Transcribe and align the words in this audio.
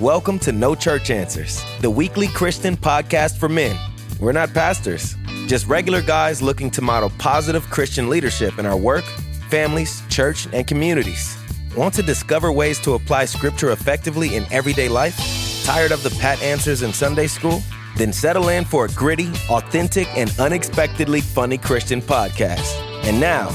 Welcome 0.00 0.40
to 0.40 0.50
No 0.50 0.74
Church 0.74 1.10
Answers, 1.10 1.62
the 1.80 1.88
weekly 1.88 2.26
Christian 2.26 2.76
podcast 2.76 3.38
for 3.38 3.48
men. 3.48 3.78
We're 4.18 4.32
not 4.32 4.52
pastors, 4.52 5.14
just 5.46 5.68
regular 5.68 6.02
guys 6.02 6.42
looking 6.42 6.68
to 6.72 6.82
model 6.82 7.12
positive 7.18 7.62
Christian 7.70 8.08
leadership 8.08 8.58
in 8.58 8.66
our 8.66 8.76
work, 8.76 9.04
families, 9.50 10.02
church, 10.08 10.48
and 10.52 10.66
communities. 10.66 11.38
Want 11.76 11.94
to 11.94 12.02
discover 12.02 12.50
ways 12.50 12.80
to 12.80 12.94
apply 12.94 13.26
scripture 13.26 13.70
effectively 13.70 14.34
in 14.34 14.52
everyday 14.52 14.88
life? 14.88 15.16
Tired 15.64 15.92
of 15.92 16.02
the 16.02 16.10
pat 16.20 16.42
answers 16.42 16.82
in 16.82 16.92
Sunday 16.92 17.28
school? 17.28 17.62
Then 17.96 18.12
settle 18.12 18.48
in 18.48 18.64
for 18.64 18.86
a 18.86 18.88
gritty, 18.88 19.30
authentic, 19.48 20.08
and 20.16 20.34
unexpectedly 20.40 21.20
funny 21.20 21.56
Christian 21.56 22.02
podcast. 22.02 22.74
And 23.04 23.20
now, 23.20 23.48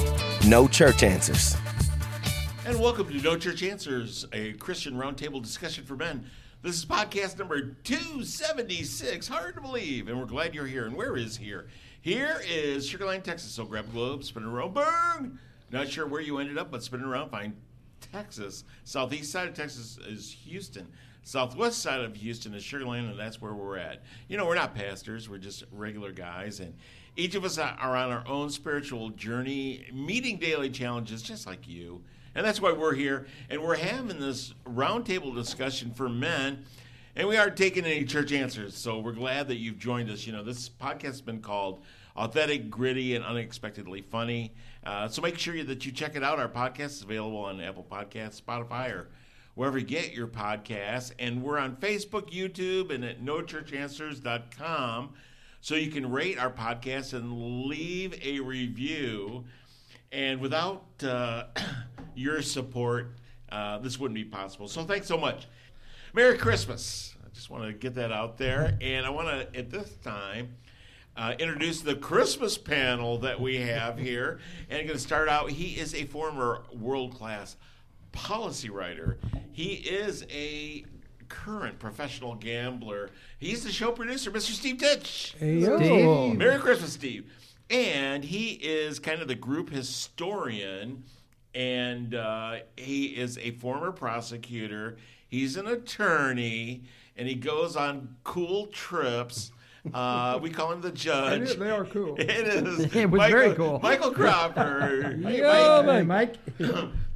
No 0.47 0.69
Church 0.69 1.03
Answers. 1.03 1.57
And 2.69 2.79
welcome 2.79 3.07
to 3.07 3.19
No 3.23 3.35
Church 3.35 3.63
Answers, 3.63 4.27
a 4.31 4.53
Christian 4.53 4.93
roundtable 4.93 5.41
discussion 5.41 5.85
for 5.85 5.95
men. 5.95 6.29
This 6.61 6.75
is 6.75 6.85
podcast 6.85 7.39
number 7.39 7.59
276. 7.83 9.27
Hard 9.27 9.55
to 9.55 9.61
believe. 9.61 10.07
And 10.07 10.19
we're 10.19 10.27
glad 10.27 10.53
you're 10.53 10.67
here. 10.67 10.85
And 10.85 10.95
where 10.95 11.17
is 11.17 11.35
here? 11.35 11.67
Here 12.01 12.39
is 12.47 12.85
Sugar 12.85 13.05
Land, 13.05 13.23
Texas. 13.23 13.49
So 13.49 13.65
grab 13.65 13.85
a 13.85 13.91
globe, 13.91 14.23
spin 14.23 14.43
it 14.43 14.45
around, 14.45 14.75
bang! 14.75 15.39
Not 15.71 15.87
sure 15.87 16.05
where 16.05 16.21
you 16.21 16.37
ended 16.37 16.59
up, 16.59 16.69
but 16.69 16.83
spin 16.83 16.99
it 16.99 17.07
around, 17.07 17.31
find 17.31 17.55
Texas. 18.11 18.65
Southeast 18.83 19.31
side 19.31 19.47
of 19.47 19.55
Texas 19.55 19.97
is 20.07 20.31
Houston. 20.45 20.87
Southwest 21.23 21.81
side 21.81 22.01
of 22.01 22.15
Houston 22.17 22.53
is 22.53 22.63
Sugar 22.63 22.85
Land, 22.85 23.09
and 23.09 23.19
that's 23.19 23.41
where 23.41 23.55
we're 23.55 23.77
at. 23.77 24.03
You 24.27 24.37
know, 24.37 24.45
we're 24.45 24.53
not 24.53 24.75
pastors, 24.75 25.27
we're 25.27 25.39
just 25.39 25.63
regular 25.71 26.11
guys. 26.11 26.59
And 26.59 26.75
each 27.15 27.33
of 27.33 27.43
us 27.43 27.57
are 27.57 27.95
on 27.95 28.11
our 28.11 28.27
own 28.27 28.51
spiritual 28.51 29.09
journey, 29.09 29.87
meeting 29.91 30.37
daily 30.37 30.69
challenges 30.69 31.23
just 31.23 31.47
like 31.47 31.67
you. 31.67 32.03
And 32.35 32.45
that's 32.45 32.61
why 32.61 32.71
we're 32.71 32.95
here. 32.95 33.27
And 33.49 33.61
we're 33.61 33.77
having 33.77 34.19
this 34.19 34.53
roundtable 34.65 35.35
discussion 35.35 35.91
for 35.91 36.09
men. 36.09 36.65
And 37.15 37.27
we 37.27 37.37
aren't 37.37 37.57
taking 37.57 37.85
any 37.85 38.05
church 38.05 38.31
answers. 38.31 38.77
So 38.77 38.99
we're 38.99 39.13
glad 39.13 39.47
that 39.47 39.57
you've 39.57 39.79
joined 39.79 40.09
us. 40.09 40.25
You 40.25 40.33
know, 40.33 40.43
this 40.43 40.69
podcast 40.69 41.03
has 41.03 41.21
been 41.21 41.41
called 41.41 41.81
Authentic, 42.15 42.69
Gritty, 42.69 43.15
and 43.15 43.25
Unexpectedly 43.25 44.01
Funny. 44.01 44.53
Uh, 44.85 45.07
so 45.07 45.21
make 45.21 45.37
sure 45.37 45.61
that 45.63 45.85
you 45.85 45.91
check 45.91 46.15
it 46.15 46.23
out. 46.23 46.39
Our 46.39 46.47
podcast 46.47 46.85
is 46.85 47.01
available 47.01 47.39
on 47.39 47.59
Apple 47.61 47.85
Podcasts, 47.89 48.41
Spotify, 48.41 48.91
or 48.91 49.09
wherever 49.55 49.77
you 49.77 49.85
get 49.85 50.13
your 50.13 50.27
podcasts. 50.27 51.11
And 51.19 51.43
we're 51.43 51.57
on 51.57 51.75
Facebook, 51.77 52.31
YouTube, 52.31 52.93
and 52.93 53.03
at 53.03 53.21
nochurchanswers.com. 53.21 55.09
So 55.61 55.75
you 55.75 55.91
can 55.91 56.09
rate 56.09 56.39
our 56.39 56.51
podcast 56.51 57.13
and 57.13 57.65
leave 57.67 58.17
a 58.23 58.39
review. 58.39 59.43
And 60.11 60.39
without 60.39 60.85
uh, 61.03 61.45
your 62.15 62.41
support, 62.41 63.15
uh, 63.51 63.79
this 63.79 63.99
wouldn't 63.99 64.15
be 64.15 64.25
possible. 64.25 64.67
So 64.67 64.83
thanks 64.83 65.07
so 65.07 65.17
much. 65.17 65.47
Merry 66.13 66.37
Christmas. 66.37 67.15
I 67.23 67.29
just 67.33 67.49
want 67.49 67.65
to 67.65 67.73
get 67.73 67.95
that 67.95 68.11
out 68.11 68.37
there. 68.37 68.77
And 68.81 69.05
I 69.05 69.09
want 69.09 69.27
to, 69.27 69.57
at 69.57 69.69
this 69.69 69.91
time, 70.03 70.55
uh, 71.15 71.33
introduce 71.37 71.81
the 71.81 71.95
Christmas 71.95 72.57
panel 72.57 73.17
that 73.19 73.39
we 73.39 73.57
have 73.57 73.97
here. 73.97 74.39
And 74.69 74.79
I'm 74.79 74.85
going 74.85 74.97
to 74.97 75.03
start 75.03 75.29
out. 75.29 75.51
He 75.51 75.79
is 75.79 75.93
a 75.93 76.05
former 76.05 76.63
world 76.71 77.15
class 77.15 77.55
policy 78.11 78.69
writer, 78.69 79.19
he 79.51 79.73
is 79.73 80.25
a 80.31 80.83
current 81.27 81.77
professional 81.77 82.35
gambler. 82.35 83.11
He's 83.37 83.63
the 83.63 83.71
show 83.71 83.91
producer, 83.91 84.31
Mr. 84.31 84.51
Steve 84.51 84.79
Titch. 84.79 85.35
Hey, 85.37 85.61
Steve. 85.61 86.37
Merry 86.37 86.59
Christmas, 86.59 86.93
Steve. 86.93 87.31
And 87.69 88.23
he 88.23 88.53
is 88.53 88.99
kind 88.99 89.21
of 89.21 89.27
the 89.27 89.35
group 89.35 89.69
historian, 89.69 91.03
and 91.53 92.15
uh, 92.15 92.57
he 92.75 93.05
is 93.07 93.37
a 93.37 93.51
former 93.51 93.91
prosecutor. 93.91 94.97
He's 95.27 95.55
an 95.55 95.67
attorney, 95.67 96.83
and 97.15 97.27
he 97.27 97.35
goes 97.35 97.75
on 97.75 98.15
cool 98.23 98.67
trips. 98.67 99.51
Uh, 99.93 100.39
we 100.41 100.49
call 100.49 100.71
him 100.71 100.81
the 100.81 100.91
judge. 100.91 101.55
they 101.55 101.69
are 101.69 101.85
cool. 101.85 102.15
It 102.19 102.29
is. 102.29 102.79
It 102.95 103.09
was 103.09 103.19
Michael, 103.19 103.37
very 103.39 103.55
cool. 103.55 103.79
Michael 103.81 104.11
Cropper. 104.11 105.15
Yeah, 105.29 106.03
Mike. 106.05 106.35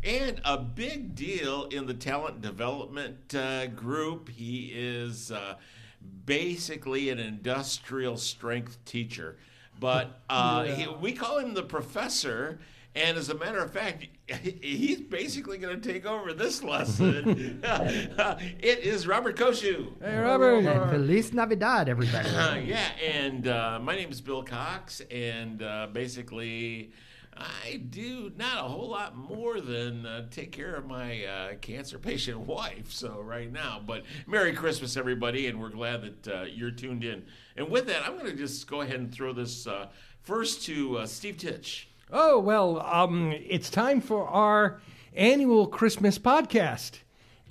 and 0.03 0.42
a 0.46 0.58
big 0.58 1.16
deal 1.16 1.66
in 1.66 1.88
the 1.88 1.94
talent 1.94 2.42
development 2.42 3.34
uh, 3.36 3.68
group. 3.68 4.30
He 4.30 4.72
is 4.74 5.31
uh, 5.31 5.56
basically 6.25 7.09
an 7.09 7.19
industrial 7.19 8.18
strength 8.18 8.78
teacher, 8.86 9.38
but 9.79 10.19
uh, 10.29 10.63
he, 10.63 10.88
we 10.88 11.13
call 11.13 11.39
him 11.39 11.53
the 11.53 11.63
professor. 11.63 12.59
And 12.95 13.17
as 13.17 13.29
a 13.29 13.34
matter 13.34 13.57
of 13.57 13.73
fact, 13.73 14.06
he's 14.28 15.01
basically 15.01 15.57
going 15.57 15.81
to 15.81 15.94
take 15.94 16.06
over 16.06 16.31
this 16.31 16.63
lesson. 16.63 17.59
it 17.63 18.79
is 18.79 19.07
Robert 19.07 19.35
Koshu. 19.35 20.00
Hey, 20.00 20.16
Robert. 20.17 20.59
And 20.59 20.91
Feliz 20.91 21.33
Navidad, 21.33 21.89
everybody. 21.89 22.29
Uh, 22.29 22.56
yeah, 22.56 22.91
and 23.03 23.47
uh, 23.47 23.79
my 23.81 23.95
name 23.95 24.12
is 24.12 24.22
Bill 24.22 24.44
Cox, 24.44 25.01
and 25.09 25.63
uh, 25.63 25.88
basically, 25.91 26.91
I 27.35 27.78
do 27.89 28.31
not 28.38 28.66
a 28.66 28.67
whole 28.67 28.89
lot 28.89 29.16
more 29.16 29.59
than 29.59 30.06
uh, 30.06 30.28
take 30.29 30.51
care 30.51 30.75
of 30.75 30.85
my 30.85 31.25
uh, 31.25 31.56
cancer 31.56 31.97
patient 31.97 32.41
wife. 32.41 32.91
So 32.91 33.22
right 33.22 33.51
now, 33.51 33.81
but 33.85 34.03
Merry 34.28 34.53
Christmas, 34.53 34.97
everybody, 34.97 35.47
and 35.47 35.59
we're 35.59 35.69
glad 35.69 36.03
that 36.03 36.28
uh, 36.28 36.44
you're 36.44 36.72
tuned 36.72 37.03
in. 37.03 37.23
And 37.56 37.69
with 37.69 37.88
that, 37.88 38.03
I'm 38.06 38.18
going 38.18 38.31
to 38.31 38.36
just 38.38 38.68
go 38.68 38.81
ahead 38.81 39.00
and 39.00 39.14
throw 39.14 39.34
this 39.34 39.68
uh, 39.68 39.88
first 40.22 40.64
to 40.66 41.00
uh, 41.00 41.06
Steve 41.06 41.38
Titch. 41.38 41.88
Oh, 42.12 42.40
well, 42.40 42.81
um, 42.81 43.31
it's 43.31 43.69
time 43.69 44.02
for 44.02 44.28
our 44.28 44.81
annual 45.16 45.68
Christmas 45.68 46.18
podcast. 46.18 47.00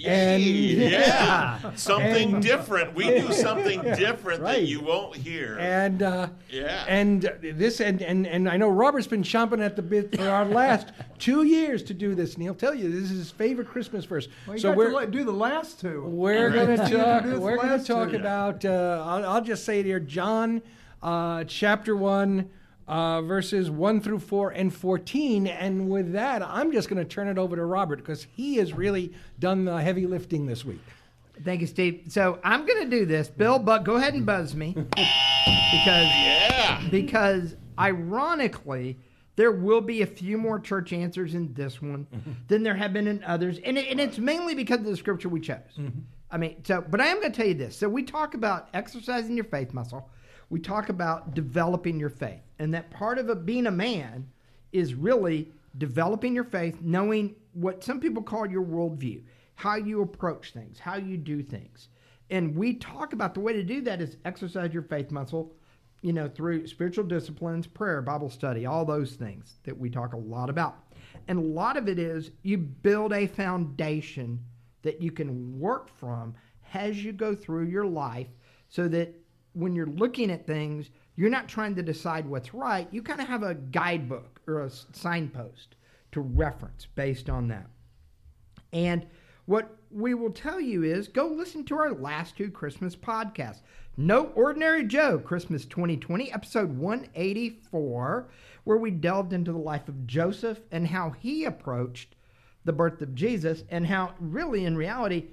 And 0.06 0.42
yeah, 0.42 1.72
something 1.76 2.34
And- 2.34 2.42
different. 2.42 2.94
We 2.94 3.04
do 3.04 3.32
something 3.32 3.80
different 3.96 4.42
that 4.42 4.62
you 4.64 4.80
won't 4.80 5.16
hear. 5.16 5.58
And 5.58 6.02
uh, 6.02 6.28
Yeah. 6.50 6.84
and 6.88 7.22
this 7.42 7.80
and, 7.80 8.02
and 8.02 8.26
and 8.26 8.48
I 8.48 8.56
know 8.56 8.68
Robert's 8.68 9.06
been 9.06 9.22
chomping 9.22 9.64
at 9.64 9.76
the 9.76 9.82
bit 9.82 10.14
for 10.16 10.28
our 10.28 10.44
last 10.44 10.88
two 11.18 11.44
years 11.44 11.82
to 11.84 11.94
do 11.94 12.14
this, 12.14 12.34
and 12.34 12.42
he'll 12.42 12.54
tell 12.54 12.74
you 12.74 12.90
this 12.90 13.10
is 13.10 13.18
his 13.18 13.30
favorite 13.30 13.68
Christmas 13.68 14.04
verse. 14.04 14.28
Well, 14.46 14.56
you 14.56 14.60
so 14.60 14.68
got 14.70 14.76
we're 14.78 15.00
to 15.04 15.06
do 15.10 15.24
the 15.24 15.32
last 15.32 15.80
two. 15.80 16.02
we're 16.04 16.50
gonna 16.50 16.76
talk. 16.76 17.24
We're 17.24 17.56
gonna 17.56 17.82
talk 17.82 18.10
two. 18.10 18.16
about. 18.16 18.64
Uh, 18.64 19.02
I'll, 19.06 19.24
I'll 19.26 19.42
just 19.44 19.64
say 19.64 19.80
it 19.80 19.86
here, 19.86 20.00
John, 20.00 20.62
uh, 21.02 21.44
chapter 21.44 21.96
one, 21.96 22.50
uh, 22.88 23.22
verses 23.22 23.70
one 23.70 24.00
through 24.00 24.20
four 24.20 24.50
and 24.50 24.74
fourteen. 24.74 25.46
And 25.46 25.90
with 25.90 26.12
that, 26.12 26.42
I'm 26.42 26.72
just 26.72 26.88
gonna 26.88 27.04
turn 27.04 27.28
it 27.28 27.38
over 27.38 27.56
to 27.56 27.64
Robert 27.64 27.96
because 27.96 28.26
he 28.36 28.56
has 28.56 28.72
really 28.72 29.12
done 29.38 29.64
the 29.64 29.80
heavy 29.80 30.06
lifting 30.06 30.46
this 30.46 30.64
week. 30.64 30.80
Thank 31.44 31.60
you, 31.62 31.66
Steve. 31.66 32.04
So 32.08 32.38
I'm 32.44 32.66
going 32.66 32.84
to 32.84 32.90
do 32.90 33.06
this. 33.06 33.28
Bill, 33.28 33.58
but 33.58 33.84
go 33.84 33.96
ahead 33.96 34.14
and 34.14 34.24
buzz 34.24 34.54
me 34.54 34.74
because 34.74 34.90
yeah. 35.46 36.86
because 36.90 37.56
ironically, 37.78 38.98
there 39.34 39.50
will 39.50 39.80
be 39.80 40.02
a 40.02 40.06
few 40.06 40.36
more 40.36 40.60
church 40.60 40.92
answers 40.92 41.34
in 41.34 41.54
this 41.54 41.80
one 41.80 42.06
than 42.48 42.62
there 42.62 42.74
have 42.74 42.92
been 42.92 43.08
in 43.08 43.24
others, 43.24 43.58
and, 43.64 43.78
it, 43.78 43.88
and 43.88 43.98
it's 43.98 44.18
mainly 44.18 44.54
because 44.54 44.80
of 44.80 44.84
the 44.84 44.96
scripture 44.96 45.30
we 45.30 45.40
chose. 45.40 45.80
I 46.30 46.36
mean, 46.36 46.62
so 46.64 46.84
but 46.86 47.00
I 47.00 47.06
am 47.06 47.18
going 47.18 47.32
to 47.32 47.36
tell 47.36 47.48
you 47.48 47.54
this. 47.54 47.76
So 47.76 47.88
we 47.88 48.02
talk 48.02 48.34
about 48.34 48.68
exercising 48.74 49.34
your 49.34 49.46
faith 49.46 49.72
muscle. 49.72 50.10
We 50.52 50.60
talk 50.60 50.90
about 50.90 51.32
developing 51.32 51.98
your 51.98 52.10
faith, 52.10 52.42
and 52.58 52.74
that 52.74 52.90
part 52.90 53.16
of 53.16 53.30
it, 53.30 53.46
being 53.46 53.68
a 53.68 53.70
man 53.70 54.28
is 54.70 54.92
really 54.92 55.50
developing 55.78 56.34
your 56.34 56.44
faith, 56.44 56.76
knowing 56.82 57.36
what 57.54 57.82
some 57.82 57.98
people 57.98 58.22
call 58.22 58.44
your 58.44 58.62
worldview, 58.62 59.22
how 59.54 59.76
you 59.76 60.02
approach 60.02 60.52
things, 60.52 60.78
how 60.78 60.96
you 60.96 61.16
do 61.16 61.42
things. 61.42 61.88
And 62.28 62.54
we 62.54 62.74
talk 62.74 63.14
about 63.14 63.32
the 63.32 63.40
way 63.40 63.54
to 63.54 63.62
do 63.62 63.80
that 63.80 64.02
is 64.02 64.18
exercise 64.26 64.74
your 64.74 64.82
faith 64.82 65.10
muscle, 65.10 65.54
you 66.02 66.12
know, 66.12 66.28
through 66.28 66.66
spiritual 66.66 67.04
disciplines, 67.04 67.66
prayer, 67.66 68.02
Bible 68.02 68.28
study, 68.28 68.66
all 68.66 68.84
those 68.84 69.14
things 69.14 69.54
that 69.64 69.78
we 69.78 69.88
talk 69.88 70.12
a 70.12 70.18
lot 70.18 70.50
about. 70.50 70.84
And 71.28 71.38
a 71.38 71.48
lot 71.48 71.78
of 71.78 71.88
it 71.88 71.98
is 71.98 72.30
you 72.42 72.58
build 72.58 73.14
a 73.14 73.26
foundation 73.26 74.38
that 74.82 75.00
you 75.00 75.12
can 75.12 75.58
work 75.58 75.88
from 75.98 76.34
as 76.74 77.02
you 77.02 77.12
go 77.12 77.34
through 77.34 77.68
your 77.68 77.86
life 77.86 78.28
so 78.68 78.86
that 78.88 79.14
when 79.54 79.74
you're 79.74 79.86
looking 79.86 80.30
at 80.30 80.46
things, 80.46 80.90
you're 81.16 81.30
not 81.30 81.48
trying 81.48 81.74
to 81.74 81.82
decide 81.82 82.26
what's 82.26 82.54
right. 82.54 82.88
You 82.90 83.02
kind 83.02 83.20
of 83.20 83.28
have 83.28 83.42
a 83.42 83.54
guidebook 83.54 84.40
or 84.46 84.62
a 84.62 84.70
signpost 84.70 85.76
to 86.12 86.20
reference 86.20 86.86
based 86.94 87.28
on 87.28 87.48
that. 87.48 87.66
And 88.72 89.06
what 89.46 89.76
we 89.90 90.14
will 90.14 90.30
tell 90.30 90.60
you 90.60 90.82
is 90.82 91.08
go 91.08 91.26
listen 91.26 91.64
to 91.66 91.76
our 91.76 91.92
last 91.92 92.36
two 92.36 92.50
Christmas 92.50 92.96
podcasts. 92.96 93.60
No 93.96 94.26
Ordinary 94.28 94.84
Joe, 94.84 95.18
Christmas 95.18 95.66
2020, 95.66 96.32
episode 96.32 96.78
184, 96.78 98.30
where 98.64 98.78
we 98.78 98.90
delved 98.90 99.34
into 99.34 99.52
the 99.52 99.58
life 99.58 99.88
of 99.88 100.06
Joseph 100.06 100.60
and 100.70 100.86
how 100.86 101.10
he 101.10 101.44
approached 101.44 102.14
the 102.64 102.72
birth 102.72 103.02
of 103.02 103.14
Jesus 103.14 103.64
and 103.68 103.86
how, 103.86 104.14
really, 104.18 104.64
in 104.64 104.76
reality, 104.76 105.26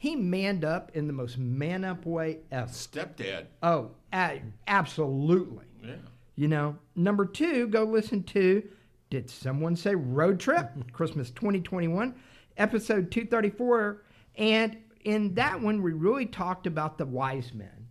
he 0.00 0.16
manned 0.16 0.64
up 0.64 0.90
in 0.94 1.06
the 1.06 1.12
most 1.12 1.36
man 1.36 1.84
up 1.84 2.06
way 2.06 2.38
ever. 2.50 2.70
Stepdad. 2.70 3.44
Oh, 3.62 3.90
a- 4.14 4.40
absolutely. 4.66 5.66
Yeah. 5.84 5.96
You 6.36 6.48
know, 6.48 6.78
number 6.96 7.26
two, 7.26 7.66
go 7.66 7.84
listen 7.84 8.22
to 8.22 8.66
Did 9.10 9.28
Someone 9.28 9.76
Say 9.76 9.94
Road 9.94 10.40
Trip? 10.40 10.70
Christmas 10.94 11.28
2021, 11.32 12.14
episode 12.56 13.10
234. 13.10 14.02
And 14.36 14.78
in 15.04 15.34
that 15.34 15.60
one, 15.60 15.82
we 15.82 15.92
really 15.92 16.24
talked 16.24 16.66
about 16.66 16.96
the 16.96 17.04
wise 17.04 17.52
men 17.52 17.88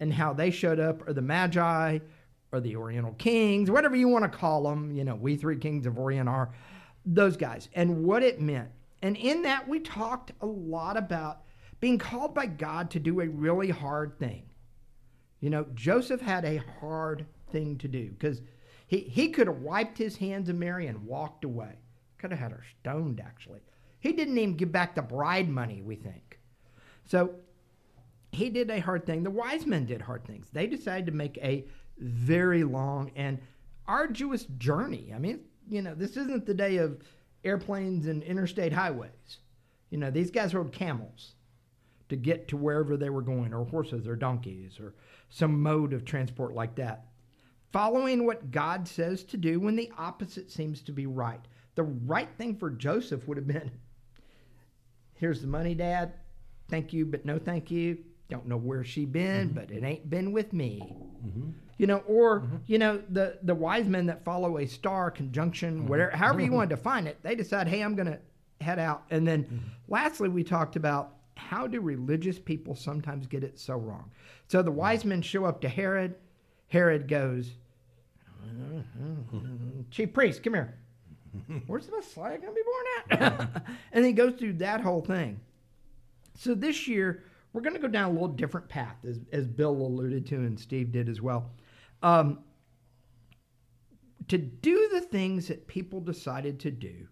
and 0.00 0.12
how 0.12 0.32
they 0.32 0.50
showed 0.50 0.80
up, 0.80 1.08
or 1.08 1.12
the 1.12 1.22
magi, 1.22 2.00
or 2.50 2.58
the 2.58 2.74
Oriental 2.74 3.12
kings, 3.12 3.70
whatever 3.70 3.94
you 3.94 4.08
want 4.08 4.24
to 4.24 4.38
call 4.38 4.64
them. 4.64 4.90
You 4.90 5.04
know, 5.04 5.14
we 5.14 5.36
three 5.36 5.56
kings 5.58 5.86
of 5.86 6.00
Orient 6.00 6.28
are 6.28 6.50
those 7.06 7.36
guys, 7.36 7.68
and 7.74 8.02
what 8.02 8.24
it 8.24 8.40
meant. 8.40 8.70
And 9.02 9.16
in 9.16 9.42
that, 9.42 9.68
we 9.68 9.80
talked 9.80 10.32
a 10.40 10.46
lot 10.46 10.96
about 10.96 11.42
being 11.80 11.98
called 11.98 12.34
by 12.34 12.46
God 12.46 12.90
to 12.90 12.98
do 12.98 13.20
a 13.20 13.28
really 13.28 13.70
hard 13.70 14.18
thing. 14.18 14.42
You 15.40 15.50
know, 15.50 15.66
Joseph 15.74 16.20
had 16.20 16.44
a 16.44 16.62
hard 16.80 17.26
thing 17.52 17.78
to 17.78 17.88
do 17.88 18.10
because 18.10 18.42
he, 18.88 19.00
he 19.00 19.28
could 19.28 19.46
have 19.46 19.58
wiped 19.58 19.96
his 19.96 20.16
hands 20.16 20.48
of 20.48 20.56
Mary 20.56 20.88
and 20.88 21.06
walked 21.06 21.44
away. 21.44 21.78
Could 22.18 22.32
have 22.32 22.40
had 22.40 22.52
her 22.52 22.64
stoned, 22.80 23.20
actually. 23.20 23.60
He 24.00 24.12
didn't 24.12 24.38
even 24.38 24.56
give 24.56 24.72
back 24.72 24.94
the 24.94 25.02
bride 25.02 25.48
money, 25.48 25.82
we 25.82 25.94
think. 25.94 26.40
So 27.04 27.34
he 28.32 28.50
did 28.50 28.70
a 28.70 28.80
hard 28.80 29.06
thing. 29.06 29.22
The 29.22 29.30
wise 29.30 29.66
men 29.66 29.86
did 29.86 30.02
hard 30.02 30.24
things. 30.24 30.48
They 30.52 30.66
decided 30.66 31.06
to 31.06 31.12
make 31.12 31.38
a 31.38 31.64
very 31.98 32.64
long 32.64 33.12
and 33.14 33.38
arduous 33.86 34.44
journey. 34.58 35.12
I 35.14 35.18
mean, 35.18 35.40
you 35.68 35.82
know, 35.82 35.94
this 35.94 36.16
isn't 36.16 36.46
the 36.46 36.54
day 36.54 36.78
of 36.78 36.98
airplanes 37.44 38.06
and 38.06 38.22
interstate 38.22 38.72
highways. 38.72 39.38
You 39.90 39.98
know, 39.98 40.10
these 40.10 40.30
guys 40.30 40.54
rode 40.54 40.72
camels 40.72 41.34
to 42.08 42.16
get 42.16 42.48
to 42.48 42.56
wherever 42.56 42.96
they 42.96 43.10
were 43.10 43.22
going, 43.22 43.52
or 43.52 43.64
horses, 43.64 44.06
or 44.06 44.16
donkeys, 44.16 44.78
or 44.80 44.94
some 45.28 45.62
mode 45.62 45.92
of 45.92 46.04
transport 46.04 46.54
like 46.54 46.74
that. 46.76 47.06
Following 47.72 48.24
what 48.24 48.50
God 48.50 48.88
says 48.88 49.24
to 49.24 49.36
do 49.36 49.60
when 49.60 49.76
the 49.76 49.92
opposite 49.98 50.50
seems 50.50 50.80
to 50.82 50.92
be 50.92 51.06
right. 51.06 51.40
The 51.74 51.82
right 51.82 52.30
thing 52.38 52.56
for 52.56 52.70
Joseph 52.70 53.28
would 53.28 53.36
have 53.36 53.46
been 53.46 53.70
here's 55.18 55.42
the 55.42 55.46
money, 55.46 55.74
Dad. 55.74 56.14
Thank 56.68 56.92
you, 56.92 57.04
but 57.04 57.24
no 57.24 57.38
thank 57.38 57.70
you. 57.70 57.98
Don't 58.28 58.46
know 58.46 58.56
where 58.56 58.84
she 58.84 59.04
been, 59.04 59.48
mm-hmm. 59.48 59.58
but 59.58 59.70
it 59.70 59.82
ain't 59.82 60.08
been 60.08 60.32
with 60.32 60.52
me. 60.52 60.82
Mm-hmm. 61.26 61.50
You 61.78 61.86
know, 61.86 61.98
or 62.06 62.40
mm-hmm. 62.40 62.56
you 62.66 62.78
know, 62.78 63.02
the 63.08 63.38
the 63.42 63.54
wise 63.54 63.86
men 63.86 64.06
that 64.06 64.24
follow 64.24 64.58
a 64.58 64.66
star 64.66 65.10
conjunction, 65.10 65.78
mm-hmm. 65.78 65.88
whatever, 65.88 66.10
however 66.10 66.40
you 66.40 66.52
want 66.52 66.68
to 66.70 66.76
define 66.76 67.06
it, 67.06 67.18
they 67.22 67.34
decide, 67.34 67.68
hey, 67.68 67.82
I'm 67.82 67.94
going 67.94 68.08
to 68.08 68.18
head 68.60 68.78
out. 68.78 69.04
And 69.10 69.26
then, 69.26 69.44
mm-hmm. 69.44 69.56
lastly, 69.88 70.28
we 70.28 70.44
talked 70.44 70.76
about 70.76 71.14
how 71.36 71.66
do 71.66 71.80
religious 71.80 72.38
people 72.38 72.74
sometimes 72.74 73.26
get 73.26 73.44
it 73.44 73.58
so 73.58 73.76
wrong. 73.76 74.10
So 74.48 74.62
the 74.62 74.72
wise 74.72 75.04
men 75.04 75.22
show 75.22 75.44
up 75.44 75.60
to 75.62 75.68
Herod. 75.68 76.16
Herod 76.68 77.08
goes, 77.08 77.52
Chief 79.90 80.12
priest, 80.12 80.42
come 80.42 80.54
here. 80.54 80.74
Where's 81.66 81.86
the 81.86 81.96
Messiah 81.96 82.38
going 82.38 82.54
to 82.54 82.54
be 82.54 83.18
born 83.20 83.22
at? 83.22 83.62
and 83.92 84.04
he 84.04 84.12
goes 84.12 84.34
through 84.34 84.54
that 84.54 84.80
whole 84.80 85.00
thing. 85.00 85.40
So 86.34 86.54
this 86.54 86.86
year, 86.86 87.24
we're 87.52 87.62
going 87.62 87.74
to 87.74 87.80
go 87.80 87.88
down 87.88 88.10
a 88.10 88.12
little 88.12 88.28
different 88.28 88.68
path, 88.68 88.96
as, 89.08 89.20
as 89.32 89.46
Bill 89.46 89.72
alluded 89.72 90.26
to 90.26 90.36
and 90.36 90.58
Steve 90.58 90.92
did 90.92 91.08
as 91.08 91.20
well. 91.20 91.50
Um, 92.02 92.40
to 94.28 94.38
do 94.38 94.88
the 94.92 95.00
things 95.00 95.48
that 95.48 95.66
people 95.66 96.00
decided 96.00 96.60
to 96.60 96.70
do, 96.70 97.08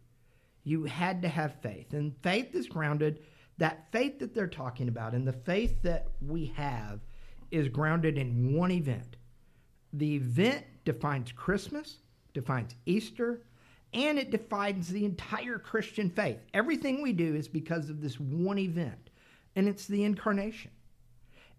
you 0.65 0.85
had 0.85 1.23
to 1.23 1.29
have 1.29 1.61
faith. 1.63 1.93
And 1.93 2.15
faith 2.23 2.55
is 2.55 2.67
grounded, 2.67 3.21
that 3.59 3.91
faith 3.91 4.19
that 4.19 4.35
they're 4.35 4.47
talking 4.47 4.89
about, 4.89 5.15
and 5.15 5.27
the 5.27 5.33
faith 5.33 5.81
that 5.83 6.09
we 6.21 6.47
have 6.57 7.01
is 7.51 7.69
grounded 7.69 8.19
in 8.19 8.55
one 8.55 8.71
event. 8.71 9.17
The 9.93 10.17
event 10.17 10.65
defines 10.85 11.33
Christmas, 11.33 11.99
defines 12.35 12.75
Easter, 12.85 13.43
and 13.95 14.19
it 14.19 14.31
defines 14.31 14.89
the 14.89 15.05
entire 15.05 15.59
Christian 15.59 16.11
faith. 16.11 16.39
Everything 16.53 17.01
we 17.01 17.13
do 17.13 17.35
is 17.35 17.49
because 17.49 17.89
of 17.89 18.03
this 18.03 18.21
one 18.21 18.59
event, 18.59 19.06
and 19.57 19.67
it's 19.67 19.87
the 19.87 20.05
incarnation. 20.05 20.71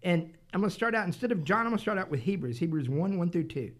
And 0.02 0.32
I'm 0.54 0.60
going 0.60 0.70
to 0.70 0.74
start 0.74 0.94
out, 0.94 1.06
instead 1.06 1.32
of 1.32 1.44
John, 1.44 1.60
I'm 1.60 1.66
going 1.66 1.76
to 1.76 1.82
start 1.82 1.98
out 1.98 2.10
with 2.10 2.20
Hebrews, 2.20 2.58
Hebrews 2.58 2.88
1 2.88 3.18
1 3.18 3.30
through 3.30 3.48
2. 3.48 3.72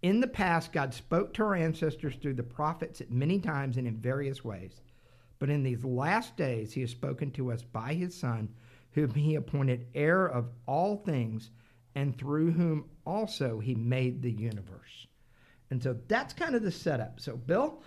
In 0.00 0.20
the 0.20 0.28
past, 0.28 0.72
God 0.72 0.94
spoke 0.94 1.34
to 1.34 1.42
our 1.42 1.56
ancestors 1.56 2.14
through 2.14 2.34
the 2.34 2.44
prophets 2.44 3.00
at 3.00 3.10
many 3.10 3.40
times 3.40 3.76
and 3.76 3.86
in 3.86 3.96
various 3.96 4.44
ways. 4.44 4.80
But 5.40 5.50
in 5.50 5.64
these 5.64 5.84
last 5.84 6.36
days, 6.36 6.72
he 6.72 6.80
has 6.82 6.90
spoken 6.90 7.32
to 7.32 7.52
us 7.52 7.62
by 7.62 7.94
his 7.94 8.14
Son, 8.14 8.48
whom 8.92 9.12
he 9.14 9.34
appointed 9.34 9.86
heir 9.94 10.26
of 10.26 10.48
all 10.66 10.96
things, 10.96 11.50
and 11.94 12.16
through 12.16 12.52
whom 12.52 12.84
also 13.04 13.58
he 13.58 13.74
made 13.74 14.22
the 14.22 14.30
universe. 14.30 15.06
And 15.70 15.82
so 15.82 15.96
that's 16.06 16.32
kind 16.32 16.54
of 16.54 16.62
the 16.62 16.72
setup. 16.72 17.20
So, 17.20 17.36
Bill? 17.36 17.82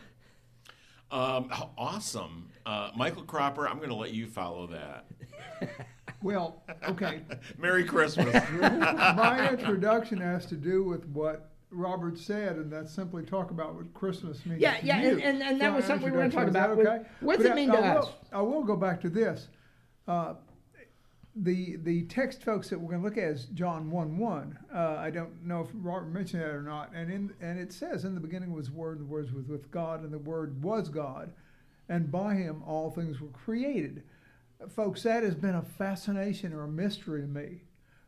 Um, 1.12 1.50
awesome. 1.78 2.50
Uh, 2.66 2.92
Michael 2.96 3.24
Cropper, 3.24 3.68
I'm 3.68 3.78
going 3.78 3.90
to 3.90 3.96
let 3.96 4.14
you 4.14 4.28
follow 4.28 4.68
that. 4.68 5.06
well, 6.22 6.64
okay. 6.88 7.22
Merry 7.58 7.84
Christmas. 7.84 8.34
My 8.60 9.50
introduction 9.50 10.20
has 10.20 10.46
to 10.48 10.56
do 10.56 10.84
with 10.84 11.06
what 11.08 11.52
Robert 11.70 12.18
said, 12.18 12.56
and 12.58 12.72
that's 12.72 12.94
simply 12.94 13.24
talk 13.24 13.52
about 13.52 13.76
what 13.76 13.94
Christmas 13.94 14.46
means. 14.46 14.62
Yeah, 14.62 14.78
yeah, 14.84 14.98
and, 14.98 15.22
and, 15.22 15.44
and, 15.44 15.62
that 15.62 15.74
was 15.74 15.86
something 15.86 16.06
we 16.06 16.12
were 16.12 16.18
going 16.18 16.32
to 16.32 16.36
talk 16.36 16.48
about. 16.48 16.72
Okay? 16.72 17.02
What 17.20 17.38
does 17.38 17.48
it 17.48 17.56
mean 17.56 17.72
I, 17.72 17.76
to 17.76 17.82
I 17.82 17.98
us? 17.98 18.06
Will, 18.06 18.16
I 18.32 18.42
will 18.42 18.64
go 18.64 18.76
back 18.76 19.02
to 19.02 19.10
this. 19.10 19.48
Uh, 20.08 20.36
the 21.36 21.78
the 21.78 22.04
text, 22.04 22.44
folks, 22.44 22.70
that 22.70 22.80
we're 22.80 22.90
going 22.90 23.02
to 23.02 23.08
look 23.08 23.18
at 23.18 23.24
is 23.24 23.46
John 23.54 23.90
one 23.90 24.18
one. 24.18 24.58
Uh, 24.74 24.96
I 24.98 25.10
don't 25.10 25.46
know 25.46 25.62
if 25.62 25.68
Robert 25.74 26.08
mentioned 26.08 26.44
that 26.44 26.50
or 26.50 26.62
not. 26.62 26.92
And 26.94 27.12
in 27.12 27.34
and 27.42 27.58
it 27.60 27.72
says, 27.72 28.04
"In 28.04 28.16
the 28.16 28.22
beginning 28.22 28.52
was 28.54 28.70
Word, 28.70 29.00
and 29.00 29.08
the 29.08 29.12
Word 29.12 29.34
was 29.34 29.48
with 29.48 29.72
God, 29.72 30.04
and 30.04 30.12
the 30.12 30.20
Word 30.20 30.62
was 30.62 30.90
God, 30.90 31.32
and 31.88 32.12
by 32.12 32.36
Him 32.36 32.64
all 32.66 32.92
things 32.92 33.22
were 33.22 33.30
created." 33.30 34.04
Folks, 34.70 35.04
that 35.04 35.24
has 35.24 35.34
been 35.34 35.56
a 35.56 35.62
fascination 35.62 36.54
or 36.54 36.64
a 36.64 36.68
mystery 36.68 37.22
to 37.22 37.28
me. 37.28 37.62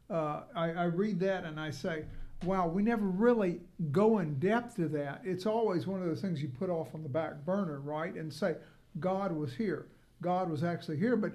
Uh, 0.10 0.42
I, 0.56 0.72
I 0.72 0.84
read 0.84 1.20
that 1.22 1.46
and 1.46 1.60
I 1.60 1.72
say, 1.72 2.06
"Wow, 2.44 2.68
we 2.68 2.84
never 2.84 3.06
really 3.06 3.62
go 3.92 4.20
in 4.20 4.38
depth 4.38 4.76
to 4.76 4.90
that." 4.90 5.22
It's 5.24 5.46
always 5.46 5.88
one 5.88 6.02
of 6.02 6.08
those 6.08 6.22
things 6.22 6.42
you 6.42 6.50
put 6.50 6.70
off 6.70 6.94
on 6.94 7.04
the 7.04 7.10
back 7.10 7.46
burner, 7.46 7.80
right? 7.80 8.14
And 8.14 8.34
say, 8.34 8.58
"God 9.00 9.32
was 9.32 9.54
here." 9.54 9.88
God 10.24 10.50
was 10.50 10.64
actually 10.64 10.98
here, 10.98 11.16
but 11.16 11.34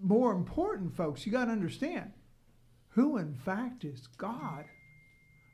more 0.00 0.32
important, 0.32 0.96
folks, 0.96 1.24
you 1.24 1.32
got 1.32 1.46
to 1.46 1.52
understand 1.52 2.12
who, 2.90 3.18
in 3.18 3.34
fact, 3.34 3.84
is 3.84 4.06
God. 4.18 4.64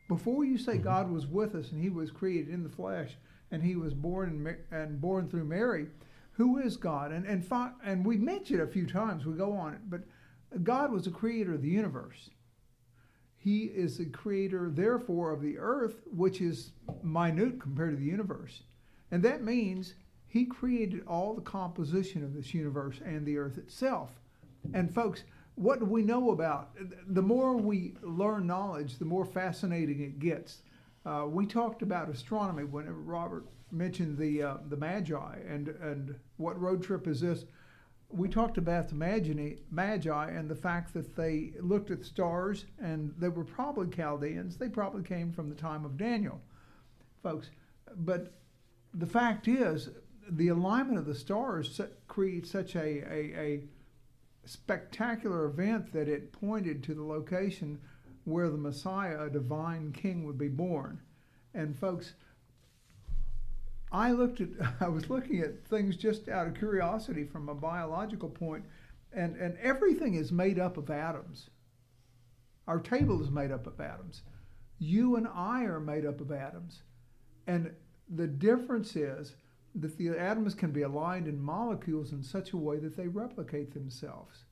Before 0.09 0.45
you 0.45 0.59
say 0.59 0.75
mm-hmm. 0.75 0.85
God 0.85 1.11
was 1.11 1.27
with 1.27 1.55
us 1.55 1.73
and 1.73 1.83
He 1.83 1.91
was 1.91 2.11
created 2.11 2.49
in 2.49 2.63
the 2.63 2.69
flesh 2.69 3.17
and 3.51 3.63
He 3.63 3.77
was 3.77 3.95
born 3.95 4.47
and, 4.73 4.81
and 4.83 5.01
born 5.01 5.29
through 5.29 5.45
Mary, 5.45 5.87
who 6.33 6.59
is 6.59 6.77
God? 6.77 7.13
And 7.13 7.27
and 7.27 7.45
and 7.85 8.07
we 8.07 8.17
mentioned 8.17 8.61
a 8.61 8.67
few 8.67 8.87
times. 8.87 9.27
We 9.27 9.35
go 9.35 9.53
on 9.53 9.75
it, 9.75 9.81
but 9.89 10.03
God 10.65 10.93
was 10.93 11.05
the 11.05 11.11
creator 11.11 11.55
of 11.55 11.63
the 11.63 11.69
universe. 11.69 12.31
He 13.37 13.65
is 13.65 13.99
the 13.99 14.07
creator, 14.07 14.71
therefore, 14.71 15.33
of 15.33 15.43
the 15.43 15.59
earth, 15.59 16.03
which 16.07 16.41
is 16.41 16.71
minute 17.03 17.61
compared 17.61 17.91
to 17.91 17.97
the 17.97 18.09
universe. 18.09 18.63
And 19.11 19.23
that 19.25 19.43
means 19.43 19.95
he 20.29 20.45
created 20.45 21.05
all 21.07 21.35
the 21.35 21.43
composition 21.43 22.23
of 22.23 22.35
this 22.35 22.55
universe 22.55 23.01
and 23.05 23.27
the 23.27 23.39
earth 23.39 23.59
itself. 23.59 24.22
And 24.73 24.93
folks, 24.93 25.25
what 25.55 25.81
do 25.81 25.85
we 25.85 26.03
know 26.03 26.31
about? 26.31 26.77
The 27.09 27.23
more 27.23 27.57
we 27.57 27.95
learn 28.03 28.47
knowledge, 28.47 28.99
the 28.99 29.05
more 29.05 29.25
fascinating 29.25 30.01
it 30.01 30.19
gets. 30.19 30.63
Uh, 31.05 31.27
we 31.29 31.47
talked 31.47 31.83
about 31.83 32.09
astronomy 32.09 32.65
whenever 32.65 32.99
Robert 32.99 33.45
mentioned 33.71 34.19
the 34.19 34.43
uh, 34.43 34.57
the 34.69 34.77
Magi 34.77 35.39
and 35.49 35.69
and 35.69 36.15
what 36.37 36.61
road 36.61 36.83
trip 36.83 37.07
is 37.07 37.21
this? 37.21 37.45
We 38.09 38.29
talked 38.29 38.59
about 38.59 38.89
the 38.89 38.95
Magi, 38.95 39.55
Magi 39.71 40.31
and 40.31 40.49
the 40.49 40.55
fact 40.55 40.93
that 40.93 41.17
they 41.17 41.55
looked 41.61 41.91
at 41.91 42.05
stars 42.05 42.67
and 42.79 43.15
they 43.19 43.29
were 43.29 43.45
probably 43.45 43.89
Chaldeans. 43.89 44.59
They 44.59 44.69
probably 44.69 45.03
came 45.03 45.33
from 45.33 45.49
the 45.49 45.55
time 45.55 45.87
of 45.87 45.97
Daniel, 45.97 46.41
folks. 47.23 47.49
But 47.97 48.35
the 48.93 49.07
fact 49.07 49.49
is, 49.49 49.89
the 50.29 50.49
alignment 50.49 50.99
of 50.99 51.07
the 51.07 51.15
stars 51.15 51.81
creates 52.07 52.51
such 52.51 52.77
a, 52.77 52.81
a, 52.81 53.41
a 53.41 53.65
spectacular 54.45 55.47
event 55.47 55.93
that 55.93 56.09
it 56.09 56.33
pointed 56.33 56.83
to 56.85 56.95
the 56.95 57.05
location 57.05 57.81
where 58.25 58.51
the 58.51 58.57
Messiah, 58.57 59.25
a 59.25 59.31
divine 59.31 59.93
king, 59.93 60.25
would 60.25 60.39
be 60.39 60.49
born. 60.49 61.01
And 61.55 61.79
folks, 61.79 62.15
I 63.91 64.13
looked 64.13 64.41
at 64.41 64.49
I 64.81 64.89
was 64.89 65.11
looking 65.11 65.41
at 65.41 65.65
things 65.67 65.97
just 65.97 66.29
out 66.29 66.47
of 66.47 66.55
curiosity 66.55 67.25
from 67.25 67.49
a 67.49 67.55
biological 67.55 68.29
point, 68.29 68.65
and, 69.13 69.37
and 69.37 69.59
everything 69.59 70.15
is 70.15 70.33
made 70.33 70.59
up 70.59 70.77
of 70.77 70.91
atoms. 70.91 71.51
Our 72.67 72.81
table 72.81 73.21
is 73.23 73.31
made 73.31 73.51
up 73.51 73.67
of 73.67 73.81
atoms. 73.81 74.23
You 74.79 75.17
and 75.17 75.29
I 75.29 75.65
are 75.65 75.81
made 75.81 76.07
up 76.07 76.21
of 76.21 76.33
atoms. 76.33 76.83
And 77.47 77.73
the 78.09 78.27
difference 78.27 78.97
is 78.97 79.35
that 79.75 79.97
the 79.97 80.11
atoms 80.11 80.55
can 80.55 80.71
be 80.71 80.83
aligned 80.83 81.29
in 81.29 81.41
molecules 81.41 82.13
in 82.13 82.23
such 82.23 82.53
a 82.53 82.57
way 82.57 82.79
that 82.79 82.97
they 82.97 83.09
replicate 83.09 83.73
themselves. 83.73 84.45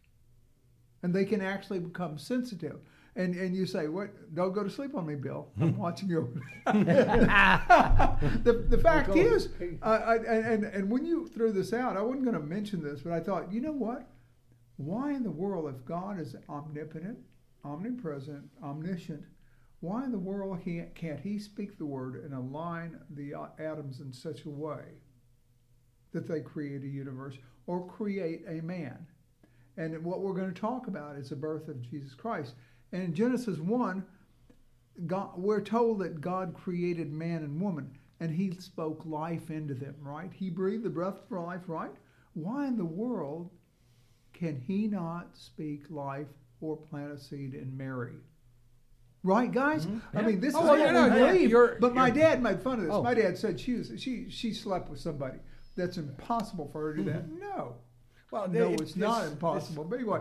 And 1.02 1.14
they 1.14 1.24
can 1.24 1.40
actually 1.40 1.78
become 1.78 2.18
sensitive. 2.18 2.80
And, 3.16 3.34
and 3.34 3.56
you 3.56 3.66
say, 3.66 3.88
"What? 3.88 4.34
Don't 4.34 4.52
go 4.52 4.62
to 4.62 4.70
sleep 4.70 4.94
on 4.94 5.06
me, 5.06 5.16
Bill. 5.16 5.48
I'm 5.60 5.76
watching 5.76 6.08
you." 6.08 6.40
the, 6.66 8.66
the 8.68 8.78
fact 8.78 9.16
is, 9.16 9.48
uh, 9.82 9.84
I, 9.84 10.16
and 10.16 10.64
and 10.64 10.90
when 10.90 11.04
you 11.04 11.26
threw 11.26 11.50
this 11.50 11.72
out, 11.72 11.96
I 11.96 12.02
wasn't 12.02 12.24
going 12.24 12.36
to 12.36 12.42
mention 12.42 12.82
this, 12.82 13.00
but 13.00 13.12
I 13.12 13.18
thought, 13.18 13.52
you 13.52 13.60
know 13.60 13.72
what? 13.72 14.08
why 14.80 15.12
in 15.12 15.22
the 15.22 15.30
world, 15.30 15.72
if 15.74 15.84
God 15.84 16.18
is 16.18 16.34
omnipotent, 16.48 17.18
omnipresent, 17.64 18.44
omniscient, 18.62 19.24
why 19.80 20.04
in 20.04 20.12
the 20.12 20.18
world 20.18 20.58
can't, 20.64 20.94
can't 20.94 21.20
He 21.20 21.38
speak 21.38 21.76
the 21.76 21.84
word 21.84 22.24
and 22.24 22.32
align 22.32 22.98
the 23.10 23.34
uh, 23.34 23.46
atoms 23.58 24.00
in 24.00 24.12
such 24.12 24.44
a 24.44 24.50
way 24.50 24.84
that 26.12 26.28
they 26.28 26.40
create 26.40 26.82
a 26.82 26.88
universe 26.88 27.38
or 27.66 27.86
create 27.86 28.42
a 28.48 28.62
man? 28.62 29.06
And 29.76 30.04
what 30.04 30.20
we're 30.20 30.34
going 30.34 30.52
to 30.52 30.60
talk 30.60 30.88
about 30.88 31.16
is 31.16 31.30
the 31.30 31.36
birth 31.36 31.68
of 31.68 31.80
Jesus 31.80 32.14
Christ. 32.14 32.54
And 32.92 33.02
in 33.02 33.14
Genesis 33.14 33.58
1, 33.58 34.04
God, 35.06 35.30
we're 35.36 35.60
told 35.60 36.00
that 36.00 36.20
God 36.20 36.54
created 36.54 37.12
man 37.12 37.42
and 37.42 37.60
woman 37.60 37.96
and 38.20 38.30
he 38.30 38.52
spoke 38.58 39.02
life 39.06 39.50
into 39.50 39.74
them, 39.74 39.96
right? 40.02 40.30
He 40.32 40.50
breathed 40.50 40.84
the 40.84 40.90
breath 40.90 41.16
of 41.30 41.30
life, 41.30 41.62
right? 41.66 41.90
Why 42.34 42.66
in 42.66 42.76
the 42.76 42.84
world 42.84 43.50
can 44.34 44.62
he 44.66 44.86
not 44.86 45.36
speak 45.36 45.84
life 45.88 46.28
or 46.60 46.76
plant 46.76 47.12
a 47.12 47.18
seed 47.18 47.54
in 47.54 47.76
Mary? 47.76 48.16
Right, 49.22 49.50
guys? 49.50 49.86
Mm-hmm. 49.86 50.18
I 50.18 50.22
mean, 50.22 50.40
this 50.40 50.54
oh, 50.54 50.60
is 50.60 50.64
well, 50.80 51.10
what 51.10 51.32
we 51.32 51.46
believe. 51.46 51.80
But 51.80 51.94
my 51.94 52.10
dad 52.10 52.42
made 52.42 52.62
fun 52.62 52.78
of 52.78 52.84
this. 52.84 52.94
Oh. 52.94 53.02
My 53.02 53.12
dad 53.12 53.36
said 53.36 53.60
she 53.60 53.74
was 53.74 53.92
she 53.98 54.30
she 54.30 54.54
slept 54.54 54.88
with 54.88 54.98
somebody. 54.98 55.38
That's 55.76 55.96
impossible 55.96 56.68
for 56.72 56.82
her 56.82 56.96
to 56.96 57.02
do 57.02 57.10
that. 57.10 57.26
Mm-hmm. 57.26 57.40
No. 57.40 57.74
Well, 58.30 58.48
no, 58.48 58.72
it's, 58.74 58.82
it's 58.82 58.96
not 58.96 59.26
impossible. 59.26 59.82
It's, 59.82 59.90
but 59.90 59.96
anyway, 59.96 60.20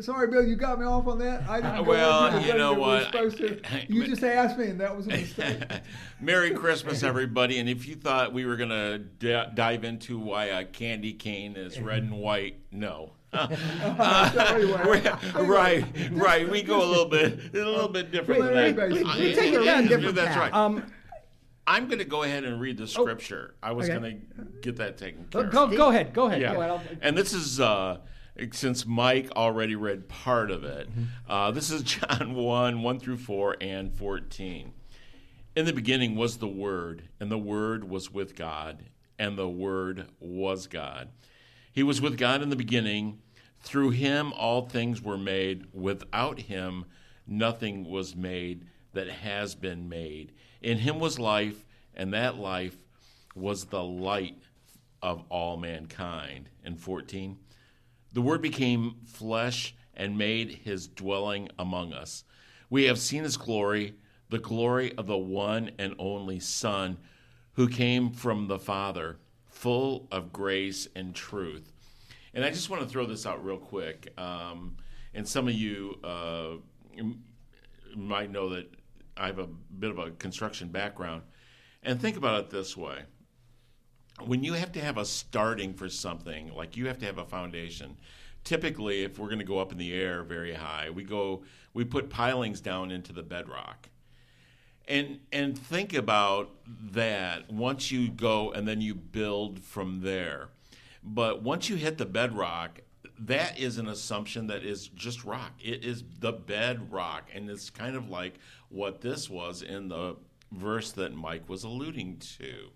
Sorry, 0.00 0.26
Bill, 0.26 0.42
you 0.42 0.56
got 0.56 0.80
me 0.80 0.86
off 0.86 1.06
on 1.06 1.18
that. 1.18 1.46
I 1.46 1.60
didn't. 1.60 1.80
Uh, 1.80 1.82
well, 1.82 2.42
you 2.42 2.54
know 2.54 2.72
what? 2.72 3.14
You 3.88 4.06
just 4.06 4.22
asked 4.24 4.58
me, 4.58 4.68
and 4.68 4.80
that 4.80 4.96
was 4.96 5.06
a 5.06 5.10
mistake. 5.10 5.62
Merry 6.20 6.52
Christmas, 6.52 7.02
everybody! 7.02 7.58
And 7.58 7.68
if 7.68 7.86
you 7.86 7.94
thought 7.94 8.32
we 8.32 8.46
were 8.46 8.56
going 8.56 8.70
to 8.70 8.98
d- 8.98 9.50
dive 9.54 9.84
into 9.84 10.18
why 10.18 10.46
a 10.46 10.64
candy 10.64 11.12
cane 11.12 11.56
is 11.56 11.78
red 11.78 12.02
and 12.04 12.12
white, 12.12 12.60
no. 12.70 13.12
uh, 13.34 13.48
right, 15.40 15.84
right. 16.12 16.50
We 16.50 16.62
go 16.62 16.82
a 16.82 16.88
little 16.88 17.08
bit, 17.08 17.54
a 17.54 17.58
little 17.58 17.88
bit 17.88 18.10
different 18.10 18.44
than 18.44 18.76
that. 18.76 18.90
We 18.90 19.34
take 19.34 19.52
it 19.52 19.64
down 19.64 19.86
different. 19.88 20.14
That's 20.14 20.36
right. 20.36 20.52
Um, 20.52 20.84
I'm 21.72 21.86
going 21.86 22.00
to 22.00 22.04
go 22.04 22.22
ahead 22.22 22.44
and 22.44 22.60
read 22.60 22.76
the 22.76 22.84
oh, 22.84 22.86
scripture. 22.86 23.54
I 23.62 23.72
was 23.72 23.88
okay. 23.88 23.98
going 23.98 24.26
to 24.36 24.44
get 24.60 24.76
that 24.76 24.98
taken 24.98 25.24
care 25.30 25.44
go, 25.44 25.64
of. 25.64 25.74
Go 25.74 25.88
ahead. 25.88 26.12
Go 26.12 26.26
ahead. 26.26 26.40
Yeah. 26.40 26.52
Go 26.52 26.60
ahead. 26.60 26.98
And 27.00 27.16
this 27.16 27.32
is. 27.32 27.60
Uh, 27.60 27.98
since 28.52 28.86
Mike 28.86 29.30
already 29.36 29.76
read 29.76 30.08
part 30.08 30.50
of 30.50 30.64
it. 30.64 30.90
Mm-hmm. 30.90 31.30
Uh, 31.30 31.50
this 31.50 31.70
is 31.70 31.82
John 31.82 32.34
1 32.34 32.82
1 32.82 32.98
through 32.98 33.18
4 33.18 33.56
and 33.60 33.92
14. 33.92 34.72
In 35.54 35.66
the 35.66 35.72
beginning 35.72 36.16
was 36.16 36.38
the 36.38 36.48
Word, 36.48 37.08
and 37.20 37.30
the 37.30 37.38
Word 37.38 37.84
was 37.88 38.10
with 38.10 38.34
God, 38.34 38.84
and 39.18 39.36
the 39.36 39.48
Word 39.48 40.06
was 40.18 40.66
God. 40.66 41.10
He 41.72 41.82
was 41.82 42.00
with 42.00 42.16
God 42.16 42.42
in 42.42 42.48
the 42.48 42.56
beginning. 42.56 43.20
Through 43.60 43.90
him 43.90 44.32
all 44.32 44.62
things 44.62 45.02
were 45.02 45.18
made. 45.18 45.66
Without 45.72 46.40
him 46.40 46.86
nothing 47.26 47.84
was 47.88 48.16
made 48.16 48.66
that 48.92 49.08
has 49.08 49.54
been 49.54 49.88
made. 49.88 50.32
In 50.62 50.78
him 50.78 50.98
was 50.98 51.18
life, 51.18 51.64
and 51.94 52.14
that 52.14 52.36
life 52.36 52.76
was 53.34 53.66
the 53.66 53.82
light 53.82 54.38
of 55.02 55.24
all 55.28 55.56
mankind. 55.56 56.48
And 56.64 56.78
14. 56.78 57.36
The 58.12 58.22
Word 58.22 58.42
became 58.42 58.96
flesh 59.06 59.74
and 59.94 60.16
made 60.16 60.60
his 60.64 60.86
dwelling 60.86 61.48
among 61.58 61.92
us. 61.92 62.24
We 62.70 62.84
have 62.84 62.98
seen 62.98 63.24
his 63.24 63.36
glory, 63.36 63.94
the 64.30 64.38
glory 64.38 64.96
of 64.96 65.06
the 65.06 65.18
one 65.18 65.72
and 65.78 65.94
only 65.98 66.40
Son 66.40 66.98
who 67.54 67.68
came 67.68 68.10
from 68.10 68.48
the 68.48 68.58
Father, 68.58 69.18
full 69.50 70.08
of 70.10 70.32
grace 70.32 70.88
and 70.94 71.14
truth. 71.14 71.72
And 72.34 72.44
I 72.44 72.50
just 72.50 72.70
want 72.70 72.82
to 72.82 72.88
throw 72.88 73.04
this 73.04 73.26
out 73.26 73.44
real 73.44 73.58
quick. 73.58 74.12
Um, 74.18 74.76
and 75.12 75.28
some 75.28 75.48
of 75.48 75.54
you 75.54 75.98
uh, 76.02 76.52
might 77.94 78.30
know 78.30 78.50
that 78.50 78.74
I 79.16 79.26
have 79.26 79.38
a 79.38 79.46
bit 79.46 79.90
of 79.90 79.98
a 79.98 80.10
construction 80.12 80.68
background. 80.68 81.22
And 81.82 82.00
think 82.00 82.16
about 82.16 82.44
it 82.44 82.50
this 82.50 82.76
way 82.76 83.02
when 84.26 84.44
you 84.44 84.52
have 84.54 84.72
to 84.72 84.80
have 84.80 84.98
a 84.98 85.04
starting 85.04 85.74
for 85.74 85.88
something, 85.88 86.52
like 86.54 86.76
you 86.76 86.86
have 86.86 86.98
to 86.98 87.06
have 87.06 87.18
a 87.18 87.24
foundation. 87.24 87.96
Typically, 88.44 89.04
if 89.04 89.18
we're 89.18 89.28
going 89.28 89.38
to 89.38 89.44
go 89.44 89.58
up 89.58 89.72
in 89.72 89.78
the 89.78 89.92
air 89.92 90.22
very 90.22 90.54
high, 90.54 90.90
we 90.90 91.04
go 91.04 91.44
we 91.74 91.84
put 91.84 92.10
pilings 92.10 92.60
down 92.60 92.90
into 92.90 93.12
the 93.12 93.22
bedrock. 93.22 93.88
And 94.88 95.20
and 95.32 95.56
think 95.56 95.94
about 95.94 96.50
that 96.66 97.50
once 97.50 97.90
you 97.90 98.08
go 98.10 98.50
and 98.52 98.66
then 98.66 98.80
you 98.80 98.94
build 98.94 99.60
from 99.60 100.00
there. 100.00 100.48
But 101.04 101.42
once 101.42 101.68
you 101.68 101.76
hit 101.76 101.98
the 101.98 102.06
bedrock, 102.06 102.80
that 103.26 103.58
is 103.58 103.78
an 103.78 103.88
assumption 103.88 104.46
that 104.48 104.64
is 104.64 104.88
just 104.88 105.24
rock. 105.24 105.52
It 105.60 105.84
is 105.84 106.04
the 106.18 106.32
bedrock 106.32 107.28
and 107.34 107.48
it's 107.48 107.70
kind 107.70 107.96
of 107.96 108.08
like 108.08 108.34
what 108.68 109.00
this 109.00 109.28
was 109.30 109.62
in 109.62 109.88
the 109.88 110.16
verse 110.50 110.92
that 110.92 111.14
Mike 111.14 111.48
was 111.48 111.64
alluding 111.64 112.18
to 112.38 112.70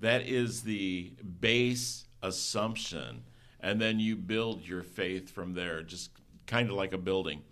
that 0.00 0.22
is 0.22 0.62
the 0.62 1.12
base 1.40 2.06
assumption. 2.22 3.24
And 3.60 3.80
then 3.80 3.98
you 3.98 4.16
build 4.16 4.66
your 4.66 4.82
faith 4.82 5.30
from 5.30 5.54
there, 5.54 5.82
just 5.82 6.10
kind 6.46 6.70
of 6.70 6.76
like 6.76 6.92
a 6.92 6.98
building. 6.98 7.42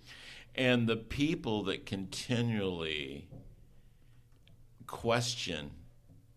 And 0.55 0.89
the 0.89 0.97
people 0.97 1.65
that 1.65 1.85
continually 1.85 3.29
question 4.87 5.71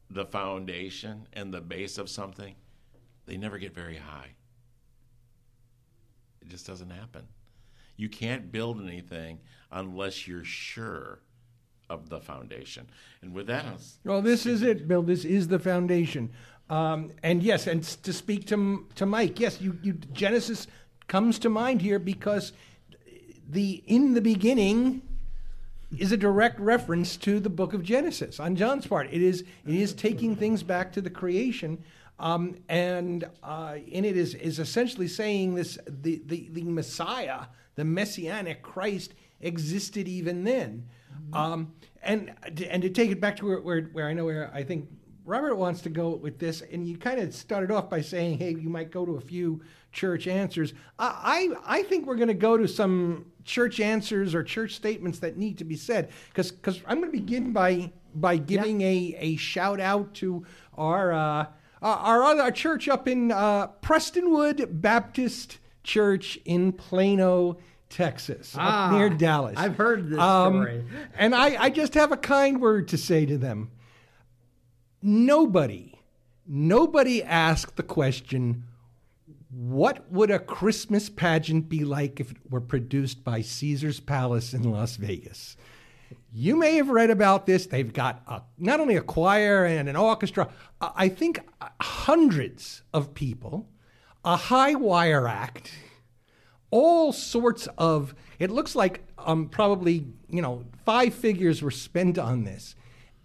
the 0.09 0.25
foundation 0.25 1.27
and 1.33 1.53
the 1.53 1.61
base 1.61 1.97
of 1.97 2.09
something, 2.09 2.55
they 3.27 3.37
never 3.37 3.59
get 3.59 3.73
very 3.75 3.97
high. 3.97 4.31
It 6.49 6.53
just 6.53 6.65
doesn't 6.65 6.89
happen. 6.89 7.27
You 7.95 8.09
can't 8.09 8.51
build 8.51 8.81
anything 8.81 9.39
unless 9.71 10.27
you're 10.27 10.43
sure 10.43 11.19
of 11.91 12.09
the 12.09 12.19
foundation. 12.19 12.89
And 13.21 13.35
with 13.35 13.45
that, 13.47 13.65
well, 14.03 14.23
this 14.23 14.47
is 14.47 14.63
it, 14.63 14.87
Bill. 14.87 15.03
This 15.03 15.25
is 15.25 15.47
the 15.47 15.59
foundation. 15.59 16.31
Um, 16.67 17.11
and 17.21 17.43
yes, 17.43 17.67
and 17.67 17.83
to 17.83 18.11
speak 18.11 18.47
to 18.47 18.87
to 18.95 19.05
Mike, 19.05 19.39
yes, 19.39 19.61
you, 19.61 19.77
you 19.83 19.93
Genesis 19.93 20.65
comes 21.07 21.37
to 21.39 21.49
mind 21.49 21.83
here 21.83 21.99
because 21.99 22.51
the 23.47 23.83
in 23.85 24.15
the 24.15 24.21
beginning 24.21 25.03
is 25.95 26.11
a 26.11 26.17
direct 26.17 26.59
reference 26.59 27.15
to 27.17 27.39
the 27.39 27.49
book 27.49 27.73
of 27.73 27.83
Genesis 27.83 28.39
on 28.39 28.55
John's 28.55 28.87
part. 28.87 29.07
It 29.11 29.21
is 29.21 29.41
it 29.67 29.75
is 29.75 29.93
taking 29.93 30.35
things 30.35 30.63
back 30.63 30.93
to 30.93 31.01
the 31.01 31.11
creation. 31.11 31.83
Um, 32.19 32.57
and 32.67 33.27
uh, 33.41 33.77
in 33.87 34.03
it 34.05 34.17
is, 34.17 34.35
is 34.35 34.59
essentially 34.59 35.07
saying 35.07 35.55
this 35.55 35.77
the, 35.87 36.21
the, 36.25 36.49
the 36.51 36.63
Messiah, 36.63 37.45
the 37.75 37.85
Messianic 37.85 38.61
Christ, 38.61 39.13
existed 39.41 40.07
even 40.07 40.43
then. 40.43 40.85
Um, 41.31 41.73
and 42.01 42.33
and 42.69 42.81
to 42.81 42.89
take 42.89 43.11
it 43.11 43.21
back 43.21 43.37
to 43.37 43.45
where, 43.45 43.61
where, 43.61 43.81
where 43.83 44.07
I 44.07 44.13
know 44.13 44.25
where 44.25 44.51
I 44.53 44.63
think 44.63 44.89
Robert 45.25 45.55
wants 45.55 45.81
to 45.81 45.89
go 45.89 46.15
with 46.15 46.39
this, 46.39 46.61
and 46.61 46.87
you 46.87 46.97
kind 46.97 47.19
of 47.19 47.35
started 47.35 47.71
off 47.71 47.89
by 47.89 48.01
saying, 48.01 48.39
"Hey, 48.39 48.55
you 48.55 48.69
might 48.69 48.89
go 48.89 49.05
to 49.05 49.15
a 49.15 49.21
few 49.21 49.61
church 49.91 50.27
answers." 50.27 50.73
I 50.97 51.49
I, 51.65 51.79
I 51.79 51.83
think 51.83 52.07
we're 52.07 52.15
going 52.15 52.29
to 52.29 52.33
go 52.33 52.57
to 52.57 52.67
some 52.67 53.25
church 53.45 53.79
answers 53.79 54.33
or 54.33 54.43
church 54.43 54.75
statements 54.75 55.19
that 55.19 55.37
need 55.37 55.57
to 55.59 55.65
be 55.65 55.75
said, 55.75 56.09
because 56.29 56.51
because 56.51 56.81
I'm 56.87 56.99
going 56.99 57.11
to 57.11 57.17
begin 57.17 57.53
by 57.53 57.91
by 58.15 58.37
giving 58.37 58.81
a 58.81 59.15
a 59.19 59.35
shout 59.35 59.79
out 59.79 60.13
to 60.15 60.45
our 60.77 61.11
uh, 61.11 61.45
our 61.81 62.23
other 62.23 62.51
church 62.51 62.87
up 62.87 63.07
in 63.07 63.31
uh, 63.31 63.67
Prestonwood 63.81 64.81
Baptist 64.81 65.59
Church 65.83 66.37
in 66.45 66.73
Plano, 66.73 67.57
Texas, 67.89 68.55
ah, 68.57 68.87
up 68.87 68.93
near 68.93 69.09
Dallas. 69.09 69.55
I've 69.57 69.77
heard 69.77 70.09
this 70.09 70.19
um, 70.19 70.53
story. 70.53 70.83
and 71.17 71.33
I, 71.33 71.63
I 71.63 71.69
just 71.69 71.93
have 71.95 72.11
a 72.11 72.17
kind 72.17 72.61
word 72.61 72.87
to 72.89 72.97
say 72.97 73.25
to 73.25 73.37
them. 73.37 73.71
Nobody, 75.01 75.97
nobody 76.45 77.23
asked 77.23 77.77
the 77.77 77.83
question, 77.83 78.65
what 79.49 80.11
would 80.11 80.29
a 80.29 80.39
Christmas 80.39 81.09
pageant 81.09 81.69
be 81.69 81.83
like 81.83 82.19
if 82.19 82.31
it 82.31 82.37
were 82.49 82.61
produced 82.61 83.23
by 83.23 83.41
Caesar's 83.41 83.99
Palace 83.99 84.53
in 84.53 84.63
Las 84.63 84.97
Vegas? 84.97 85.55
You 86.31 86.55
may 86.55 86.75
have 86.75 86.89
read 86.89 87.09
about 87.09 87.45
this. 87.45 87.65
They've 87.65 87.91
got 87.91 88.21
a, 88.27 88.41
not 88.57 88.79
only 88.79 88.95
a 88.95 89.01
choir 89.01 89.65
and 89.65 89.89
an 89.89 89.95
orchestra, 89.95 90.49
I 90.79 91.09
think 91.09 91.39
hundreds 91.81 92.83
of 92.93 93.13
people, 93.13 93.67
a 94.23 94.35
high 94.35 94.75
wire 94.75 95.27
act 95.27 95.71
all 96.71 97.11
sorts 97.11 97.67
of 97.77 98.13
it 98.37 98.51
looks 98.51 98.75
like 98.75 99.03
um, 99.17 99.47
probably 99.47 100.05
you 100.29 100.41
know 100.41 100.63
five 100.85 101.13
figures 101.13 101.61
were 101.61 101.71
spent 101.71 102.17
on 102.17 102.43
this 102.43 102.75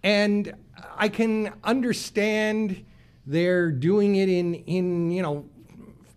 and 0.02 0.54
i 0.96 1.08
can 1.08 1.52
understand 1.62 2.84
they're 3.26 3.70
doing 3.70 4.16
it 4.16 4.28
in 4.28 4.54
in 4.54 5.10
you 5.10 5.22
know 5.22 5.48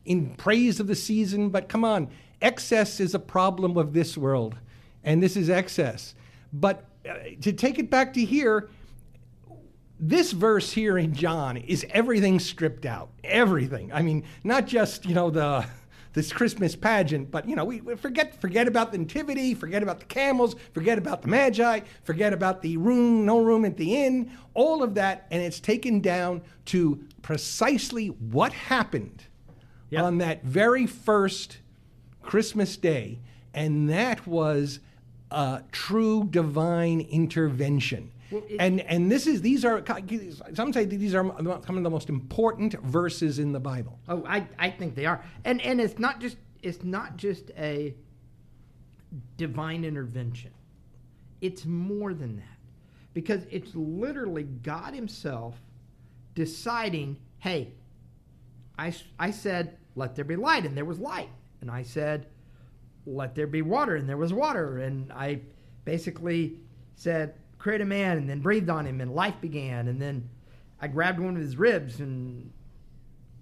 in 0.05 0.33
praise 0.35 0.79
of 0.79 0.87
the 0.87 0.95
season 0.95 1.49
but 1.49 1.67
come 1.67 1.83
on 1.83 2.09
excess 2.41 2.99
is 2.99 3.13
a 3.13 3.19
problem 3.19 3.77
of 3.77 3.93
this 3.93 4.17
world 4.17 4.55
and 5.03 5.21
this 5.21 5.35
is 5.35 5.49
excess 5.49 6.15
but 6.59 6.85
uh, 7.07 7.13
to 7.41 7.53
take 7.53 7.79
it 7.79 7.89
back 7.89 8.13
to 8.13 8.23
here 8.23 8.69
this 9.99 10.31
verse 10.31 10.71
here 10.71 10.97
in 10.97 11.13
John 11.13 11.57
is 11.57 11.85
everything 11.89 12.39
stripped 12.39 12.85
out. 12.85 13.09
Everything. 13.23 13.91
I 13.91 14.03
mean, 14.03 14.25
not 14.43 14.67
just, 14.67 15.05
you 15.05 15.15
know, 15.15 15.29
the 15.29 15.65
this 16.13 16.31
Christmas 16.31 16.75
pageant, 16.75 17.29
but 17.29 17.47
you 17.47 17.55
know, 17.55 17.65
we, 17.65 17.81
we 17.81 17.95
forget 17.95 18.39
forget 18.41 18.67
about 18.67 18.91
the 18.91 18.97
nativity, 18.97 19.53
forget 19.53 19.83
about 19.83 19.99
the 19.99 20.05
camels, 20.05 20.55
forget 20.73 20.97
about 20.97 21.21
the 21.21 21.27
magi, 21.27 21.81
forget 22.03 22.33
about 22.33 22.61
the 22.61 22.77
room, 22.77 23.25
no 23.25 23.41
room 23.43 23.65
at 23.65 23.77
the 23.77 24.03
inn, 24.03 24.31
all 24.53 24.81
of 24.81 24.95
that, 24.95 25.27
and 25.29 25.43
it's 25.43 25.59
taken 25.59 25.99
down 25.99 26.41
to 26.65 27.03
precisely 27.21 28.07
what 28.07 28.51
happened 28.53 29.23
Yep. 29.89 30.03
on 30.03 30.17
that 30.17 30.43
very 30.43 30.85
first 30.85 31.59
Christmas 32.21 32.75
day, 32.75 33.19
and 33.53 33.89
that 33.89 34.27
was 34.27 34.79
a 35.31 35.63
true 35.71 36.27
divine 36.29 37.01
intervention. 37.01 38.11
it- 38.31 38.57
and 38.59 38.81
and 38.81 39.11
this 39.11 39.25
is 39.27 39.41
these 39.41 39.63
are 39.65 39.83
some 40.53 40.73
say 40.73 40.85
these 40.85 41.15
are 41.15 41.25
some 41.65 41.77
of 41.77 41.83
the 41.83 41.89
most 41.89 42.09
important 42.09 42.73
verses 42.81 43.39
in 43.39 43.51
the 43.51 43.59
Bible. 43.59 43.99
Oh, 44.09 44.23
I, 44.27 44.47
I 44.59 44.69
think 44.69 44.95
they 44.95 45.05
are. 45.05 45.23
And 45.45 45.61
and 45.61 45.79
it's 45.79 45.97
not 45.99 46.19
just 46.19 46.37
it's 46.61 46.83
not 46.83 47.17
just 47.17 47.51
a 47.57 47.93
divine 49.37 49.83
intervention. 49.85 50.51
It's 51.41 51.65
more 51.65 52.13
than 52.13 52.37
that. 52.37 52.43
Because 53.13 53.43
it's 53.49 53.73
literally 53.75 54.43
God 54.43 54.93
himself 54.93 55.55
deciding, 56.35 57.17
"Hey, 57.39 57.73
I 58.77 58.93
I 59.17 59.31
said, 59.31 59.77
let 59.95 60.15
there 60.15 60.25
be 60.25 60.35
light 60.35 60.65
and 60.65 60.75
there 60.77 60.85
was 60.85 60.99
light." 60.99 61.29
And 61.61 61.71
I 61.71 61.81
said, 61.83 62.27
let 63.07 63.33
there 63.35 63.47
be 63.47 63.61
water 63.61 63.95
and 63.95 64.07
there 64.07 64.17
was 64.17 64.33
water 64.33 64.79
and 64.79 65.11
I 65.13 65.39
basically 65.85 66.59
said, 66.95 67.33
create 67.57 67.81
a 67.81 67.85
man 67.85 68.17
and 68.17 68.29
then 68.29 68.39
breathed 68.41 68.69
on 68.69 68.85
him 68.85 68.99
and 69.01 69.13
life 69.13 69.35
began 69.41 69.87
and 69.87 70.01
then 70.01 70.29
I 70.79 70.87
grabbed 70.87 71.19
one 71.19 71.35
of 71.35 71.41
his 71.41 71.55
ribs 71.57 71.99
and 72.01 72.51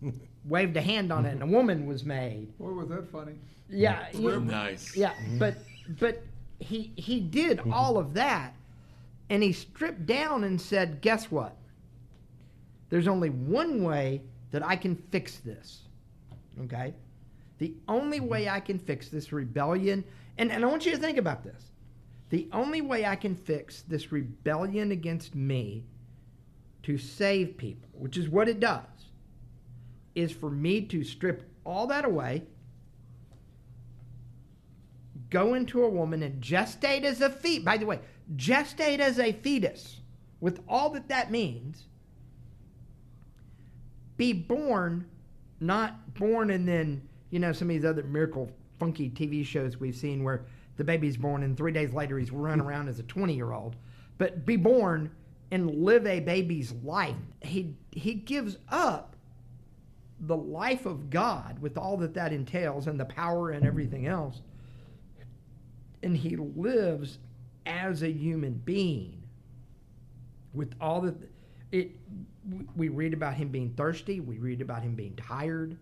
waved 0.45 0.77
a 0.77 0.81
hand 0.81 1.11
on 1.11 1.25
it, 1.25 1.31
and 1.31 1.43
a 1.43 1.45
woman 1.47 1.85
was 1.85 2.05
made. 2.05 2.57
Boy, 2.57 2.69
was 2.71 2.87
that 2.89 3.11
funny. 3.11 3.33
Yeah, 3.69 4.05
you- 4.13 4.39
Nice. 4.39 4.95
yeah, 4.95 5.13
but 5.39 5.55
but 5.99 6.23
he 6.59 6.93
he 6.95 7.19
did 7.19 7.59
all 7.73 7.97
of 7.97 8.13
that, 8.13 8.53
and 9.29 9.43
he 9.43 9.51
stripped 9.51 10.05
down 10.05 10.43
and 10.45 10.61
said, 10.61 11.01
"Guess 11.01 11.29
what? 11.31 11.57
There's 12.89 13.07
only 13.07 13.29
one 13.31 13.83
way 13.83 14.21
that 14.51 14.65
I 14.65 14.75
can 14.77 14.95
fix 14.95 15.37
this. 15.39 15.81
Okay, 16.61 16.93
the 17.57 17.73
only 17.87 18.19
way 18.19 18.49
I 18.49 18.59
can 18.59 18.79
fix 18.79 19.09
this 19.09 19.31
rebellion, 19.31 20.03
and 20.37 20.51
and 20.51 20.63
I 20.63 20.67
want 20.67 20.85
you 20.85 20.91
to 20.91 20.97
think 20.97 21.17
about 21.17 21.43
this. 21.43 21.71
The 22.29 22.49
only 22.51 22.81
way 22.81 23.05
I 23.05 23.15
can 23.15 23.35
fix 23.35 23.81
this 23.83 24.11
rebellion 24.11 24.91
against 24.91 25.35
me 25.35 25.85
to 26.83 26.97
save 26.97 27.57
people, 27.57 27.89
which 27.93 28.17
is 28.17 28.29
what 28.29 28.49
it 28.49 28.59
does, 28.59 28.81
is 30.15 30.31
for 30.31 30.49
me 30.49 30.81
to 30.81 31.03
strip 31.03 31.49
all 31.65 31.87
that 31.87 32.05
away, 32.05 32.43
go 35.29 35.53
into 35.53 35.83
a 35.83 35.89
woman 35.89 36.23
and 36.23 36.41
gestate 36.41 37.03
as 37.03 37.21
a 37.21 37.29
fetus. 37.29 37.65
By 37.65 37.77
the 37.77 37.85
way, 37.85 37.99
gestate 38.35 38.99
as 38.99 39.19
a 39.19 39.31
fetus, 39.31 40.01
with 40.39 40.61
all 40.67 40.89
that 40.91 41.09
that 41.09 41.31
means, 41.31 41.85
be 44.17 44.33
born, 44.33 45.05
not 45.59 46.13
born 46.13 46.49
and 46.49 46.67
then, 46.67 47.07
you 47.35 47.39
know, 47.41 47.51
some 47.51 47.69
of 47.69 47.75
these 47.75 47.83
other 47.83 48.03
miracle 48.03 48.49
funky 48.79 49.09
TV 49.09 49.45
shows 49.45 49.77
we've 49.77 49.97
seen 49.97 50.23
where 50.23 50.45
the 50.77 50.85
baby's 50.85 51.17
born 51.17 51.43
and 51.43 51.57
three 51.57 51.73
days 51.73 51.91
later 51.91 52.17
he's 52.17 52.31
running 52.31 52.59
mm-hmm. 52.59 52.69
around 52.69 52.87
as 52.87 52.97
a 52.97 53.03
20 53.03 53.33
year 53.33 53.51
old, 53.51 53.75
but 54.17 54.45
be 54.45 54.55
born 54.55 55.11
and 55.51 55.83
live 55.83 56.07
a 56.07 56.21
baby's 56.21 56.71
life. 56.81 57.17
He, 57.41 57.75
he 57.91 58.13
gives 58.13 58.55
up 58.69 59.17
the 60.21 60.37
life 60.37 60.85
of 60.85 61.09
God 61.09 61.59
with 61.59 61.77
all 61.77 61.97
that 61.97 62.13
that 62.13 62.31
entails 62.31 62.87
and 62.87 62.97
the 62.97 63.03
power 63.03 63.49
and 63.49 63.67
everything 63.67 64.07
else. 64.07 64.39
And 66.03 66.15
he 66.15 66.37
lives 66.37 67.17
as 67.65 68.01
a 68.01 68.09
human 68.09 68.53
being 68.63 69.21
with 70.53 70.73
all 70.79 71.01
that 71.01 71.15
it 71.73 71.91
we 72.77 72.87
read 72.87 73.13
about 73.13 73.33
him 73.33 73.49
being 73.49 73.71
thirsty, 73.71 74.21
we 74.21 74.37
read 74.37 74.61
about 74.61 74.83
him 74.83 74.95
being 74.95 75.17
tired. 75.17 75.77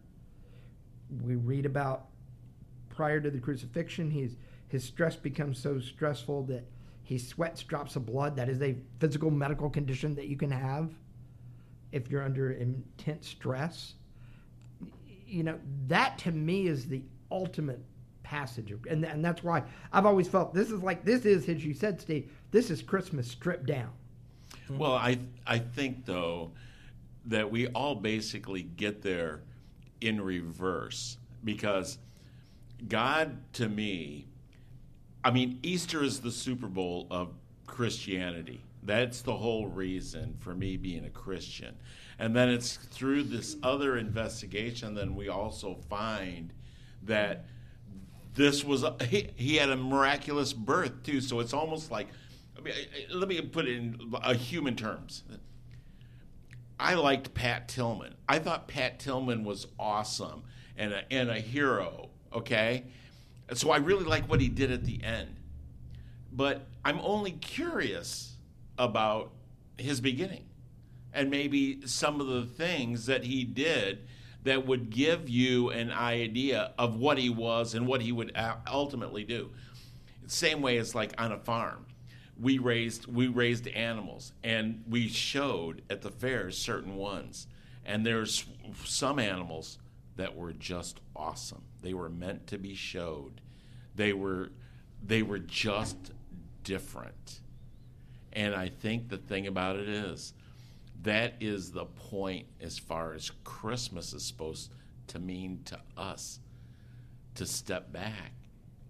We 1.21 1.35
read 1.35 1.65
about 1.65 2.07
prior 2.89 3.19
to 3.19 3.29
the 3.29 3.39
crucifixion, 3.39 4.09
his 4.11 4.35
his 4.67 4.83
stress 4.83 5.15
becomes 5.15 5.59
so 5.59 5.79
stressful 5.79 6.43
that 6.45 6.65
he 7.03 7.17
sweats 7.17 7.61
drops 7.63 7.95
of 7.95 8.05
blood. 8.05 8.35
That 8.35 8.49
is 8.49 8.61
a 8.61 8.75
physical 8.99 9.29
medical 9.29 9.69
condition 9.69 10.15
that 10.15 10.27
you 10.27 10.37
can 10.37 10.49
have 10.49 10.91
if 11.91 12.09
you're 12.09 12.23
under 12.23 12.51
intense 12.51 13.27
stress 13.27 13.93
you 15.27 15.43
know 15.43 15.59
that 15.87 16.17
to 16.17 16.31
me 16.31 16.67
is 16.67 16.87
the 16.87 17.01
ultimate 17.31 17.81
passage 18.23 18.73
and, 18.89 19.05
and 19.05 19.23
that's 19.23 19.43
why 19.43 19.63
i've 19.91 20.05
always 20.05 20.27
felt 20.27 20.53
this 20.53 20.71
is 20.71 20.81
like 20.81 21.03
this 21.05 21.25
is 21.25 21.47
as 21.49 21.63
you 21.63 21.73
said 21.73 21.99
steve 21.99 22.31
this 22.51 22.69
is 22.69 22.81
christmas 22.81 23.29
stripped 23.29 23.65
down 23.65 23.89
Well, 24.69 24.93
I 24.93 25.19
I 25.45 25.59
think 25.59 26.05
though 26.05 26.51
that 27.25 27.49
we 27.51 27.67
all 27.67 27.95
basically 27.95 28.63
get 28.63 29.01
there 29.01 29.41
in 30.03 30.21
reverse 30.21 31.17
because 31.43 31.97
God 32.87 33.37
to 33.53 33.69
me, 33.69 34.27
I 35.23 35.31
mean, 35.31 35.59
Easter 35.63 36.03
is 36.03 36.19
the 36.19 36.31
Super 36.31 36.67
Bowl 36.67 37.07
of 37.09 37.33
Christianity. 37.65 38.61
That's 38.83 39.21
the 39.21 39.35
whole 39.35 39.67
reason 39.67 40.35
for 40.39 40.53
me 40.53 40.75
being 40.75 41.05
a 41.05 41.09
Christian. 41.09 41.75
And 42.19 42.35
then 42.35 42.49
it's 42.49 42.75
through 42.75 43.23
this 43.23 43.55
other 43.63 43.97
investigation 43.97 44.93
then 44.93 45.15
we 45.15 45.29
also 45.29 45.75
find 45.89 46.53
that 47.03 47.45
this 48.35 48.63
was 48.63 48.83
a, 48.83 48.95
he, 49.05 49.29
he 49.35 49.55
had 49.55 49.69
a 49.69 49.77
miraculous 49.77 50.51
birth 50.51 51.03
too. 51.03 51.21
So 51.21 51.39
it's 51.39 51.53
almost 51.53 51.91
like 51.91 52.07
I 52.57 52.61
mean, 52.61 52.73
let 53.11 53.29
me 53.29 53.41
put 53.41 53.67
it 53.67 53.77
in 53.77 54.13
uh, 54.13 54.33
human 54.33 54.75
terms. 54.75 55.23
I 56.79 56.95
liked 56.95 57.33
Pat 57.33 57.67
Tillman. 57.67 58.15
I 58.27 58.39
thought 58.39 58.67
Pat 58.67 58.99
Tillman 58.99 59.43
was 59.43 59.67
awesome 59.79 60.43
and 60.77 60.93
a, 60.93 61.13
and 61.13 61.29
a 61.29 61.39
hero. 61.39 62.09
Okay, 62.33 62.85
so 63.53 63.71
I 63.71 63.77
really 63.77 64.05
like 64.05 64.27
what 64.29 64.41
he 64.41 64.49
did 64.49 64.71
at 64.71 64.83
the 64.83 65.03
end. 65.03 65.35
But 66.31 66.65
I'm 66.83 66.99
only 67.01 67.31
curious 67.31 68.37
about 68.77 69.31
his 69.77 70.01
beginning 70.01 70.45
and 71.13 71.29
maybe 71.29 71.85
some 71.85 72.19
of 72.19 72.27
the 72.27 72.43
things 72.43 73.05
that 73.05 73.23
he 73.23 73.43
did 73.43 74.07
that 74.43 74.65
would 74.65 74.89
give 74.89 75.29
you 75.29 75.69
an 75.69 75.91
idea 75.91 76.73
of 76.77 76.97
what 76.97 77.17
he 77.17 77.29
was 77.29 77.75
and 77.75 77.87
what 77.87 78.01
he 78.01 78.11
would 78.11 78.35
ultimately 78.67 79.23
do. 79.23 79.51
Same 80.27 80.61
way 80.61 80.77
as 80.77 80.95
like 80.95 81.13
on 81.21 81.31
a 81.31 81.37
farm. 81.37 81.85
We 82.39 82.57
raised 82.57 83.05
we 83.05 83.27
raised 83.27 83.67
animals 83.67 84.33
and 84.43 84.83
we 84.89 85.07
showed 85.07 85.81
at 85.89 86.01
the 86.01 86.11
fairs 86.11 86.57
certain 86.57 86.95
ones. 86.95 87.47
And 87.85 88.05
there's 88.05 88.45
some 88.85 89.19
animals 89.19 89.77
that 90.15 90.35
were 90.35 90.53
just 90.53 90.99
awesome. 91.15 91.63
They 91.81 91.93
were 91.93 92.09
meant 92.09 92.47
to 92.47 92.57
be 92.57 92.75
showed. 92.75 93.41
They 93.95 94.13
were 94.13 94.51
they 95.05 95.21
were 95.21 95.39
just 95.39 95.97
different. 96.63 97.41
And 98.31 98.55
I 98.55 98.69
think 98.69 99.09
the 99.09 99.17
thing 99.17 99.47
about 99.47 99.75
it 99.75 99.87
is, 99.87 100.33
that 101.03 101.35
is 101.39 101.71
the 101.71 101.85
point 101.85 102.47
as 102.61 102.79
far 102.79 103.13
as 103.13 103.31
Christmas 103.43 104.13
is 104.13 104.23
supposed 104.23 104.71
to 105.07 105.19
mean 105.19 105.61
to 105.65 105.79
us 105.97 106.39
to 107.35 107.45
step 107.45 107.91
back 107.91 108.31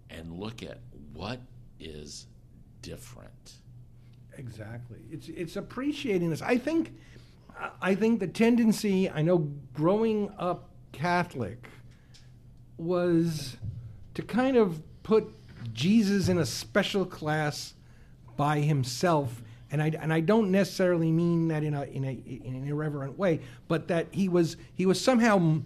and 0.08 0.32
look 0.32 0.62
at 0.62 0.78
what 1.12 1.40
is 1.80 2.26
different. 2.84 3.52
Exactly. 4.36 4.98
It's 5.10 5.28
it's 5.28 5.56
appreciating 5.56 6.30
this. 6.30 6.42
I 6.42 6.58
think 6.58 6.92
I 7.80 7.94
think 7.94 8.20
the 8.20 8.26
tendency, 8.26 9.08
I 9.08 9.22
know 9.22 9.50
growing 9.72 10.32
up 10.38 10.70
Catholic 10.92 11.68
was 12.76 13.56
to 14.14 14.22
kind 14.22 14.56
of 14.56 14.82
put 15.02 15.28
Jesus 15.72 16.28
in 16.28 16.38
a 16.38 16.46
special 16.46 17.04
class 17.04 17.74
by 18.36 18.60
himself. 18.60 19.42
And 19.70 19.82
I, 19.82 19.92
and 20.00 20.12
I 20.12 20.20
don't 20.20 20.50
necessarily 20.50 21.10
mean 21.10 21.48
that 21.48 21.64
in 21.64 21.74
a, 21.74 21.82
in, 21.84 22.04
a, 22.04 22.12
in 22.12 22.54
an 22.54 22.68
irreverent 22.68 23.18
way, 23.18 23.40
but 23.66 23.88
that 23.88 24.08
he 24.12 24.28
was, 24.28 24.56
he 24.74 24.86
was 24.86 25.00
somehow 25.00 25.60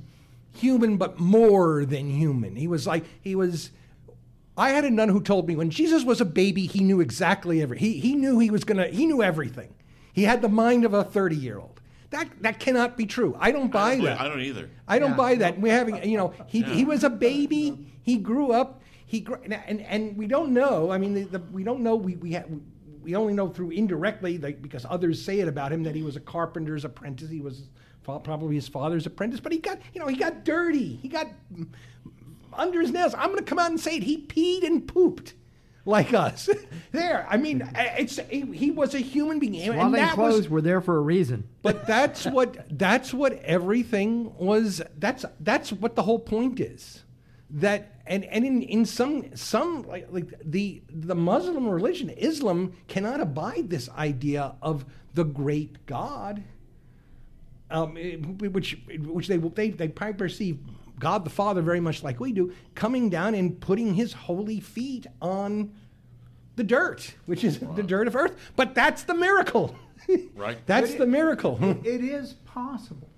human, 0.54 0.96
but 0.96 1.18
more 1.18 1.85
than 1.85 2.11
human. 2.11 2.57
He 2.57 2.68
was 2.68 2.87
like, 2.87 3.04
he 3.20 3.35
was, 3.35 3.70
I 4.58 4.70
had 4.70 4.84
a 4.84 4.90
nun 4.90 5.08
who 5.08 5.20
told 5.22 5.46
me 5.48 5.54
when 5.56 5.70
Jesus 5.70 6.04
was 6.04 6.20
a 6.20 6.24
baby, 6.24 6.66
he 6.66 6.80
knew 6.80 7.00
exactly 7.00 7.62
every. 7.62 7.78
He, 7.78 8.00
he 8.00 8.14
knew 8.16 8.38
he 8.40 8.50
was 8.50 8.64
gonna. 8.64 8.88
He 8.88 9.06
knew 9.06 9.22
everything. 9.22 9.72
He 10.12 10.24
had 10.24 10.42
the 10.42 10.48
mind 10.48 10.84
of 10.84 10.92
a 10.92 11.04
thirty-year-old. 11.04 11.80
That 12.10 12.28
that 12.42 12.58
cannot 12.58 12.96
be 12.96 13.06
true. 13.06 13.36
I 13.38 13.52
don't 13.52 13.70
buy 13.70 13.92
I 13.92 13.96
don't, 13.96 14.04
that. 14.06 14.20
I 14.20 14.28
don't 14.28 14.40
either. 14.40 14.70
I 14.88 14.98
don't 14.98 15.10
Yeah. 15.10 15.16
buy 15.16 15.34
that. 15.36 15.60
We're 15.60 15.72
having, 15.72 16.02
you 16.10 16.16
know, 16.16 16.34
he, 16.48 16.62
he 16.62 16.84
was 16.84 17.04
a 17.04 17.10
baby. 17.10 17.86
He 18.02 18.16
grew 18.16 18.50
up. 18.52 18.82
He 19.06 19.20
gr- 19.20 19.36
and 19.44 19.80
and 19.82 20.16
we 20.16 20.26
don't 20.26 20.52
know. 20.52 20.90
I 20.90 20.98
mean, 20.98 21.14
the, 21.14 21.24
the, 21.24 21.38
we 21.38 21.62
don't 21.62 21.80
know. 21.80 21.94
We 21.96 22.16
we 22.16 22.32
ha- 22.34 22.44
we 23.02 23.14
only 23.14 23.34
know 23.34 23.48
through 23.48 23.70
indirectly, 23.70 24.36
like, 24.38 24.60
because 24.60 24.84
others 24.90 25.22
say 25.24 25.38
it 25.40 25.48
about 25.48 25.72
him 25.72 25.82
that 25.84 25.94
he 25.94 26.02
was 26.02 26.16
a 26.16 26.20
carpenter's 26.20 26.84
apprentice. 26.84 27.30
He 27.30 27.40
was 27.40 27.68
probably 28.02 28.54
his 28.54 28.68
father's 28.68 29.06
apprentice. 29.06 29.38
But 29.40 29.52
he 29.52 29.58
got, 29.58 29.78
you 29.94 30.00
know, 30.00 30.08
he 30.08 30.16
got 30.16 30.44
dirty. 30.44 30.96
He 30.96 31.08
got 31.08 31.26
under 32.52 32.80
his 32.80 32.90
nails. 32.90 33.14
I'm 33.14 33.28
going 33.30 33.38
to 33.38 33.44
come 33.44 33.58
out 33.58 33.70
and 33.70 33.80
say 33.80 33.96
it. 33.96 34.02
He 34.02 34.26
peed 34.26 34.64
and 34.64 34.87
pooped 34.87 35.34
like 35.84 36.12
us. 36.12 36.48
there. 36.92 37.26
I 37.28 37.37
mean, 37.37 37.68
it's 37.74 38.18
he 38.28 38.70
was 38.70 38.94
a 38.94 38.98
human 38.98 39.38
being. 39.38 39.68
and 39.70 39.94
that 39.94 40.14
clothes 40.14 40.34
was, 40.34 40.48
were 40.48 40.61
there 40.61 40.80
for 40.80 40.96
a 40.96 41.00
reason. 41.00 41.48
but 41.62 41.87
that's 41.87 42.24
what 42.26 42.66
that's 42.76 43.12
what 43.14 43.34
everything 43.42 44.37
was. 44.37 44.82
That's 44.98 45.24
that's 45.40 45.72
what 45.72 45.96
the 45.96 46.02
whole 46.02 46.18
point 46.18 46.61
is. 46.61 47.04
That 47.50 48.00
and 48.06 48.24
and 48.24 48.44
in, 48.44 48.62
in 48.62 48.84
some 48.84 49.34
some 49.34 49.82
like 49.82 50.08
like 50.11 50.26
the 50.44 50.82
the 50.90 51.14
Muslim 51.14 51.68
religion, 51.68 52.11
Islam 52.11 52.74
cannot 52.88 53.20
abide 53.20 53.70
this 53.70 53.88
idea 53.90 54.54
of 54.61 54.84
the 55.14 55.24
great 55.24 55.87
God 55.87 56.44
um, 57.70 57.96
eh, 57.98 58.16
which 58.16 58.78
which 58.88 59.28
they 59.28 59.37
they 59.37 59.70
they 59.70 59.88
probably 59.88 60.14
perceive 60.14 60.58
God 60.98 61.24
the 61.24 61.30
Father 61.30 61.62
very 61.62 61.80
much 61.80 62.02
like 62.02 62.20
we 62.20 62.32
do, 62.32 62.52
coming 62.74 63.11
down 63.11 63.34
and 63.34 63.61
putting 63.61 63.94
His 63.94 64.12
holy 64.12 64.61
feet 64.61 65.06
on 65.20 65.72
the 66.56 66.64
dirt, 66.64 67.14
which 67.26 67.44
is 67.44 67.61
the 67.61 67.82
dirt 67.82 68.08
of 68.08 68.16
earth. 68.16 68.37
But 68.56 68.74
that's 68.74 69.04
the 69.04 69.14
miracle. 69.14 69.74
Right. 70.34 70.56
that's 70.64 70.92
it- 70.92 70.98
the 70.98 71.06
miracle. 71.06 71.58
it 71.84 72.02
is 72.02 72.32
possible 72.46 73.11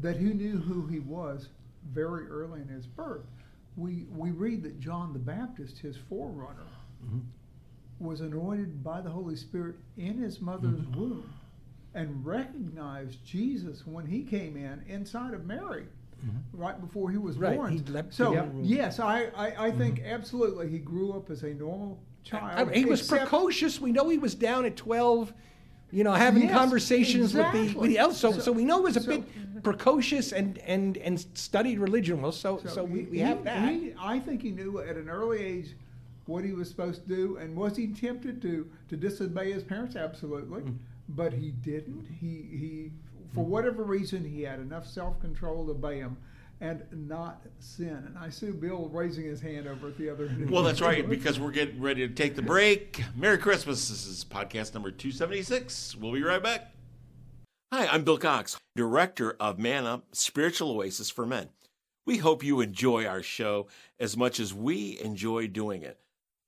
that 0.00 0.16
he 0.16 0.32
knew 0.32 0.56
who 0.56 0.86
he 0.86 0.98
was 0.98 1.48
very 1.92 2.26
early 2.26 2.62
in 2.62 2.68
his 2.68 2.86
birth. 2.86 3.26
We 3.76 4.06
we 4.16 4.30
read 4.30 4.62
that 4.64 4.80
John 4.80 5.12
the 5.12 5.20
Baptist, 5.20 5.78
his 5.78 5.96
forerunner, 5.96 6.66
mm-hmm. 7.04 7.20
was 8.04 8.22
anointed 8.22 8.82
by 8.82 9.02
the 9.02 9.10
Holy 9.10 9.36
Spirit 9.36 9.76
in 9.98 10.18
his 10.18 10.40
mother's 10.40 10.80
mm-hmm. 10.80 11.00
womb 11.00 11.32
and 11.94 12.24
recognized 12.24 13.24
Jesus 13.24 13.86
when 13.86 14.06
he 14.06 14.22
came 14.22 14.56
in 14.56 14.82
inside 14.88 15.34
of 15.34 15.46
Mary. 15.46 15.86
Right 16.52 16.80
before 16.80 17.10
he 17.10 17.16
was 17.18 17.36
Right, 17.38 17.56
born. 17.56 17.82
leapt 17.88 18.12
so 18.14 18.50
yes, 18.62 19.00
I, 19.00 19.24
I, 19.36 19.66
I 19.66 19.70
think 19.70 20.02
absolutely 20.04 20.68
he 20.68 20.78
grew 20.78 21.12
up 21.12 21.30
as 21.30 21.42
a 21.42 21.54
normal 21.54 21.98
child. 22.24 22.68
I 22.68 22.74
he 22.74 22.84
was 22.84 23.06
precocious. 23.06 23.80
We 23.80 23.92
know 23.92 24.08
he 24.08 24.18
was 24.18 24.34
down 24.34 24.64
at 24.66 24.76
twelve. 24.76 25.32
You 25.92 26.04
know, 26.04 26.12
having 26.12 26.44
Yes, 26.44 26.52
conversations 26.52 27.34
with 27.34 27.50
the 27.52 27.58
exactly. 27.62 27.74
with 27.80 27.90
the 27.90 27.98
elders. 27.98 28.18
So, 28.18 28.30
so, 28.32 28.38
So- 28.40 28.52
we 28.52 28.64
know 28.64 28.76
he 28.78 28.84
was 28.84 28.96
a 28.96 29.00
so- 29.00 29.08
bit 29.10 29.62
precocious 29.64 30.30
and 30.32 30.58
and 30.58 30.96
and 30.98 31.18
studied 31.34 31.78
religion 31.80 32.22
well. 32.22 32.30
So 32.32 32.58
so, 32.64 32.84
we, 32.84 33.04
we 33.04 33.16
he- 33.18 33.22
have 33.24 33.42
that. 33.44 33.68
he- 33.68 33.94
I 33.98 34.20
think 34.20 34.40
he 34.42 34.50
knew 34.52 34.78
at 34.78 34.96
an 34.96 35.08
early 35.08 35.40
age 35.42 35.74
what 36.26 36.44
he 36.44 36.52
was 36.52 36.68
supposed 36.68 37.02
to 37.08 37.08
do, 37.08 37.36
and 37.38 37.56
was 37.56 37.76
he 37.76 37.88
tempted 37.88 38.40
to 38.42 38.70
to 38.88 38.96
disobey 38.96 39.50
his 39.52 39.64
parents? 39.64 39.96
Absolutely, 39.96 40.62
Mm. 40.62 40.76
but 41.08 41.32
he 41.32 41.50
didn't. 41.50 42.06
He 42.20 42.46
he 42.62 42.92
for 43.34 43.40
mm-hmm. 43.40 43.50
whatever 43.50 43.82
reason 43.82 44.24
he 44.24 44.42
had 44.42 44.60
enough 44.60 44.86
self 44.86 45.20
control 45.20 45.64
to 45.66 45.72
obey 45.72 45.98
him. 45.98 46.16
And 46.62 46.82
not 47.08 47.40
sin. 47.58 48.04
And 48.06 48.18
I 48.18 48.28
see 48.28 48.50
Bill 48.50 48.90
raising 48.92 49.24
his 49.24 49.40
hand 49.40 49.66
over 49.66 49.88
at 49.88 49.96
the 49.96 50.10
other 50.10 50.26
end. 50.26 50.50
Well, 50.50 50.62
that's 50.62 50.82
right, 50.82 51.08
because 51.08 51.40
we're 51.40 51.52
getting 51.52 51.80
ready 51.80 52.06
to 52.06 52.12
take 52.12 52.36
the 52.36 52.42
break. 52.42 53.02
Merry 53.16 53.38
Christmas. 53.38 53.88
This 53.88 54.06
is 54.06 54.26
podcast 54.26 54.74
number 54.74 54.90
276. 54.90 55.96
We'll 55.96 56.12
be 56.12 56.22
right 56.22 56.42
back. 56.42 56.74
Hi, 57.72 57.86
I'm 57.86 58.04
Bill 58.04 58.18
Cox, 58.18 58.58
director 58.76 59.36
of 59.40 59.58
Man 59.58 59.86
Up 59.86 60.04
Spiritual 60.12 60.72
Oasis 60.72 61.08
for 61.08 61.24
Men. 61.24 61.48
We 62.04 62.18
hope 62.18 62.42
you 62.42 62.60
enjoy 62.60 63.06
our 63.06 63.22
show 63.22 63.68
as 63.98 64.16
much 64.16 64.38
as 64.38 64.52
we 64.52 64.98
enjoy 65.00 65.46
doing 65.46 65.82
it. 65.82 65.98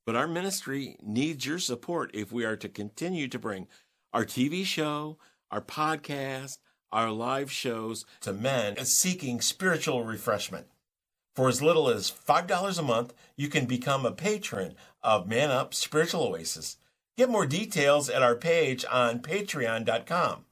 But 0.04 0.16
our 0.16 0.26
ministry 0.26 0.96
needs 1.00 1.46
your 1.46 1.60
support 1.60 2.10
if 2.12 2.32
we 2.32 2.44
are 2.44 2.56
to 2.56 2.68
continue 2.68 3.28
to 3.28 3.38
bring 3.38 3.68
our 4.12 4.24
TV 4.24 4.64
show, 4.64 5.16
our 5.50 5.60
podcast, 5.60 6.58
our 6.92 7.10
live 7.10 7.50
shows 7.50 8.04
to 8.20 8.32
men 8.32 8.84
seeking 8.84 9.40
spiritual 9.40 10.04
refreshment. 10.04 10.66
For 11.34 11.48
as 11.48 11.62
little 11.62 11.88
as 11.88 12.10
$5 12.10 12.78
a 12.78 12.82
month, 12.82 13.14
you 13.36 13.48
can 13.48 13.64
become 13.64 14.04
a 14.04 14.12
patron 14.12 14.74
of 15.02 15.26
Man 15.26 15.50
Up 15.50 15.72
Spiritual 15.72 16.24
Oasis. 16.24 16.76
Get 17.16 17.30
more 17.30 17.46
details 17.46 18.10
at 18.10 18.22
our 18.22 18.36
page 18.36 18.84
on 18.90 19.20
patreon.com. 19.20 20.44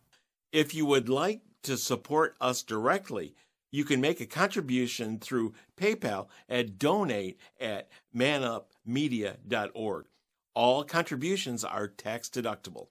If 0.52 0.74
you 0.74 0.86
would 0.86 1.08
like 1.08 1.42
to 1.64 1.76
support 1.76 2.34
us 2.40 2.62
directly, 2.62 3.34
you 3.70 3.84
can 3.84 4.00
make 4.00 4.20
a 4.20 4.26
contribution 4.26 5.18
through 5.18 5.54
PayPal 5.76 6.28
at 6.48 6.78
donate 6.78 7.38
at 7.60 7.88
manupmedia.org. 8.14 10.06
All 10.54 10.84
contributions 10.84 11.64
are 11.64 11.86
tax 11.88 12.28
deductible. 12.28 12.88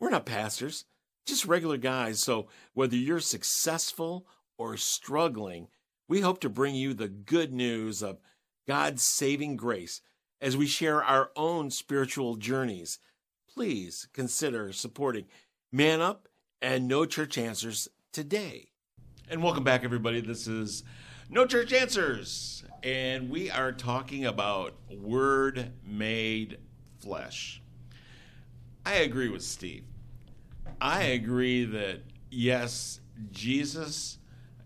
We're 0.00 0.10
not 0.10 0.26
pastors, 0.26 0.84
just 1.26 1.44
regular 1.44 1.76
guys, 1.76 2.20
so 2.20 2.46
whether 2.72 2.96
you're 2.96 3.20
successful 3.20 4.26
or 4.56 4.76
struggling, 4.76 5.66
we 6.08 6.20
hope 6.20 6.40
to 6.40 6.48
bring 6.48 6.76
you 6.76 6.94
the 6.94 7.08
good 7.08 7.52
news 7.52 8.00
of 8.00 8.20
God's 8.66 9.02
saving 9.02 9.56
grace 9.56 10.00
as 10.40 10.56
we 10.56 10.66
share 10.66 11.02
our 11.02 11.30
own 11.34 11.70
spiritual 11.70 12.36
journeys. 12.36 13.00
Please 13.52 14.06
consider 14.12 14.72
supporting 14.72 15.24
Man 15.72 16.00
Up 16.00 16.28
and 16.62 16.86
No 16.86 17.04
Church 17.04 17.36
Answers 17.36 17.88
today. 18.12 18.68
And 19.28 19.42
welcome 19.42 19.64
back, 19.64 19.82
everybody. 19.82 20.20
This 20.20 20.46
is 20.46 20.84
No 21.28 21.44
Church 21.44 21.72
Answers, 21.72 22.62
and 22.84 23.28
we 23.28 23.50
are 23.50 23.72
talking 23.72 24.26
about 24.26 24.74
Word 24.96 25.72
Made 25.84 26.58
Flesh. 27.00 27.60
I 28.84 28.94
agree 28.94 29.28
with 29.28 29.42
Steve. 29.42 29.82
I 30.80 31.02
agree 31.04 31.64
that 31.64 32.00
yes, 32.30 33.00
Jesus, 33.30 34.18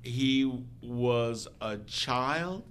he 0.02 0.64
was 0.82 1.46
a 1.60 1.78
child 1.78 2.64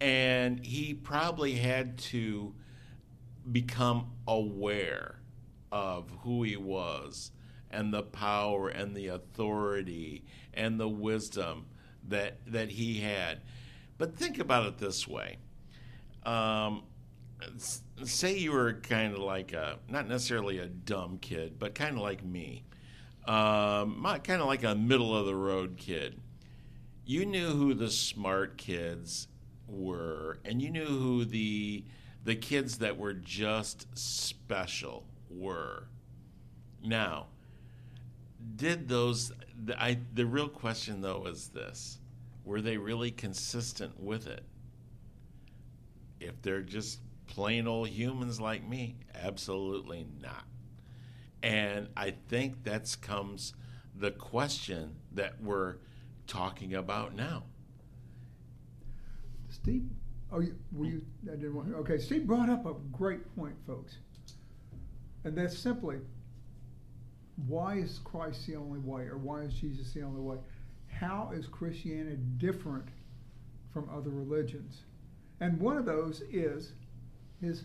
and 0.00 0.64
he 0.64 0.94
probably 0.94 1.54
had 1.54 1.96
to 1.96 2.54
become 3.50 4.10
aware 4.26 5.20
of 5.70 6.10
who 6.20 6.42
he 6.42 6.56
was 6.56 7.32
and 7.70 7.92
the 7.92 8.02
power 8.02 8.68
and 8.68 8.94
the 8.94 9.08
authority 9.08 10.24
and 10.54 10.78
the 10.78 10.88
wisdom 10.88 11.66
that 12.08 12.38
that 12.46 12.70
he 12.70 13.00
had. 13.00 13.40
But 13.98 14.16
think 14.16 14.38
about 14.38 14.66
it 14.66 14.78
this 14.78 15.06
way. 15.06 15.38
Um, 16.24 16.82
say 18.04 18.36
you 18.36 18.52
were 18.52 18.74
kind 18.74 19.14
of 19.14 19.20
like 19.20 19.52
a 19.52 19.78
not 19.88 20.08
necessarily 20.08 20.58
a 20.58 20.66
dumb 20.66 21.18
kid, 21.18 21.58
but 21.58 21.74
kind 21.74 21.96
of 21.96 22.02
like 22.02 22.24
me, 22.24 22.64
um, 23.26 24.02
kind 24.24 24.40
of 24.40 24.46
like 24.46 24.64
a 24.64 24.74
middle 24.74 25.16
of 25.16 25.26
the 25.26 25.34
road 25.34 25.76
kid. 25.76 26.20
You 27.04 27.26
knew 27.26 27.48
who 27.48 27.74
the 27.74 27.90
smart 27.90 28.56
kids 28.56 29.28
were, 29.66 30.38
and 30.44 30.62
you 30.62 30.70
knew 30.70 30.86
who 30.86 31.24
the 31.24 31.84
the 32.24 32.36
kids 32.36 32.78
that 32.78 32.96
were 32.96 33.14
just 33.14 33.86
special 33.96 35.04
were. 35.28 35.88
Now, 36.84 37.26
did 38.56 38.88
those? 38.88 39.32
I, 39.76 39.98
the 40.14 40.26
real 40.26 40.48
question 40.48 41.00
though 41.00 41.26
is 41.26 41.48
this: 41.48 41.98
Were 42.44 42.60
they 42.60 42.76
really 42.76 43.10
consistent 43.10 44.00
with 44.00 44.26
it? 44.26 44.44
If 46.20 46.40
they're 46.42 46.62
just 46.62 47.00
plain 47.26 47.66
old 47.66 47.88
humans 47.88 48.40
like 48.40 48.66
me, 48.66 48.96
absolutely 49.14 50.06
not. 50.20 50.44
And 51.42 51.88
I 51.96 52.14
think 52.28 52.62
that's 52.62 52.94
comes 52.94 53.54
the 53.94 54.10
question 54.10 54.96
that 55.12 55.40
we're 55.42 55.76
talking 56.26 56.74
about 56.74 57.14
now. 57.14 57.44
Steve, 59.50 59.84
oh, 60.30 60.40
you, 60.40 60.56
were 60.72 60.86
you? 60.86 61.02
I 61.24 61.36
didn't 61.36 61.54
want. 61.54 61.68
to, 61.68 61.76
Okay, 61.76 61.98
Steve 61.98 62.26
brought 62.26 62.48
up 62.48 62.64
a 62.64 62.74
great 62.92 63.34
point, 63.36 63.54
folks, 63.66 63.96
and 65.24 65.36
that's 65.36 65.58
simply 65.58 65.98
why 67.46 67.74
is 67.76 68.00
Christ 68.04 68.46
the 68.46 68.56
only 68.56 68.78
way, 68.78 69.02
or 69.02 69.18
why 69.18 69.42
is 69.42 69.54
Jesus 69.54 69.92
the 69.92 70.02
only 70.02 70.20
way? 70.20 70.36
How 70.86 71.30
is 71.34 71.46
Christianity 71.46 72.18
different 72.38 72.86
from 73.72 73.88
other 73.94 74.10
religions? 74.10 74.82
And 75.40 75.58
one 75.58 75.76
of 75.76 75.84
those 75.84 76.22
is 76.30 76.72
his 77.42 77.64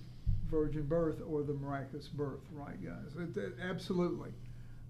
virgin 0.50 0.84
birth 0.86 1.22
or 1.28 1.44
the 1.44 1.54
miraculous 1.54 2.08
birth, 2.08 2.42
right, 2.52 2.82
guys? 2.84 3.16
It- 3.18 3.38
it- 3.38 3.56
absolutely. 3.62 4.32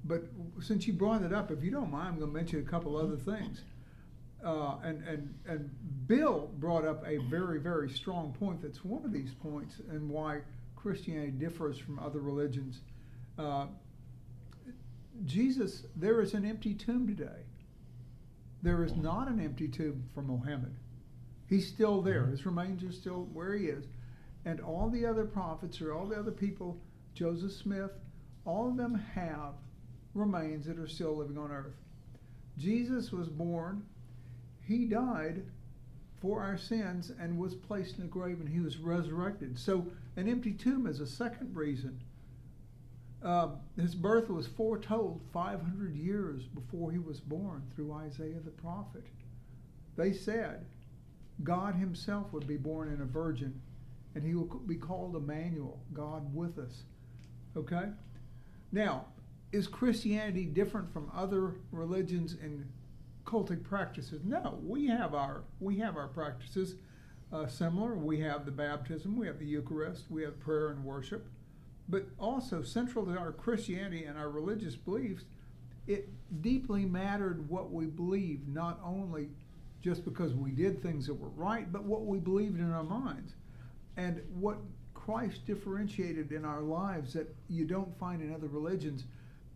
But 0.05 0.23
since 0.61 0.87
you 0.87 0.93
brought 0.93 1.21
it 1.23 1.33
up, 1.33 1.51
if 1.51 1.63
you 1.63 1.71
don't 1.71 1.91
mind, 1.91 2.07
I'm 2.09 2.19
going 2.19 2.31
to 2.31 2.35
mention 2.37 2.59
a 2.59 2.63
couple 2.63 2.95
other 2.95 3.17
things. 3.17 3.61
Uh, 4.43 4.77
and, 4.83 5.03
and, 5.07 5.33
and 5.47 6.07
Bill 6.07 6.49
brought 6.59 6.85
up 6.85 7.03
a 7.05 7.17
very, 7.29 7.59
very 7.59 7.89
strong 7.89 8.33
point 8.39 8.61
that's 8.61 8.85
one 8.85 9.03
of 9.03 9.11
these 9.11 9.33
points 9.33 9.81
and 9.89 10.09
why 10.09 10.41
Christianity 10.75 11.31
differs 11.31 11.77
from 11.79 11.97
other 11.99 12.19
religions. 12.19 12.79
Uh, 13.37 13.65
Jesus, 15.25 15.83
there 15.95 16.21
is 16.21 16.33
an 16.35 16.45
empty 16.45 16.75
tomb 16.75 17.07
today. 17.07 17.43
There 18.61 18.83
is 18.83 18.95
not 18.95 19.27
an 19.27 19.39
empty 19.39 19.67
tomb 19.67 20.03
for 20.13 20.21
Mohammed. 20.21 20.75
He's 21.47 21.67
still 21.67 22.01
there. 22.01 22.25
His 22.27 22.45
remains 22.45 22.83
are 22.83 22.91
still 22.91 23.27
where 23.33 23.55
he 23.55 23.65
is. 23.65 23.85
And 24.47 24.61
all 24.61 24.89
the 24.89 25.05
other 25.05 25.25
prophets 25.25 25.81
or 25.81 25.93
all 25.93 26.05
the 26.05 26.15
other 26.15 26.31
people, 26.31 26.79
Joseph 27.13 27.51
Smith, 27.51 27.91
all 28.45 28.69
of 28.69 28.77
them 28.77 28.95
have 28.95 29.55
remains 30.13 30.67
that 30.67 30.79
are 30.79 30.87
still 30.87 31.17
living 31.17 31.37
on 31.37 31.51
earth. 31.51 31.75
Jesus 32.57 33.11
was 33.11 33.27
born, 33.27 33.83
he 34.61 34.85
died, 34.85 35.43
for 36.21 36.41
our 36.41 36.57
sins 36.57 37.11
and 37.19 37.37
was 37.37 37.55
placed 37.55 37.97
in 37.97 38.03
the 38.03 38.07
grave 38.07 38.39
and 38.39 38.47
he 38.47 38.61
was 38.61 38.77
resurrected. 38.77 39.59
So 39.59 39.85
an 40.15 40.29
empty 40.29 40.53
tomb 40.53 40.87
is 40.87 41.01
a 41.01 41.07
second 41.07 41.53
reason. 41.53 41.99
Uh, 43.21 43.49
his 43.75 43.95
birth 43.95 44.29
was 44.29 44.47
foretold 44.47 45.19
500 45.33 45.93
years 45.93 46.43
before 46.43 46.89
he 46.93 46.99
was 46.99 47.19
born 47.19 47.63
through 47.75 47.91
Isaiah 47.91 48.39
the 48.39 48.51
prophet. 48.51 49.03
They 49.97 50.13
said 50.13 50.65
God 51.43 51.75
himself 51.75 52.31
would 52.31 52.47
be 52.47 52.55
born 52.55 52.93
in 52.93 53.01
a 53.01 53.05
virgin 53.05 53.61
and 54.15 54.23
he 54.23 54.33
will 54.33 54.45
be 54.45 54.75
called 54.75 55.15
Emmanuel, 55.15 55.79
God 55.93 56.33
with 56.33 56.57
us. 56.57 56.83
Okay? 57.55 57.89
Now, 58.71 59.05
is 59.51 59.67
Christianity 59.67 60.45
different 60.45 60.91
from 60.91 61.11
other 61.15 61.55
religions 61.71 62.35
and 62.41 62.67
cultic 63.25 63.63
practices? 63.63 64.21
No, 64.23 64.59
we 64.63 64.87
have 64.87 65.13
our 65.13 65.43
we 65.59 65.77
have 65.77 65.95
our 65.95 66.07
practices 66.07 66.75
uh, 67.31 67.47
similar. 67.47 67.95
We 67.95 68.19
have 68.21 68.45
the 68.45 68.51
baptism, 68.51 69.17
we 69.17 69.27
have 69.27 69.39
the 69.39 69.45
Eucharist, 69.45 70.05
we 70.09 70.23
have 70.23 70.39
prayer 70.39 70.69
and 70.69 70.83
worship, 70.83 71.27
but 71.89 72.07
also 72.19 72.61
central 72.61 73.05
to 73.05 73.17
our 73.17 73.31
Christianity 73.31 74.05
and 74.05 74.17
our 74.17 74.29
religious 74.29 74.75
beliefs, 74.75 75.25
it 75.87 76.09
deeply 76.41 76.85
mattered 76.85 77.49
what 77.49 77.71
we 77.71 77.85
believed, 77.85 78.47
not 78.47 78.79
only 78.83 79.29
just 79.81 80.03
because 80.03 80.33
we 80.33 80.51
did 80.51 80.81
things 80.81 81.07
that 81.07 81.13
were 81.13 81.29
right, 81.29 81.71
but 81.71 81.83
what 81.83 82.05
we 82.05 82.19
believed 82.19 82.59
in 82.59 82.71
our 82.71 82.83
minds, 82.83 83.35
and 83.97 84.21
what 84.39 84.57
Christ 84.93 85.45
differentiated 85.45 86.31
in 86.31 86.45
our 86.45 86.61
lives 86.61 87.13
that 87.13 87.35
you 87.49 87.65
don't 87.65 87.97
find 87.97 88.21
in 88.21 88.33
other 88.33 88.47
religions 88.47 89.05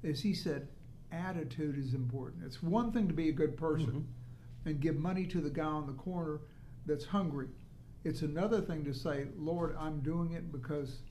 is 0.04 0.21
he 0.21 0.34
said, 0.34 0.67
attitude 1.12 1.77
is 1.77 1.93
important. 1.93 2.43
It's 2.45 2.63
one 2.63 2.91
thing 2.91 3.08
to 3.08 3.13
be 3.13 3.30
a 3.30 3.34
good 3.34 3.56
person 3.56 3.86
mm-hmm. 3.86 4.69
and 4.69 4.80
give 4.80 4.97
money 4.97 5.25
to 5.27 5.41
the 5.41 5.49
guy 5.49 5.63
on 5.63 5.88
the 5.88 5.93
corner 5.93 6.41
that's 6.86 7.06
hungry. 7.06 7.47
It's 8.04 8.23
another 8.23 8.62
thing 8.62 8.84
to 8.86 8.93
say, 8.93 9.27
Lord, 9.38 9.75
I'm 9.80 9.99
doing 9.99 10.34
it 10.34 10.51
because 10.51 11.01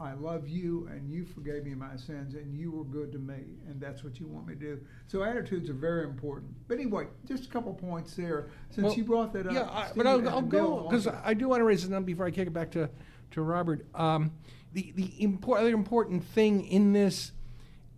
I 0.00 0.14
love 0.14 0.48
you 0.48 0.88
and 0.90 1.10
you 1.10 1.26
forgave 1.26 1.64
me 1.64 1.74
my 1.74 1.94
sins 1.96 2.34
and 2.34 2.54
you 2.54 2.70
were 2.70 2.84
good 2.84 3.12
to 3.12 3.18
me 3.18 3.58
and 3.68 3.78
that's 3.78 4.02
what 4.02 4.18
you 4.18 4.26
want 4.26 4.46
me 4.46 4.54
to 4.54 4.60
do. 4.60 4.80
So 5.06 5.22
attitudes 5.22 5.68
are 5.68 5.74
very 5.74 6.04
important. 6.04 6.52
But 6.68 6.78
anyway, 6.78 7.08
just 7.26 7.44
a 7.44 7.48
couple 7.48 7.74
points 7.74 8.14
there 8.14 8.48
since 8.70 8.86
well, 8.86 8.94
you 8.94 9.04
brought 9.04 9.32
that 9.34 9.46
up. 9.46 9.52
Yeah, 9.52 9.68
I, 9.70 9.90
but 9.94 10.06
I'll, 10.06 10.26
I'll 10.28 10.42
go 10.42 10.88
because 10.88 11.06
I 11.06 11.34
do 11.34 11.48
want 11.48 11.60
to 11.60 11.64
raise 11.64 11.84
it 11.84 12.06
before 12.06 12.26
I 12.26 12.30
kick 12.30 12.46
it 12.46 12.52
back 12.52 12.70
to 12.72 12.88
to 13.32 13.42
Robert. 13.42 13.86
Um, 13.94 14.32
the 14.72 14.92
the 14.96 15.12
impor- 15.20 15.58
other 15.58 15.74
important 15.74 16.24
thing 16.24 16.64
in 16.66 16.92
this 16.92 17.32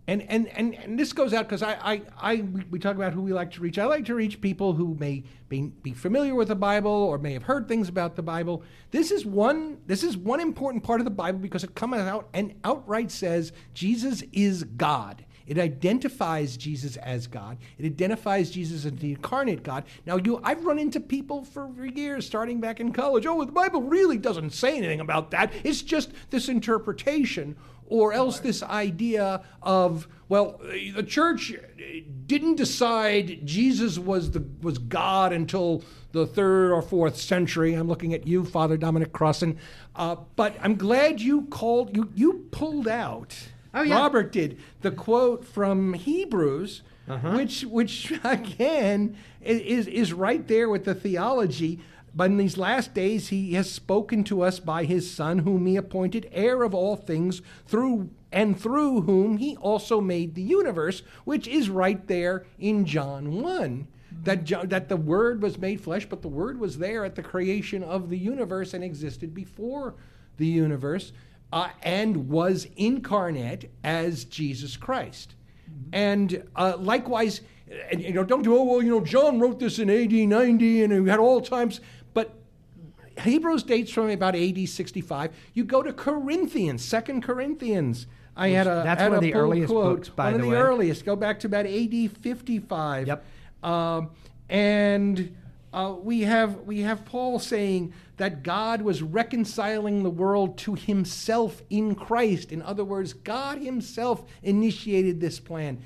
and 0.07 0.21
and 0.23 0.47
and, 0.49 0.75
and 0.75 0.99
this 0.99 1.13
goes 1.13 1.33
out 1.33 1.47
because 1.47 1.63
I, 1.63 1.73
I 1.73 2.01
I 2.19 2.43
we 2.69 2.79
talk 2.79 2.95
about 2.95 3.13
who 3.13 3.21
we 3.21 3.31
like 3.33 3.51
to 3.51 3.61
reach. 3.61 3.79
I 3.79 3.85
like 3.85 4.05
to 4.05 4.15
reach 4.15 4.41
people 4.41 4.73
who 4.73 4.95
may 4.99 5.23
be, 5.47 5.71
be 5.81 5.93
familiar 5.93 6.35
with 6.35 6.49
the 6.49 6.55
Bible 6.55 6.91
or 6.91 7.17
may 7.17 7.33
have 7.33 7.43
heard 7.43 7.67
things 7.67 7.87
about 7.87 8.15
the 8.15 8.23
Bible. 8.23 8.63
This 8.91 9.11
is 9.11 9.25
one 9.25 9.77
this 9.85 10.03
is 10.03 10.17
one 10.17 10.39
important 10.39 10.83
part 10.83 10.99
of 10.99 11.05
the 11.05 11.11
Bible 11.11 11.39
because 11.39 11.63
it 11.63 11.75
comes 11.75 11.95
out 11.97 12.27
and 12.33 12.53
outright 12.63 13.11
says 13.11 13.53
Jesus 13.73 14.23
is 14.33 14.63
God. 14.63 15.25
It 15.45 15.57
identifies 15.57 16.55
Jesus 16.55 16.95
as 16.97 17.27
God. 17.27 17.57
It 17.77 17.85
identifies 17.85 18.49
Jesus 18.49 18.85
as 18.85 18.93
the 18.93 19.11
incarnate 19.11 19.63
God. 19.63 19.83
Now, 20.05 20.17
you, 20.17 20.39
I've 20.43 20.63
run 20.65 20.79
into 20.79 21.01
people 21.01 21.43
for, 21.43 21.69
for 21.75 21.85
years, 21.85 22.25
starting 22.25 22.61
back 22.61 22.79
in 22.79 22.93
college. 22.93 23.25
Oh, 23.25 23.43
the 23.43 23.51
Bible 23.51 23.81
really 23.81 24.17
doesn't 24.17 24.51
say 24.51 24.77
anything 24.77 25.01
about 25.01 25.31
that. 25.31 25.51
It's 25.65 25.81
just 25.81 26.11
this 26.29 26.47
interpretation 26.47 27.57
or 27.93 28.11
else 28.11 28.39
this 28.39 28.63
idea 28.63 29.43
of 29.61 30.07
well 30.27 30.59
the 30.95 31.03
church 31.03 31.53
didn't 32.25 32.55
decide 32.55 33.45
jesus 33.45 33.99
was 33.99 34.31
the 34.31 34.43
was 34.63 34.79
god 34.79 35.31
until 35.31 35.83
the 36.11 36.25
third 36.25 36.71
or 36.71 36.81
fourth 36.81 37.15
century 37.15 37.75
i'm 37.75 37.87
looking 37.87 38.11
at 38.11 38.25
you 38.25 38.43
father 38.43 38.77
dominic 38.77 39.13
crossan 39.13 39.59
uh, 39.95 40.15
but 40.35 40.55
i'm 40.59 40.75
glad 40.75 41.21
you 41.21 41.43
called 41.43 41.95
you 41.95 42.09
you 42.15 42.47
pulled 42.49 42.87
out 42.87 43.35
oh, 43.75 43.83
yeah. 43.83 43.93
robert 43.95 44.31
did 44.31 44.57
the 44.81 44.89
quote 44.89 45.45
from 45.45 45.93
hebrews 45.93 46.81
uh-huh. 47.07 47.33
which 47.33 47.61
which 47.65 48.11
again 48.23 49.15
is 49.39 49.85
is 49.85 50.13
right 50.13 50.47
there 50.47 50.67
with 50.67 50.83
the 50.85 50.95
theology 50.95 51.79
but 52.15 52.29
in 52.29 52.37
these 52.37 52.57
last 52.57 52.93
days, 52.93 53.29
he 53.29 53.53
has 53.53 53.71
spoken 53.71 54.23
to 54.25 54.41
us 54.41 54.59
by 54.59 54.85
his 54.85 55.09
Son, 55.09 55.39
whom 55.39 55.65
he 55.65 55.75
appointed 55.75 56.29
heir 56.31 56.63
of 56.63 56.75
all 56.75 56.95
things, 56.95 57.41
through 57.65 58.09
and 58.31 58.59
through 58.59 59.01
whom 59.01 59.37
he 59.37 59.55
also 59.57 60.01
made 60.01 60.35
the 60.35 60.41
universe, 60.41 61.03
which 61.23 61.47
is 61.47 61.69
right 61.69 62.07
there 62.07 62.45
in 62.59 62.85
John 62.85 63.41
1. 63.41 63.87
That, 64.23 64.69
that 64.69 64.89
the 64.89 64.97
Word 64.97 65.41
was 65.41 65.57
made 65.57 65.81
flesh, 65.81 66.05
but 66.05 66.21
the 66.21 66.27
Word 66.27 66.59
was 66.59 66.77
there 66.77 67.03
at 67.03 67.15
the 67.15 67.23
creation 67.23 67.83
of 67.83 68.09
the 68.09 68.17
universe 68.17 68.73
and 68.73 68.83
existed 68.83 69.33
before 69.33 69.95
the 70.37 70.45
universe 70.45 71.13
uh, 71.51 71.69
and 71.81 72.29
was 72.29 72.67
incarnate 72.77 73.71
as 73.83 74.25
Jesus 74.25 74.77
Christ. 74.77 75.35
And 75.91 76.43
uh, 76.55 76.77
likewise, 76.77 77.41
and, 77.91 78.01
you 78.01 78.13
know, 78.13 78.23
don't 78.23 78.43
do, 78.43 78.55
oh, 78.55 78.63
well, 78.63 78.81
you 78.81 78.89
know, 78.89 79.01
John 79.01 79.39
wrote 79.39 79.59
this 79.59 79.79
in 79.79 79.89
AD 79.89 80.11
90 80.11 80.83
and 80.83 80.93
he 80.93 81.09
had 81.09 81.19
all 81.19 81.41
times. 81.41 81.79
Hebrews 83.21 83.63
dates 83.63 83.91
from 83.91 84.09
about 84.09 84.35
AD 84.35 84.67
65. 84.67 85.31
You 85.53 85.63
go 85.63 85.83
to 85.83 85.93
Corinthians, 85.93 86.83
Second 86.83 87.23
Corinthians. 87.23 88.07
I 88.35 88.47
Which, 88.47 88.55
had 88.55 88.67
a 88.67 88.81
that's 88.83 89.01
had 89.01 89.09
one 89.09 89.17
of 89.17 89.21
the 89.21 89.35
earliest 89.35 89.69
quote, 89.71 89.97
books, 89.97 90.09
by 90.09 90.31
one 90.31 90.33
the 90.33 90.39
of 90.39 90.43
the 90.45 90.49
way. 90.49 90.61
earliest. 90.61 91.05
Go 91.05 91.15
back 91.15 91.39
to 91.41 91.47
about 91.47 91.65
AD 91.67 92.11
55. 92.21 93.07
Yep. 93.07 93.25
Um, 93.61 94.09
and 94.49 95.35
uh, 95.71 95.95
we 96.01 96.21
have 96.21 96.61
we 96.61 96.81
have 96.81 97.05
Paul 97.05 97.39
saying 97.39 97.93
that 98.17 98.43
God 98.43 98.81
was 98.81 99.01
reconciling 99.01 100.03
the 100.03 100.09
world 100.09 100.57
to 100.59 100.75
Himself 100.75 101.61
in 101.69 101.95
Christ. 101.95 102.51
In 102.51 102.61
other 102.61 102.83
words, 102.83 103.13
God 103.13 103.59
Himself 103.59 104.23
initiated 104.41 105.21
this 105.21 105.39
plan. 105.39 105.81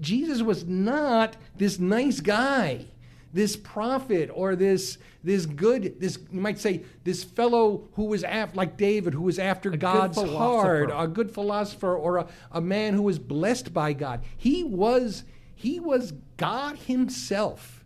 Jesus 0.00 0.40
was 0.40 0.64
not 0.64 1.36
this 1.56 1.78
nice 1.78 2.20
guy 2.20 2.86
this 3.32 3.56
prophet 3.56 4.30
or 4.32 4.56
this 4.56 4.98
this 5.22 5.46
good 5.46 6.00
this 6.00 6.18
you 6.32 6.40
might 6.40 6.58
say 6.58 6.82
this 7.04 7.22
fellow 7.22 7.88
who 7.94 8.04
was 8.04 8.24
after 8.24 8.56
like 8.56 8.76
David 8.76 9.14
who 9.14 9.22
was 9.22 9.38
after 9.38 9.70
a 9.70 9.76
God's 9.76 10.20
heart 10.20 10.90
a 10.92 11.06
good 11.06 11.30
philosopher 11.30 11.94
or 11.94 12.18
a, 12.18 12.26
a 12.52 12.60
man 12.60 12.94
who 12.94 13.02
was 13.02 13.18
blessed 13.18 13.72
by 13.72 13.92
God. 13.92 14.22
He 14.36 14.64
was 14.64 15.24
he 15.54 15.78
was 15.78 16.12
God 16.36 16.76
himself. 16.78 17.84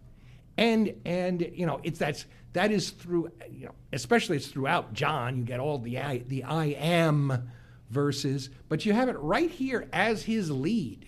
And 0.56 0.94
and 1.04 1.50
you 1.52 1.66
know 1.66 1.80
it's 1.82 1.98
that's 1.98 2.26
that 2.52 2.70
is 2.70 2.90
through 2.90 3.32
you 3.50 3.66
know 3.66 3.74
especially 3.92 4.36
it's 4.36 4.46
throughout 4.46 4.94
John 4.94 5.36
you 5.36 5.44
get 5.44 5.60
all 5.60 5.78
the 5.78 5.98
I, 5.98 6.18
the 6.18 6.44
I 6.44 6.66
am 6.66 7.50
verses 7.90 8.50
but 8.68 8.86
you 8.86 8.92
have 8.92 9.08
it 9.08 9.18
right 9.18 9.50
here 9.50 9.88
as 9.92 10.22
his 10.22 10.50
lead. 10.50 11.06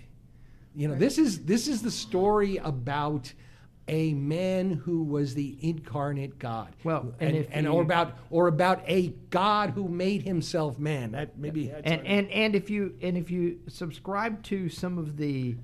You 0.74 0.88
know 0.88 0.96
this 0.96 1.16
is 1.16 1.44
this 1.44 1.68
is 1.68 1.80
the 1.80 1.90
story 1.90 2.56
about 2.56 3.32
a 3.88 4.14
man 4.14 4.72
who 4.72 5.02
was 5.02 5.34
the 5.34 5.56
incarnate 5.60 6.38
God. 6.38 6.74
Well, 6.82 7.14
and, 7.20 7.36
and, 7.36 7.46
and 7.52 7.66
you, 7.66 7.72
or 7.72 7.82
about 7.82 8.16
or 8.30 8.48
about 8.48 8.82
a 8.86 9.14
God 9.30 9.70
who 9.70 9.88
made 9.88 10.22
himself 10.22 10.78
man. 10.78 11.12
That 11.12 11.38
maybe 11.38 11.70
and, 11.70 12.06
and 12.06 12.30
and 12.30 12.54
if 12.54 12.68
you 12.68 12.94
and 13.00 13.16
if 13.16 13.30
you 13.30 13.60
subscribe 13.68 14.42
to 14.44 14.68
some 14.68 14.98
of 14.98 15.16
the 15.16 15.56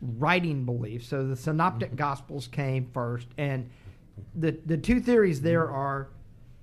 writing 0.00 0.64
beliefs, 0.64 1.06
so 1.06 1.26
the 1.26 1.36
synoptic 1.36 1.90
mm-hmm. 1.90 1.96
gospels 1.96 2.48
came 2.48 2.88
first, 2.92 3.28
and 3.38 3.70
the 4.34 4.58
the 4.66 4.76
two 4.76 5.00
theories 5.00 5.40
there 5.40 5.66
mm-hmm. 5.66 5.76
are 5.76 6.08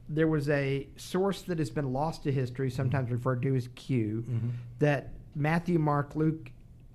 there 0.10 0.28
was 0.28 0.50
a 0.50 0.88
source 0.98 1.44
that 1.44 1.60
has 1.60 1.70
been 1.70 1.94
lost 1.94 2.24
to 2.24 2.32
history, 2.32 2.70
sometimes 2.70 3.06
mm-hmm. 3.06 3.16
referred 3.16 3.42
to 3.44 3.56
as 3.56 3.70
Q, 3.76 4.26
mm-hmm. 4.28 4.50
that 4.80 5.14
Matthew, 5.36 5.80
Mark, 5.80 6.16
Luke 6.16 6.52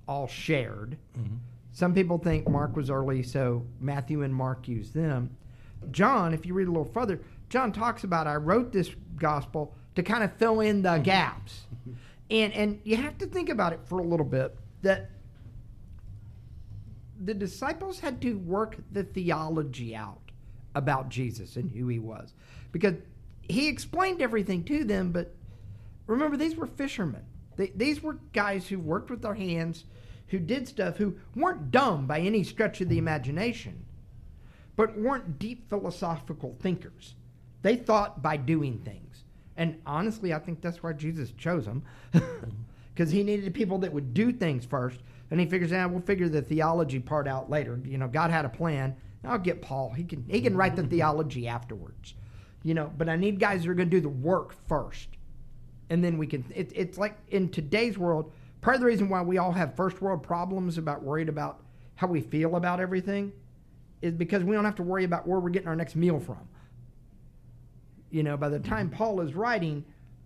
all 0.06 0.26
shared. 0.26 0.98
Mm-hmm 1.18 1.36
some 1.74 1.92
people 1.92 2.18
think 2.18 2.48
Mark 2.48 2.76
was 2.76 2.88
early, 2.88 3.24
so 3.24 3.66
Matthew 3.80 4.22
and 4.22 4.32
Mark 4.32 4.68
used 4.68 4.94
them. 4.94 5.36
John, 5.90 6.32
if 6.32 6.46
you 6.46 6.54
read 6.54 6.68
a 6.68 6.70
little 6.70 6.84
further, 6.84 7.20
John 7.48 7.72
talks 7.72 8.04
about 8.04 8.28
I 8.28 8.36
wrote 8.36 8.72
this 8.72 8.90
gospel 9.16 9.74
to 9.96 10.02
kind 10.04 10.22
of 10.22 10.32
fill 10.36 10.60
in 10.60 10.82
the 10.82 10.98
gaps. 10.98 11.62
And 12.30 12.52
and 12.52 12.80
you 12.84 12.96
have 12.96 13.18
to 13.18 13.26
think 13.26 13.48
about 13.48 13.72
it 13.72 13.80
for 13.86 13.98
a 13.98 14.04
little 14.04 14.24
bit 14.24 14.56
that 14.82 15.10
the 17.20 17.34
disciples 17.34 17.98
had 17.98 18.22
to 18.22 18.34
work 18.38 18.76
the 18.92 19.02
theology 19.02 19.96
out 19.96 20.30
about 20.76 21.08
Jesus 21.08 21.56
and 21.56 21.72
who 21.72 21.88
he 21.88 21.98
was. 21.98 22.34
Because 22.70 22.94
he 23.42 23.66
explained 23.66 24.22
everything 24.22 24.62
to 24.64 24.84
them, 24.84 25.10
but 25.10 25.34
remember, 26.06 26.36
these 26.36 26.54
were 26.54 26.66
fishermen. 26.68 27.24
They, 27.56 27.72
these 27.74 28.00
were 28.00 28.18
guys 28.32 28.68
who 28.68 28.78
worked 28.78 29.10
with 29.10 29.22
their 29.22 29.34
hands 29.34 29.84
who 30.28 30.38
did 30.38 30.66
stuff 30.68 30.96
who 30.96 31.16
weren't 31.34 31.70
dumb 31.70 32.06
by 32.06 32.20
any 32.20 32.42
stretch 32.42 32.80
of 32.80 32.88
the 32.88 32.98
imagination, 32.98 33.84
but 34.76 34.98
weren't 34.98 35.38
deep 35.38 35.68
philosophical 35.68 36.56
thinkers. 36.60 37.14
They 37.62 37.76
thought 37.76 38.22
by 38.22 38.36
doing 38.36 38.78
things. 38.80 39.24
And 39.56 39.80
honestly, 39.86 40.34
I 40.34 40.38
think 40.38 40.60
that's 40.60 40.82
why 40.82 40.92
Jesus 40.92 41.30
chose 41.32 41.64
them, 41.64 41.84
because 42.92 43.10
he 43.12 43.22
needed 43.22 43.54
people 43.54 43.78
that 43.78 43.92
would 43.92 44.12
do 44.12 44.32
things 44.32 44.64
first. 44.64 45.00
And 45.30 45.40
he 45.40 45.46
figures, 45.46 45.72
out, 45.72 45.90
ah, 45.90 45.92
we'll 45.92 46.02
figure 46.02 46.28
the 46.28 46.42
theology 46.42 46.98
part 46.98 47.26
out 47.26 47.48
later. 47.48 47.80
You 47.84 47.98
know, 47.98 48.08
God 48.08 48.30
had 48.30 48.44
a 48.44 48.48
plan. 48.48 48.96
I'll 49.24 49.38
get 49.38 49.62
Paul. 49.62 49.90
He 49.90 50.04
can 50.04 50.24
he 50.28 50.40
can 50.40 50.56
write 50.56 50.76
the 50.76 50.82
theology 50.82 51.48
afterwards, 51.48 52.14
you 52.62 52.74
know. 52.74 52.92
But 52.96 53.08
I 53.08 53.16
need 53.16 53.40
guys 53.40 53.62
that 53.62 53.70
are 53.70 53.74
going 53.74 53.88
to 53.88 53.96
do 53.96 54.02
the 54.02 54.08
work 54.08 54.54
first, 54.68 55.08
and 55.90 56.04
then 56.04 56.18
we 56.18 56.26
can. 56.26 56.44
It, 56.54 56.72
it's 56.74 56.98
like 56.98 57.16
in 57.28 57.48
today's 57.48 57.96
world. 57.96 58.32
Part 58.64 58.76
of 58.76 58.80
the 58.80 58.86
reason 58.86 59.10
why 59.10 59.20
we 59.20 59.36
all 59.36 59.52
have 59.52 59.76
first 59.76 60.00
world 60.00 60.22
problems 60.22 60.78
about 60.78 61.02
worried 61.02 61.28
about 61.28 61.60
how 61.96 62.06
we 62.06 62.22
feel 62.22 62.56
about 62.56 62.80
everything 62.80 63.30
is 64.00 64.14
because 64.14 64.42
we 64.42 64.54
don't 64.54 64.64
have 64.64 64.76
to 64.76 64.82
worry 64.82 65.04
about 65.04 65.28
where 65.28 65.38
we're 65.38 65.50
getting 65.50 65.68
our 65.68 65.76
next 65.76 65.96
meal 65.96 66.18
from. 66.18 66.48
You 68.10 68.22
know, 68.22 68.38
by 68.38 68.48
the 68.48 68.58
mm-hmm. 68.58 68.70
time 68.70 68.88
Paul 68.88 69.20
is 69.20 69.34
writing, 69.34 69.84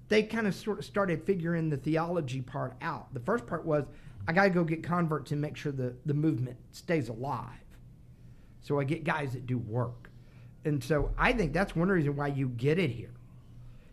they 0.08 0.22
kind 0.22 0.46
of 0.46 0.54
sort 0.54 0.78
of 0.78 0.84
started 0.84 1.26
figuring 1.26 1.68
the 1.68 1.78
theology 1.78 2.40
part 2.40 2.76
out. 2.80 3.12
The 3.12 3.18
first 3.18 3.44
part 3.44 3.66
was, 3.66 3.86
I 4.28 4.32
got 4.32 4.44
to 4.44 4.50
go 4.50 4.62
get 4.62 4.84
converts 4.84 5.32
and 5.32 5.40
make 5.40 5.56
sure 5.56 5.72
the, 5.72 5.96
the 6.06 6.14
movement 6.14 6.58
stays 6.70 7.08
alive. 7.08 7.42
So 8.60 8.78
I 8.78 8.84
get 8.84 9.02
guys 9.02 9.32
that 9.32 9.48
do 9.48 9.58
work. 9.58 10.10
And 10.64 10.82
so 10.82 11.10
I 11.18 11.32
think 11.32 11.52
that's 11.52 11.74
one 11.74 11.88
reason 11.88 12.14
why 12.14 12.28
you 12.28 12.50
get 12.50 12.78
it 12.78 12.90
here 12.90 13.14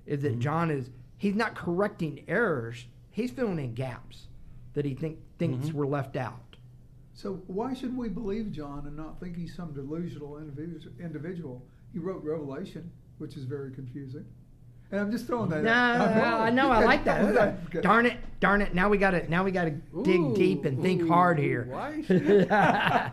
is 0.06 0.22
that 0.22 0.34
mm-hmm. 0.34 0.42
John 0.42 0.70
is, 0.70 0.92
he's 1.18 1.34
not 1.34 1.56
correcting 1.56 2.24
errors, 2.28 2.86
he's 3.10 3.32
filling 3.32 3.58
in 3.58 3.74
gaps 3.74 4.28
that 4.76 4.86
he 4.86 4.94
think, 4.94 5.18
thinks 5.40 5.68
mm-hmm. 5.68 5.78
were 5.78 5.88
left 5.88 6.16
out. 6.16 6.56
So 7.14 7.42
why 7.48 7.74
should 7.74 7.96
we 7.98 8.10
believe 8.10 8.52
John 8.52 8.84
and 8.86 8.96
not 8.96 9.20
think 9.20 9.36
he's 9.36 9.56
some 9.56 9.74
delusional 9.74 10.38
individual? 10.38 11.66
He 11.94 12.00
wrote 12.00 12.24
Revelation, 12.24 12.92
which 13.18 13.38
is 13.38 13.46
very 13.46 13.72
confusing. 13.72 14.26
And 14.92 15.02
I'm 15.02 15.12
just 15.12 15.26
throwing 15.26 15.50
that. 15.50 15.64
No, 15.64 15.72
out. 15.72 16.42
I 16.42 16.50
know. 16.52 16.70
I 16.70 16.84
like 16.86 17.02
Okay. 17.08 17.32
that. 17.34 17.82
Darn 17.82 18.06
it! 18.06 18.18
Darn 18.40 18.62
it! 18.62 18.76
Now 18.76 18.88
we 18.88 18.98
got 18.98 19.12
to 19.12 19.30
now 19.30 19.44
we 19.44 19.50
got 19.52 19.66
to 19.66 19.72
dig 20.04 20.36
deep 20.36 20.66
and 20.66 20.82
think 20.82 21.02
Ooh, 21.02 21.08
hard 21.08 21.40
here. 21.40 21.66
Why? 21.70 22.04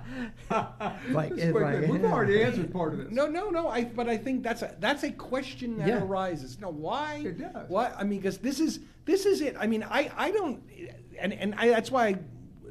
like, 1.11 1.33
it's 1.33 1.51
quickly, 1.51 1.61
like- 1.81 1.89
we've 1.91 2.05
already 2.05 2.43
answered 2.43 2.73
part 2.73 2.93
of 2.93 2.99
this. 2.99 3.11
No, 3.11 3.27
no, 3.27 3.49
no. 3.51 3.69
I 3.69 3.85
but 3.85 4.09
I 4.09 4.17
think 4.19 4.43
that's 4.43 4.63
a 4.63 4.77
that's 4.81 5.03
a 5.03 5.11
question 5.13 5.79
that 5.79 5.89
Yeah. 5.89 6.03
arises. 6.03 6.61
No, 6.61 6.69
why? 6.71 7.23
It 7.25 7.39
does. 7.39 7.69
Why? 7.69 7.91
I 7.97 8.05
mean, 8.05 8.19
because 8.21 8.39
this 8.39 8.61
is 8.61 8.81
this 9.07 9.25
is 9.27 9.41
it. 9.41 9.57
I 9.59 9.67
mean, 9.67 9.83
I 9.83 10.11
I 10.17 10.31
don't, 10.31 10.63
and 11.19 11.33
and 11.33 11.55
I, 11.57 11.69
that's 11.69 11.91
why 11.91 12.09
I 12.09 12.19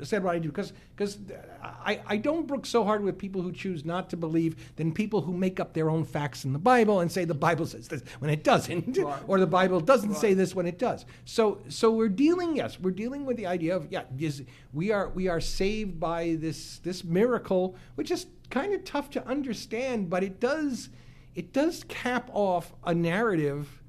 said 0.03 0.23
what 0.23 0.35
I 0.35 0.39
do 0.39 0.49
because 0.49 0.73
because 0.95 1.17
I 1.61 2.01
I 2.07 2.17
don't 2.17 2.47
brook 2.47 2.65
so 2.65 2.83
hard 2.83 3.03
with 3.03 3.17
people 3.17 3.41
who 3.41 3.51
choose 3.51 3.85
not 3.85 4.09
to 4.11 4.17
believe 4.17 4.75
than 4.75 4.91
people 4.91 5.21
who 5.21 5.33
make 5.33 5.59
up 5.59 5.73
their 5.73 5.89
own 5.89 6.03
facts 6.05 6.45
in 6.45 6.53
the 6.53 6.59
Bible 6.59 6.99
and 6.99 7.11
say 7.11 7.25
the 7.25 7.33
Bible 7.33 7.65
says 7.65 7.87
this 7.87 8.03
when 8.19 8.29
it 8.29 8.43
doesn't, 8.43 8.97
Right. 8.97 9.23
or 9.27 9.39
the 9.39 9.47
Bible 9.47 9.79
doesn't 9.79 10.15
say 10.15 10.33
this 10.33 10.55
when 10.55 10.65
it 10.65 10.77
does. 10.79 11.05
So 11.25 11.59
so 11.69 11.91
we're 11.91 12.09
dealing 12.09 12.55
yes 12.55 12.79
we're 12.79 12.91
dealing 12.91 13.25
with 13.25 13.37
the 13.37 13.47
idea 13.47 13.75
of 13.75 13.91
yeah 13.91 14.03
is 14.19 14.43
we 14.73 14.91
are 14.91 15.09
we 15.09 15.27
are 15.27 15.41
saved 15.41 15.99
by 15.99 16.35
this 16.39 16.79
this 16.79 17.03
miracle 17.03 17.75
which 17.95 18.11
is 18.11 18.25
kind 18.49 18.73
of 18.73 18.83
tough 18.83 19.09
to 19.11 19.25
understand 19.27 20.09
but 20.09 20.23
it 20.23 20.39
does 20.39 20.89
it 21.35 21.53
does 21.53 21.85
cap 21.87 22.29
off 22.33 22.73
a 22.83 22.93
narrative 22.93 23.81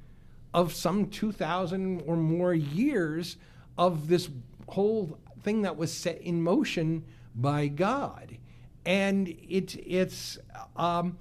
of 0.54 0.72
some 0.72 1.08
2000 1.08 2.02
or 2.06 2.16
more 2.16 2.54
years 2.54 3.36
of 3.78 4.06
this 4.08 4.28
whole 4.68 5.18
thing 5.42 5.62
that 5.62 5.76
was 5.76 5.92
set 5.92 6.20
in 6.20 6.42
motion 6.42 7.04
by 7.34 7.68
God 7.68 8.36
and 8.84 9.28
it 9.28 9.76
it's 9.86 10.38
um, 10.76 11.16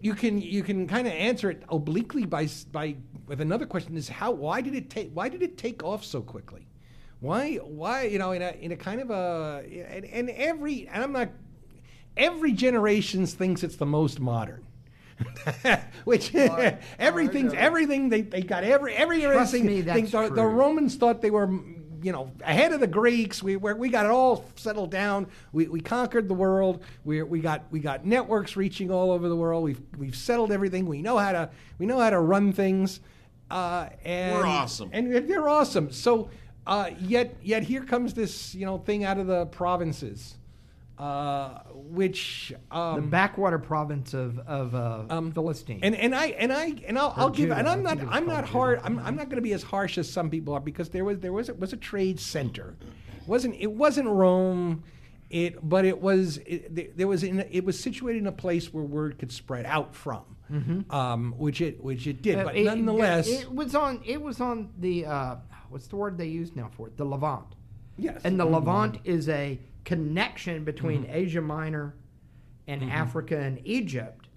you 0.00 0.14
can 0.14 0.40
you 0.40 0.62
can 0.62 0.86
kind 0.86 1.06
of 1.06 1.12
answer 1.12 1.50
it 1.50 1.62
obliquely 1.68 2.24
by 2.24 2.48
by 2.70 2.96
with 3.26 3.40
another 3.40 3.66
question 3.66 3.96
is 3.96 4.08
how 4.08 4.30
why 4.30 4.60
did 4.60 4.74
it 4.74 4.90
take 4.90 5.10
why 5.12 5.28
did 5.28 5.42
it 5.42 5.56
take 5.56 5.82
off 5.82 6.04
so 6.04 6.20
quickly 6.20 6.66
why 7.20 7.56
why 7.56 8.02
you 8.02 8.18
know 8.18 8.32
in 8.32 8.42
a 8.42 8.50
in 8.60 8.72
a 8.72 8.76
kind 8.76 9.00
of 9.00 9.10
a 9.10 9.64
and, 9.90 10.04
and 10.04 10.30
every 10.30 10.86
and 10.88 11.02
I'm 11.02 11.12
not 11.12 11.30
every 12.16 12.52
generation 12.52 13.26
thinks 13.26 13.62
it's 13.62 13.76
the 13.76 13.86
most 13.86 14.20
modern 14.20 14.64
which 16.04 16.34
Right. 16.34 16.82
everything's 16.98 17.54
everything 17.54 18.08
they, 18.08 18.22
they 18.22 18.42
got 18.42 18.64
every 18.64 18.94
every 18.94 19.22
Trust 19.22 19.54
everything 19.54 19.66
me, 19.66 19.80
the, 19.80 20.30
the. 20.34 20.44
Romans 20.44 20.96
thought 20.96 21.22
they 21.22 21.30
were 21.30 21.46
you 22.04 22.12
know 22.12 22.30
ahead 22.42 22.72
of 22.72 22.80
the 22.80 22.86
Greeks. 22.86 23.42
We 23.42 23.56
we 23.56 23.72
we 23.72 23.88
got 23.88 24.04
it 24.04 24.10
all 24.12 24.44
settled 24.56 24.90
down. 24.90 25.26
We, 25.52 25.68
we 25.68 25.80
conquered 25.80 26.28
the 26.28 26.34
world. 26.34 26.82
We 27.04 27.22
we 27.22 27.40
got 27.40 27.62
we 27.70 27.80
got 27.80 28.04
networks 28.04 28.56
reaching 28.56 28.90
all 28.90 29.10
over 29.10 29.26
the 29.26 29.36
world. 29.36 29.64
We've 29.64 29.80
we've 29.96 30.14
settled 30.14 30.52
everything. 30.52 30.84
We 30.84 31.00
know 31.00 31.16
how 31.16 31.32
to 31.32 31.50
we 31.78 31.86
know 31.86 31.98
how 31.98 32.10
to 32.10 32.20
run 32.20 32.52
things. 32.52 33.00
Uh, 33.50 33.88
and 34.04 34.34
We're 34.36 34.46
awesome. 34.46 34.90
and 34.92 35.28
they're 35.28 35.48
awesome. 35.48 35.90
So 35.92 36.28
uh, 36.66 36.90
yet 37.00 37.34
yet 37.42 37.62
here 37.62 37.82
comes 37.82 38.12
this 38.12 38.54
you 38.54 38.66
know 38.66 38.76
thing 38.78 39.04
out 39.04 39.18
of 39.18 39.26
the 39.26 39.46
provinces 39.46 40.34
uh, 40.98 41.58
which 41.74 42.52
um, 42.70 42.96
the 42.96 43.06
backwater 43.08 43.58
province 43.58 44.14
of 44.14 44.38
of 44.40 44.74
uh, 44.74 45.30
Philistine. 45.32 45.80
and 45.82 45.94
and 45.96 46.14
I 46.14 46.26
and 46.28 46.52
I 46.52 46.72
and 46.86 46.98
I'll, 46.98 47.12
I'll 47.16 47.30
give 47.30 47.48
Judah, 47.48 47.56
and 47.58 47.68
I'm 47.68 47.82
not 47.82 47.90
think 47.98 48.02
it 48.02 48.06
was 48.08 48.16
I'm 48.16 48.26
not 48.26 48.40
Judah. 48.44 48.52
hard 48.52 48.80
I'm, 48.84 48.98
I'm 49.00 49.16
not 49.16 49.26
going 49.28 49.36
to 49.36 49.42
be 49.42 49.52
as 49.54 49.62
harsh 49.64 49.98
as 49.98 50.08
some 50.10 50.30
people 50.30 50.54
are 50.54 50.60
because 50.60 50.90
there 50.90 51.04
was 51.04 51.18
there 51.18 51.32
was 51.32 51.48
it 51.48 51.58
was 51.58 51.72
a 51.72 51.76
trade 51.76 52.20
center, 52.20 52.76
it 53.20 53.28
wasn't 53.28 53.56
it 53.58 53.72
wasn't 53.72 54.08
Rome, 54.08 54.84
it 55.30 55.68
but 55.68 55.84
it 55.84 56.00
was 56.00 56.38
it, 56.46 56.96
there- 56.96 57.08
was 57.08 57.24
in 57.24 57.40
it 57.50 57.64
was 57.64 57.78
situated 57.78 58.18
in 58.20 58.26
a 58.28 58.32
place 58.32 58.72
where 58.72 58.84
word 58.84 59.18
could 59.18 59.32
spread 59.32 59.66
out 59.66 59.96
from, 59.96 60.22
um, 60.90 61.34
which 61.38 61.60
it 61.60 61.82
which 61.82 62.06
it 62.06 62.22
did, 62.22 62.38
Uh, 62.38 62.44
but 62.44 62.56
it- 62.56 62.64
nonetheless 62.66 63.26
it, 63.28 63.50
was 63.52 63.74
on 63.74 64.00
it 64.06 64.22
was 64.22 64.40
on 64.40 64.70
the 64.78 65.06
uh, 65.06 65.36
what's 65.70 65.88
the 65.88 65.96
word 65.96 66.18
they 66.18 66.28
use 66.28 66.54
now 66.54 66.70
for 66.76 66.86
it? 66.86 66.96
The 66.96 67.04
Levant. 67.04 67.46
yes 67.96 68.20
And 68.24 68.38
the 68.38 68.44
Levant 68.44 68.98
is 69.04 69.28
a 69.28 69.58
connection 69.84 70.64
between 70.64 71.02
Mm-hmm. 71.04 71.14
Asia 71.14 71.40
Minor 71.40 71.94
and 72.66 72.90
Africa 72.90 73.38
and 73.38 73.60
Egypt. 73.64 74.28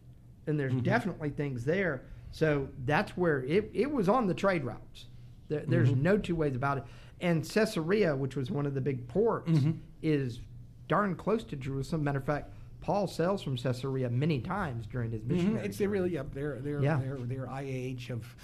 And 0.48 0.60
there's 0.60 0.74
Mm-hmm. 0.74 0.82
definitely 0.84 1.30
things 1.30 1.64
there. 1.66 2.04
So 2.32 2.68
that's 2.86 3.12
where 3.18 3.44
it, 3.44 3.70
it 3.74 3.90
was 3.92 4.10
on 4.10 4.28
the 4.28 4.34
trade 4.34 4.64
routes. 4.64 5.06
There, 5.50 5.64
there's 5.68 5.90
Mm-hmm. 5.90 6.02
no 6.04 6.18
two 6.18 6.36
ways 6.36 6.56
about 6.56 6.78
it. 6.80 6.84
And 7.22 7.44
Caesarea, 7.48 8.16
which 8.16 8.36
was 8.36 8.52
one 8.52 8.66
of 8.66 8.74
the 8.74 8.82
big 8.82 9.08
ports, 9.08 9.52
Mm-hmm. 9.52 9.72
is 10.04 10.40
darn 10.88 11.16
close 11.16 11.44
to 11.46 11.56
Jerusalem. 11.56 12.04
Matter 12.04 12.20
of 12.20 12.26
fact, 12.26 12.54
Paul 12.88 13.06
sails 13.06 13.43
from 13.43 13.58
Caesarea 13.58 14.10
many 14.10 14.39
times 14.39 14.88
during 14.88 15.12
his 15.12 15.21
mission. 15.26 15.58
Mhm, 15.58 15.65
It's 15.65 15.78
they're 15.78 15.89
really 15.89 16.17
up 16.17 16.34
there. 16.34 16.60
They're 16.62 16.82
Yeah. 16.82 16.97
they're 16.97 17.17
they're 17.17 17.45
IH 17.45 18.10
of. 18.13 18.36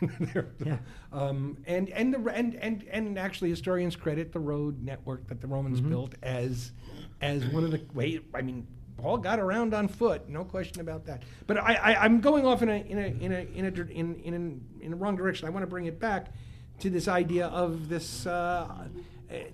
they're, 0.32 0.46
Yeah. 0.64 0.78
Um, 1.12 1.58
and 1.66 1.90
and 1.90 2.14
the 2.14 2.18
and 2.34 2.54
and 2.54 2.82
and 2.90 3.18
actually 3.18 3.50
historians 3.50 3.96
credit 3.96 4.32
the 4.32 4.40
road 4.40 4.82
network 4.82 5.26
that 5.28 5.42
the 5.42 5.46
Romans 5.46 5.80
Mm-hmm. 5.80 5.90
built 5.90 6.14
as 6.22 6.72
as 7.20 7.44
one 7.48 7.62
of 7.62 7.72
the 7.72 7.82
way. 7.92 8.20
I 8.32 8.40
mean, 8.40 8.66
Paul 8.96 9.18
got 9.18 9.38
around 9.38 9.74
on 9.74 9.86
foot, 9.86 10.30
no 10.30 10.44
question 10.44 10.80
about 10.80 11.04
that. 11.04 11.22
But 11.46 11.58
I, 11.58 11.74
I 11.74 11.94
I'm 12.02 12.22
going 12.22 12.46
off 12.46 12.62
in 12.62 12.70
a 12.70 12.76
in 12.76 12.96
a 12.98 13.06
in 13.22 13.32
a 13.32 13.40
in 13.54 13.64
a 13.66 13.68
in 13.68 13.90
in, 13.90 14.14
in, 14.34 14.60
in 14.80 14.90
the 14.92 14.96
wrong 14.96 15.14
direction. 15.14 15.46
I 15.46 15.50
want 15.50 15.62
to 15.64 15.66
bring 15.70 15.84
it 15.84 16.00
back 16.00 16.32
to 16.78 16.88
this 16.88 17.06
idea 17.06 17.48
of 17.48 17.90
this 17.90 18.24
uh, 18.26 18.88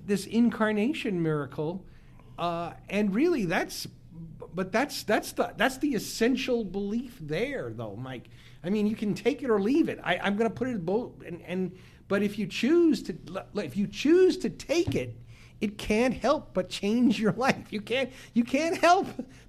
this 0.06 0.24
incarnation 0.26 1.20
miracle, 1.20 1.84
uh, 2.38 2.74
and 2.88 3.12
really 3.12 3.44
that's 3.44 3.88
but 4.56 4.72
that's 4.72 5.04
that's 5.04 5.30
the 5.32 5.52
that's 5.56 5.78
the 5.78 5.94
essential 5.94 6.64
belief 6.64 7.16
there 7.20 7.72
though 7.72 7.94
mike 7.94 8.28
i 8.64 8.70
mean 8.70 8.86
you 8.88 8.96
can 8.96 9.14
take 9.14 9.42
it 9.42 9.50
or 9.50 9.60
leave 9.60 9.88
it 9.88 10.00
I, 10.02 10.18
i'm 10.18 10.36
going 10.36 10.50
to 10.50 10.54
put 10.54 10.66
it 10.66 10.84
both 10.84 11.22
and, 11.24 11.40
and 11.46 11.76
but 12.08 12.22
if 12.22 12.38
you 12.38 12.46
choose 12.46 13.02
to 13.04 13.16
if 13.54 13.76
you 13.76 13.86
choose 13.86 14.38
to 14.38 14.50
take 14.50 14.96
it 14.96 15.14
it 15.60 15.78
can't 15.78 16.14
help 16.14 16.52
but 16.54 16.68
change 16.68 17.20
your 17.20 17.32
life 17.46 17.70
you 17.70 17.80
can't 17.80 18.10
you 18.32 18.42
can't 18.42 18.78
help 18.78 19.06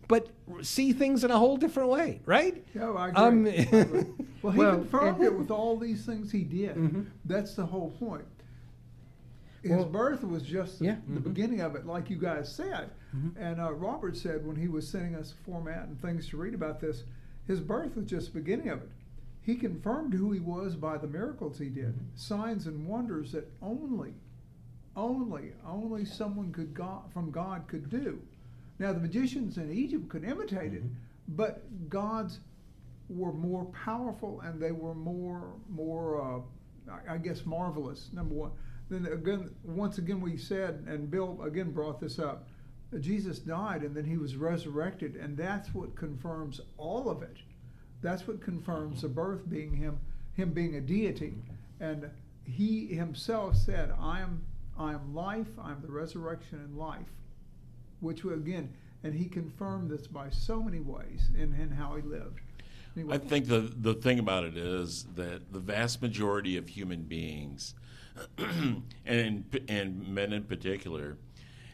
but 0.07 0.29
see 0.61 0.93
things 0.93 1.23
in 1.23 1.31
a 1.31 1.37
whole 1.37 1.57
different 1.57 1.89
way 1.89 2.21
right 2.25 2.63
Yeah, 2.73 2.91
I 2.91 3.09
agree. 3.09 3.23
Um, 3.23 4.17
well, 4.41 4.53
he 4.53 4.59
Well, 4.59 4.75
confirmed 4.77 5.23
it 5.23 5.33
with 5.33 5.51
all 5.51 5.77
these 5.77 6.05
things 6.05 6.31
he 6.31 6.43
did. 6.43 6.75
Mm-hmm. 6.75 7.01
That's 7.25 7.55
the 7.55 7.65
whole 7.65 7.91
point. 7.91 8.23
His 9.63 9.71
Well, 9.71 9.85
birth 9.85 10.23
was 10.23 10.43
just 10.43 10.81
yeah. 10.81 10.97
the 11.07 11.19
beginning 11.19 11.61
of 11.61 11.75
it, 11.75 11.85
like 11.85 12.09
you 12.09 12.17
guys 12.17 12.53
said. 12.53 12.91
Mm-hmm. 13.15 13.41
And 13.41 13.59
uh, 13.59 13.73
Robert 13.73 14.15
said 14.15 14.45
when 14.45 14.55
he 14.55 14.67
was 14.67 14.87
sending 14.87 15.15
us 15.15 15.31
a 15.33 15.43
format 15.43 15.87
and 15.87 15.99
things 16.01 16.27
to 16.29 16.37
read 16.37 16.53
about 16.53 16.79
this, 16.79 17.03
his 17.47 17.59
birth 17.59 17.95
was 17.95 18.05
just 18.05 18.33
the 18.33 18.39
beginning 18.39 18.69
of 18.69 18.81
it. 18.81 18.89
He 19.41 19.55
confirmed 19.55 20.13
who 20.13 20.31
he 20.31 20.39
was 20.39 20.75
by 20.75 20.97
the 20.97 21.07
miracles 21.07 21.57
he 21.57 21.69
did, 21.69 21.95
Mm-hmm. 21.95 22.15
signs 22.15 22.67
and 22.67 22.85
wonders 22.87 23.31
that 23.31 23.49
only, 23.61 24.13
only, 24.95 25.53
only 25.65 26.05
someone 26.05 26.51
could 26.51 26.73
God, 26.73 27.11
from 27.13 27.31
God 27.31 27.67
could 27.67 27.89
do. 27.89 28.21
Now 28.79 28.93
the 28.93 28.99
magicians 28.99 29.57
in 29.57 29.71
Egypt 29.71 30.09
could 30.09 30.23
imitate 30.23 30.73
it, 30.73 30.83
but 31.29 31.63
God's 31.89 32.39
were 33.09 33.31
more 33.33 33.65
powerful 33.65 34.41
and 34.41 34.61
they 34.61 34.71
were 34.73 34.93
more 34.93 35.53
more 35.69 36.21
uh, 36.21 36.91
I- 36.91 37.15
I 37.15 37.17
guess 37.17 37.45
marvelous. 37.45 38.09
Number 38.13 38.35
one. 38.35 38.51
Then 38.89 39.05
again, 39.05 39.53
once 39.63 39.97
again 39.97 40.21
we 40.21 40.37
said, 40.37 40.85
and 40.87 41.11
Bill 41.11 41.39
again 41.43 41.71
brought 41.71 41.99
this 41.99 42.19
up. 42.19 42.47
Jesus 42.99 43.39
died 43.39 43.81
and 43.81 43.93
then 43.93 44.05
he 44.05 44.17
was 44.17 44.35
resurrected, 44.35 45.15
and 45.15 45.35
that's 45.35 45.73
what 45.73 45.95
confirms 45.95 46.61
all 46.77 47.09
of 47.09 47.21
it. 47.21 47.37
That's 48.01 48.27
what 48.27 48.41
confirms 48.41 49.01
the 49.01 49.09
birth 49.09 49.49
being 49.49 49.73
him, 49.73 49.99
him 50.33 50.51
being 50.51 50.75
a 50.75 50.81
deity, 50.81 51.33
and 51.79 52.09
he 52.45 52.87
himself 52.87 53.57
said, 53.57 53.91
"I 53.99 54.21
am, 54.21 54.43
I 54.77 54.93
am 54.93 55.13
life. 55.13 55.49
I 55.59 55.71
am 55.71 55.81
the 55.81 55.91
resurrection 55.91 56.59
and 56.59 56.77
life." 56.77 57.11
which 57.99 58.23
again 58.23 58.73
and 59.03 59.13
he 59.13 59.25
confirmed 59.25 59.89
this 59.89 60.07
by 60.07 60.29
so 60.29 60.61
many 60.61 60.79
ways 60.79 61.29
in, 61.35 61.53
in 61.53 61.71
how 61.71 61.95
he 61.95 62.01
lived. 62.01 62.39
Anyway, 62.95 63.15
I 63.15 63.19
think 63.19 63.47
the 63.47 63.71
the 63.77 63.93
thing 63.93 64.17
about 64.17 64.43
it 64.43 64.57
is 64.57 65.05
that 65.15 65.53
the 65.53 65.59
vast 65.59 66.01
majority 66.01 66.57
of 66.57 66.67
human 66.67 67.03
beings, 67.03 67.75
and 69.05 69.43
and 69.67 70.07
men 70.07 70.33
in 70.33 70.43
particular, 70.43 71.17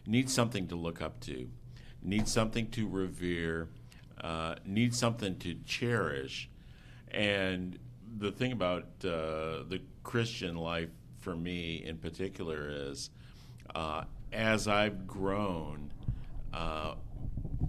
need 0.05 0.29
something 0.29 0.67
to 0.67 0.75
look 0.75 1.01
up 1.01 1.19
to, 1.21 1.47
need 2.01 2.27
something 2.27 2.69
to 2.71 2.87
revere, 2.87 3.69
uh, 4.21 4.55
need 4.65 4.93
something 4.95 5.37
to 5.39 5.55
cherish, 5.65 6.49
and 7.09 7.77
the 8.17 8.31
thing 8.31 8.51
about 8.51 8.83
uh, 9.03 9.63
the 9.67 9.81
Christian 10.03 10.55
life 10.55 10.89
for 11.19 11.35
me 11.35 11.83
in 11.85 11.97
particular 11.97 12.67
is, 12.69 13.09
uh, 13.73 14.03
as 14.31 14.67
I've 14.67 15.07
grown, 15.07 15.91
uh, 16.53 16.95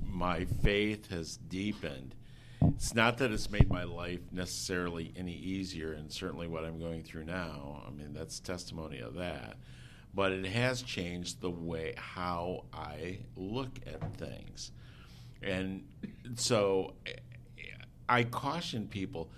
my 0.05 0.45
faith 0.45 1.11
has 1.11 1.37
deepened 1.37 2.15
it's 2.77 2.95
not 2.95 3.19
that 3.19 3.33
it's 3.33 3.51
made 3.51 3.69
my 3.71 3.85
life 3.85 4.21
necessarily 4.33 5.13
any 5.17 5.35
easier, 5.35 5.93
and 5.93 6.11
certainly 6.11 6.47
what 6.47 6.65
I'm 6.65 6.79
going 6.79 7.03
through 7.03 7.25
now. 7.25 7.83
I 7.87 7.91
mean, 7.91 8.13
that's 8.13 8.41
testimony 8.41 9.01
of 9.01 9.15
that. 9.15 9.57
But 10.15 10.33
it 10.33 10.47
has 10.47 10.83
changed 10.83 11.41
the 11.41 11.51
way 11.51 11.95
how 11.97 12.67
I 12.73 13.19
look 13.37 13.81
at 13.87 14.17
things. 14.17 14.71
And 15.43 15.85
so 16.37 16.95
I 18.09 18.25
caution 18.25 18.87
people. 18.87 19.31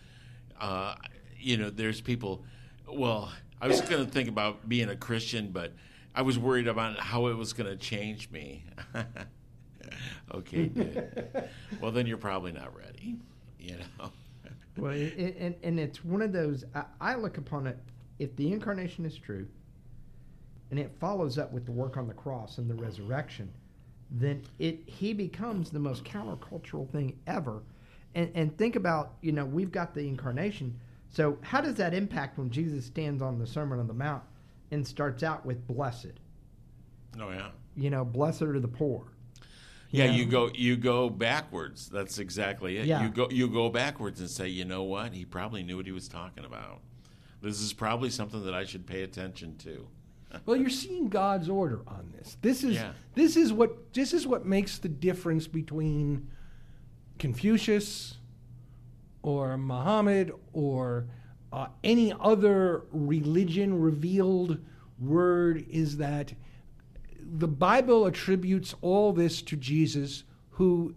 Uh, 0.60 0.94
you 1.38 1.56
know, 1.56 1.70
there's 1.70 2.00
people, 2.00 2.44
well, 2.88 3.32
I 3.60 3.68
was 3.68 3.80
going 3.80 4.04
to 4.04 4.10
think 4.10 4.28
about 4.28 4.68
being 4.68 4.88
a 4.88 4.96
Christian, 4.96 5.50
but 5.50 5.72
I 6.14 6.22
was 6.22 6.38
worried 6.38 6.66
about 6.66 6.98
how 6.98 7.26
it 7.28 7.36
was 7.36 7.52
going 7.52 7.70
to 7.70 7.76
change 7.76 8.30
me. 8.30 8.64
okay, 10.34 10.66
good. 10.66 11.48
well, 11.80 11.92
then 11.92 12.06
you're 12.06 12.16
probably 12.16 12.52
not 12.52 12.76
ready. 12.76 13.16
You 13.58 13.76
know. 13.78 14.10
well, 14.76 14.92
it, 14.92 15.14
it, 15.16 15.36
and 15.38 15.54
and 15.62 15.80
it's 15.80 16.04
one 16.04 16.22
of 16.22 16.32
those. 16.32 16.64
I, 16.74 16.84
I 17.00 17.14
look 17.14 17.38
upon 17.38 17.66
it. 17.66 17.78
If 18.18 18.34
the 18.36 18.52
incarnation 18.52 19.04
is 19.04 19.16
true, 19.16 19.46
and 20.70 20.78
it 20.78 20.90
follows 20.98 21.38
up 21.38 21.52
with 21.52 21.64
the 21.64 21.72
work 21.72 21.96
on 21.96 22.06
the 22.06 22.14
cross 22.14 22.58
and 22.58 22.68
the 22.68 22.74
resurrection, 22.74 23.52
then 24.10 24.42
it 24.58 24.80
he 24.86 25.12
becomes 25.12 25.70
the 25.70 25.78
most 25.78 26.04
countercultural 26.04 26.90
thing 26.90 27.18
ever. 27.26 27.62
And 28.14 28.30
and 28.34 28.56
think 28.56 28.76
about 28.76 29.14
you 29.20 29.32
know 29.32 29.44
we've 29.44 29.72
got 29.72 29.94
the 29.94 30.06
incarnation. 30.06 30.78
So 31.08 31.38
how 31.42 31.60
does 31.60 31.76
that 31.76 31.94
impact 31.94 32.38
when 32.38 32.50
Jesus 32.50 32.84
stands 32.84 33.22
on 33.22 33.38
the 33.38 33.46
Sermon 33.46 33.78
on 33.78 33.86
the 33.86 33.94
Mount 33.94 34.22
and 34.70 34.86
starts 34.86 35.22
out 35.22 35.46
with 35.46 35.66
blessed? 35.66 36.20
Oh 37.20 37.30
yeah. 37.30 37.50
You 37.76 37.90
know, 37.90 38.04
blessed 38.04 38.42
are 38.42 38.60
the 38.60 38.68
poor. 38.68 39.04
Yeah, 39.90 40.06
you 40.10 40.26
go 40.26 40.50
you 40.54 40.76
go 40.76 41.08
backwards. 41.08 41.88
That's 41.88 42.18
exactly 42.18 42.76
it. 42.78 42.86
Yeah. 42.86 43.02
You 43.04 43.08
go 43.10 43.28
you 43.30 43.48
go 43.48 43.68
backwards 43.70 44.20
and 44.20 44.28
say, 44.28 44.48
you 44.48 44.64
know 44.64 44.82
what? 44.82 45.12
He 45.12 45.24
probably 45.24 45.62
knew 45.62 45.76
what 45.76 45.86
he 45.86 45.92
was 45.92 46.08
talking 46.08 46.44
about. 46.44 46.80
This 47.42 47.60
is 47.60 47.72
probably 47.72 48.10
something 48.10 48.44
that 48.44 48.54
I 48.54 48.64
should 48.64 48.86
pay 48.86 49.02
attention 49.02 49.56
to. 49.58 49.86
Well, 50.44 50.56
you're 50.56 50.68
seeing 50.68 51.08
God's 51.08 51.48
order 51.48 51.80
on 51.86 52.12
this. 52.14 52.36
This 52.42 52.62
is 52.64 52.74
Yeah. 52.74 52.92
this 53.14 53.36
is 53.36 53.52
what 53.52 53.94
this 53.94 54.12
is 54.12 54.26
what 54.26 54.44
makes 54.44 54.76
the 54.78 54.88
difference 54.88 55.46
between 55.46 56.28
Confucius 57.18 58.16
or 59.22 59.56
Muhammad 59.56 60.32
or 60.52 61.06
uh, 61.52 61.68
any 61.84 62.12
other 62.20 62.82
religion 62.90 63.80
revealed 63.80 64.58
word 64.98 65.64
is 65.70 65.96
that 65.98 66.32
the 67.38 67.48
Bible 67.48 68.06
attributes 68.06 68.74
all 68.82 69.12
this 69.12 69.42
to 69.42 69.56
Jesus, 69.56 70.24
who 70.50 70.94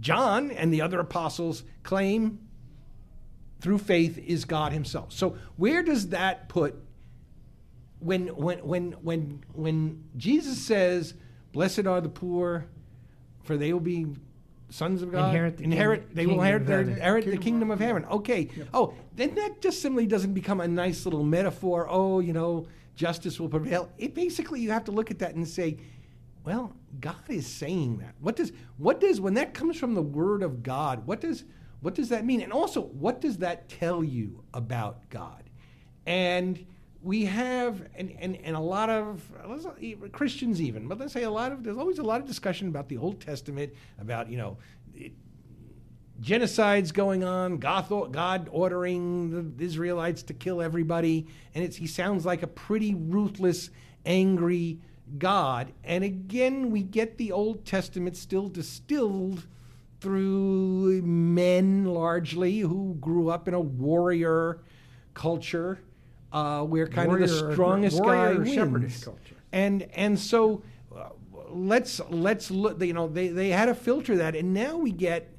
John 0.00 0.50
and 0.50 0.72
the 0.72 0.80
other 0.80 1.00
apostles 1.00 1.64
claim 1.82 2.38
through 3.60 3.78
faith 3.78 4.18
is 4.18 4.44
God 4.44 4.72
Himself. 4.72 5.12
So 5.12 5.36
where 5.56 5.82
does 5.82 6.08
that 6.08 6.48
put 6.48 6.74
when 8.00 8.28
when 8.28 8.58
when 8.66 8.92
when 9.02 9.44
when 9.52 10.04
Jesus 10.16 10.58
says, 10.58 11.14
"Blessed 11.52 11.86
are 11.86 12.00
the 12.00 12.08
poor, 12.08 12.66
for 13.44 13.56
they 13.56 13.72
will 13.72 13.80
be 13.80 14.06
sons 14.70 15.02
of 15.02 15.12
God." 15.12 15.28
Inherit 15.28 15.58
the 15.58 15.64
inherit 15.64 16.06
king- 16.08 16.14
they 16.14 16.26
will 16.26 16.32
kingdom 16.34 16.44
inherit, 16.46 16.66
their, 16.66 16.78
heaven. 16.78 16.92
inherit 16.94 17.24
the 17.24 17.30
Kingdom 17.32 17.42
kingdom 17.44 17.70
of- 17.70 17.80
of 17.80 17.86
heaven. 17.86 18.04
Okay. 18.06 18.48
Oh, 18.74 18.94
then 19.14 19.34
that 19.36 19.60
just 19.60 19.80
simply 19.80 20.06
doesn't 20.06 20.34
become 20.34 20.60
a 20.60 20.66
nice 20.66 21.04
little 21.06 21.22
metaphor. 21.22 21.86
Oh, 21.88 22.18
you 22.18 22.32
know, 22.32 22.66
justice 22.94 23.40
will 23.40 23.48
prevail. 23.48 23.90
It 23.98 24.14
basically 24.14 24.60
you 24.60 24.70
have 24.70 24.84
to 24.84 24.92
look 24.92 25.10
at 25.10 25.18
that 25.20 25.34
and 25.34 25.46
say, 25.46 25.78
well, 26.44 26.74
God 27.00 27.16
is 27.28 27.46
saying 27.46 27.98
that. 27.98 28.14
What 28.20 28.36
does 28.36 28.52
what 28.76 29.00
does 29.00 29.20
when 29.20 29.34
that 29.34 29.54
comes 29.54 29.76
from 29.76 29.94
the 29.94 30.02
word 30.02 30.42
of 30.42 30.62
God, 30.62 31.06
what 31.06 31.20
does 31.20 31.44
what 31.80 31.94
does 31.94 32.10
that 32.10 32.24
mean? 32.24 32.40
And 32.42 32.52
also, 32.52 32.80
what 32.80 33.20
does 33.20 33.38
that 33.38 33.68
tell 33.68 34.04
you 34.04 34.42
about 34.54 35.08
God? 35.10 35.42
And 36.06 36.64
we 37.02 37.24
have 37.24 37.82
and, 37.96 38.14
and, 38.20 38.38
and 38.44 38.54
a 38.54 38.60
lot 38.60 38.88
of 38.88 39.22
Christians 40.12 40.60
even, 40.60 40.86
but 40.86 40.98
let's 40.98 41.12
say 41.12 41.24
a 41.24 41.30
lot 41.30 41.52
of 41.52 41.64
there's 41.64 41.78
always 41.78 41.98
a 41.98 42.02
lot 42.02 42.20
of 42.20 42.26
discussion 42.26 42.68
about 42.68 42.88
the 42.88 42.96
Old 42.96 43.20
Testament, 43.20 43.72
about, 44.00 44.30
you 44.30 44.36
know, 44.36 44.56
genocides 46.22 46.92
going 46.92 47.24
on, 47.24 47.58
God, 47.58 48.12
God 48.12 48.48
ordering 48.52 49.56
the 49.56 49.64
Israelites 49.64 50.22
to 50.24 50.34
kill 50.34 50.62
everybody, 50.62 51.26
and 51.54 51.64
it's, 51.64 51.76
he 51.76 51.86
sounds 51.86 52.24
like 52.24 52.42
a 52.42 52.46
pretty 52.46 52.94
ruthless, 52.94 53.70
angry 54.06 54.80
God. 55.18 55.72
And 55.84 56.04
again, 56.04 56.70
we 56.70 56.82
get 56.82 57.18
the 57.18 57.32
Old 57.32 57.64
Testament 57.64 58.16
still 58.16 58.48
distilled 58.48 59.46
through 60.00 61.02
men 61.02 61.84
largely 61.84 62.60
who 62.60 62.96
grew 63.00 63.28
up 63.28 63.46
in 63.46 63.54
a 63.54 63.60
warrior 63.60 64.60
culture 65.14 65.80
uh, 66.32 66.62
where 66.62 66.86
kind 66.86 67.12
of 67.12 67.20
the 67.20 67.52
strongest 67.52 68.00
warrior 68.00 68.38
guy 68.38 68.54
shepherdess 68.54 68.92
wins. 68.92 69.04
culture. 69.04 69.36
And 69.52 69.82
and 69.94 70.18
so 70.18 70.62
uh, 70.96 71.10
let's 71.50 72.00
let's 72.08 72.50
look. 72.50 72.82
You 72.82 72.94
know, 72.94 73.06
they 73.06 73.28
they 73.28 73.50
had 73.50 73.66
to 73.66 73.74
filter 73.74 74.16
that, 74.16 74.34
and 74.34 74.54
now 74.54 74.76
we 74.76 74.92
get 74.92 75.30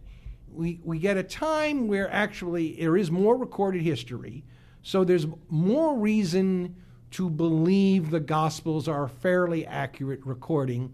we 0.53 0.79
we 0.83 0.99
get 0.99 1.17
a 1.17 1.23
time 1.23 1.87
where 1.87 2.11
actually 2.11 2.75
there 2.79 2.97
is 2.97 3.11
more 3.11 3.37
recorded 3.37 3.81
history, 3.81 4.43
so 4.81 5.03
there's 5.03 5.27
more 5.49 5.97
reason 5.97 6.75
to 7.11 7.29
believe 7.29 8.09
the 8.09 8.19
Gospels 8.19 8.87
are 8.87 9.07
fairly 9.07 9.65
accurate 9.65 10.25
recording 10.25 10.93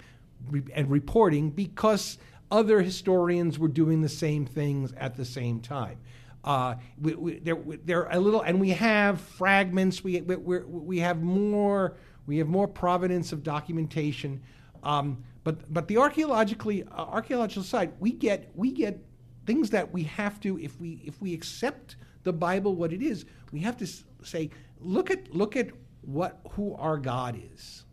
and 0.74 0.90
reporting 0.90 1.50
because 1.50 2.18
other 2.52 2.82
historians 2.82 3.60
were 3.60 3.68
doing 3.68 4.02
the 4.02 4.10
same 4.10 4.46
things 4.46 4.94
at 4.98 5.16
the 5.16 5.26
same 5.26 5.60
time. 5.60 5.98
Uh, 6.44 6.76
we, 7.00 7.16
we, 7.16 7.40
they're, 7.40 7.62
they're 7.86 8.08
a 8.10 8.20
little, 8.20 8.42
and 8.42 8.60
we 8.60 8.70
have 8.70 9.20
fragments. 9.20 10.04
We 10.04 10.22
we 10.22 10.60
we 10.60 11.00
have 11.00 11.22
more. 11.22 11.98
We 12.26 12.38
have 12.38 12.48
more 12.48 12.68
provenance 12.68 13.32
of 13.32 13.44
documentation. 13.44 14.42
Um, 14.84 15.24
but 15.44 15.72
but 15.74 15.88
the 15.88 15.98
archaeologically 15.98 16.84
uh, 16.84 17.06
archaeological 17.06 17.64
side, 17.64 17.92
we 18.00 18.12
get 18.12 18.52
we 18.56 18.72
get 18.72 19.04
things 19.50 19.72
that 19.72 19.92
we 19.92 20.04
have 20.04 20.40
to 20.40 20.60
if 20.60 20.80
we 20.80 21.02
if 21.04 21.20
we 21.20 21.34
accept 21.34 21.96
the 22.22 22.32
Bible 22.32 22.76
what 22.76 22.94
it 22.94 23.02
is, 23.02 23.26
we 23.52 23.62
have 23.62 23.76
to 23.78 23.88
say 24.22 24.52
look 24.80 25.10
at 25.10 25.34
look 25.34 25.56
at 25.56 25.70
what 26.02 26.40
who 26.52 26.76
our 26.76 27.00
God 27.00 27.36
is, 27.56 27.84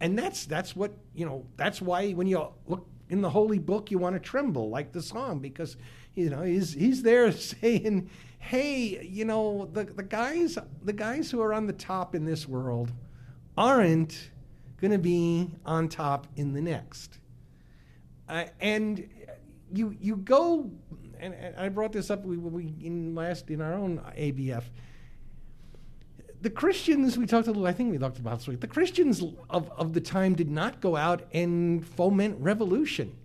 and 0.00 0.18
that's 0.18 0.44
that's 0.44 0.76
what 0.76 0.92
you 1.14 1.24
know. 1.24 1.46
That's 1.56 1.80
why 1.80 2.10
when 2.10 2.26
you 2.26 2.46
look 2.66 2.86
in 3.08 3.22
the 3.22 3.30
holy 3.30 3.58
book, 3.58 3.90
you 3.90 3.96
want 3.96 4.16
to 4.16 4.20
tremble 4.20 4.68
like 4.68 4.92
the 4.92 5.00
song 5.00 5.38
because 5.38 5.78
you 6.14 6.28
know 6.28 6.42
he's 6.42 6.74
he's 6.74 7.02
there 7.02 7.32
saying, 7.52 8.10
"Hey, 8.38 9.02
you 9.02 9.24
know 9.24 9.70
the 9.72 9.84
the 9.84 10.02
guys 10.02 10.58
the 10.82 10.92
guys 10.92 11.30
who 11.30 11.40
are 11.40 11.54
on 11.54 11.66
the 11.66 11.72
top 11.72 12.14
in 12.14 12.26
this 12.26 12.46
world 12.46 12.92
aren't 13.56 14.30
going 14.78 14.90
to 14.90 14.98
be 14.98 15.54
on 15.64 15.88
top 15.88 16.26
in 16.36 16.52
the 16.52 16.60
next." 16.60 17.18
Uh, 18.28 18.44
and 18.60 19.08
you 19.72 19.96
you 20.00 20.16
go, 20.16 20.70
and, 21.18 21.34
and 21.34 21.56
I 21.56 21.68
brought 21.68 21.92
this 21.92 22.10
up 22.10 22.24
we, 22.24 22.36
we 22.36 22.74
in 22.82 23.14
last 23.14 23.50
in 23.50 23.60
our 23.60 23.74
own 23.74 23.98
ABF 24.16 24.64
the 26.42 26.50
Christians, 26.50 27.16
we 27.16 27.24
talked 27.24 27.46
a 27.46 27.52
little, 27.52 27.66
I 27.66 27.72
think 27.72 27.92
we 27.92 27.98
talked 27.98 28.18
about 28.18 28.38
this 28.38 28.48
week, 28.48 28.60
the 28.60 28.66
Christians 28.66 29.22
of, 29.48 29.70
of 29.70 29.92
the 29.92 30.00
time 30.00 30.34
did 30.34 30.50
not 30.50 30.80
go 30.80 30.96
out 30.96 31.22
and 31.32 31.86
foment 31.86 32.36
revolution. 32.40 33.16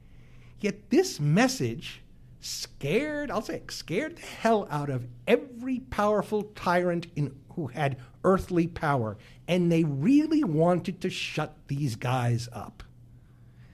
Yet 0.60 0.92
this 0.92 1.20
message 1.20 2.04
scared, 2.40 3.32
I'll 3.32 3.42
say, 3.42 3.64
scared 3.70 4.18
the 4.18 4.22
hell 4.22 4.68
out 4.70 4.90
of 4.90 5.08
every 5.28 5.80
powerful 5.80 6.44
tyrant 6.56 7.08
in, 7.16 7.36
who 7.54 7.68
had 7.68 7.98
earthly 8.24 8.68
power. 8.68 9.18
And 9.48 9.72
they 9.72 9.84
really 9.84 10.44
wanted 10.44 11.02
to 11.02 11.10
shut 11.10 11.56
these 11.68 11.96
guys 11.96 12.48
up. 12.54 12.84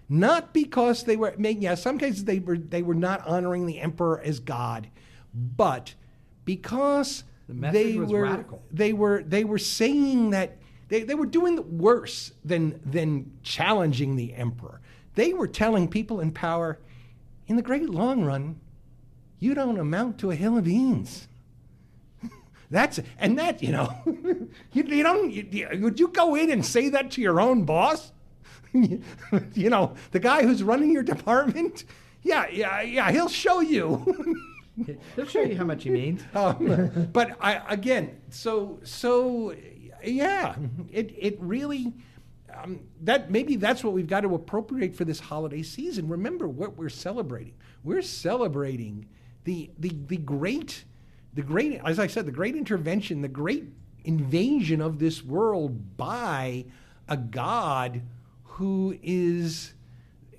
Not 0.10 0.54
because 0.54 1.04
they 1.04 1.16
were, 1.16 1.34
making, 1.38 1.64
yeah, 1.64 1.76
some 1.76 1.98
cases 1.98 2.26
they 2.26 2.40
were, 2.40 2.58
they 2.58 2.82
were 2.82 2.94
not 2.96 3.26
honoring 3.26 3.66
the 3.66 3.80
emperor 3.80 4.22
as 4.24 4.40
God, 4.40 4.88
but 5.34 5.96
because 6.46 7.24
The 7.48 7.72
they 7.72 7.98
were 7.98 8.24
radical. 8.24 8.62
they 8.72 8.94
were 8.94 9.24
they 9.24 9.44
were 9.44 9.58
saying 9.58 10.30
that 10.32 10.58
they, 10.90 11.04
they 11.04 11.16
were 11.16 11.26
doing 11.26 11.78
worse 11.78 12.32
than 12.46 12.80
than 12.86 13.32
challenging 13.44 14.16
the 14.16 14.34
emperor. 14.34 14.82
they 15.16 15.34
were 15.34 15.48
telling 15.48 15.88
people 15.88 16.20
in 16.20 16.32
power, 16.32 16.80
in 17.48 17.56
the 17.56 17.62
great 17.62 17.90
long 17.90 18.24
run, 18.24 18.60
you 19.40 19.54
don't 19.54 19.78
amount 19.80 20.18
to 20.20 20.32
a 20.32 20.36
hill 20.36 20.58
of 20.58 20.66
beans. 20.66 21.28
That's 22.72 23.00
and 23.18 23.38
that 23.40 23.62
you 23.62 23.72
know, 23.72 23.94
you, 24.06 24.84
you 24.84 25.04
don't. 25.04 25.32
You, 25.32 25.70
would 25.82 26.00
you 26.00 26.08
go 26.10 26.36
in 26.36 26.50
and 26.52 26.66
say 26.66 26.90
that 26.90 27.12
to 27.12 27.22
your 27.22 27.42
own 27.42 27.64
boss? 27.66 28.12
you 29.54 29.70
know, 29.70 29.96
the 30.12 30.20
guy 30.20 30.44
who's 30.44 30.64
running 30.64 30.92
your 30.92 31.04
department. 31.04 31.86
Yeah, 32.24 32.48
yeah, 32.52 32.82
yeah. 32.82 33.12
He'll 33.12 33.30
show 33.30 33.60
you. 33.60 34.38
He'll 35.16 35.28
show 35.28 35.42
you 35.42 35.56
how 35.56 35.66
much 35.66 35.84
he 35.84 35.90
means. 35.90 36.24
Um, 36.36 37.10
but 37.14 37.38
I, 37.40 37.62
again, 37.70 38.20
so 38.30 38.80
so 38.84 39.54
yeah, 40.04 40.56
it 40.92 41.14
it 41.18 41.38
really 41.40 41.94
um, 42.54 42.82
that 43.02 43.30
maybe 43.30 43.56
that's 43.56 43.84
what 43.84 43.94
we've 43.94 44.08
got 44.08 44.22
to 44.22 44.34
appropriate 44.34 44.96
for 44.96 45.06
this 45.06 45.20
holiday 45.20 45.62
season. 45.62 46.08
Remember 46.08 46.48
what 46.48 46.76
we're 46.76 46.90
celebrating. 46.90 47.54
We're 47.84 48.02
celebrating 48.02 49.08
the 49.44 49.70
the 49.78 49.96
the 50.08 50.18
great 50.18 50.86
the 51.34 51.44
great 51.44 51.80
as 51.86 52.00
I 52.00 52.08
said 52.08 52.26
the 52.26 52.32
great 52.32 52.56
intervention, 52.56 53.22
the 53.22 53.28
great 53.28 53.66
invasion 54.04 54.82
of 54.82 55.00
this 55.00 55.24
world 55.24 55.98
by 55.98 56.66
a 57.08 57.18
God 57.18 58.02
who 58.54 58.96
is 59.02 59.74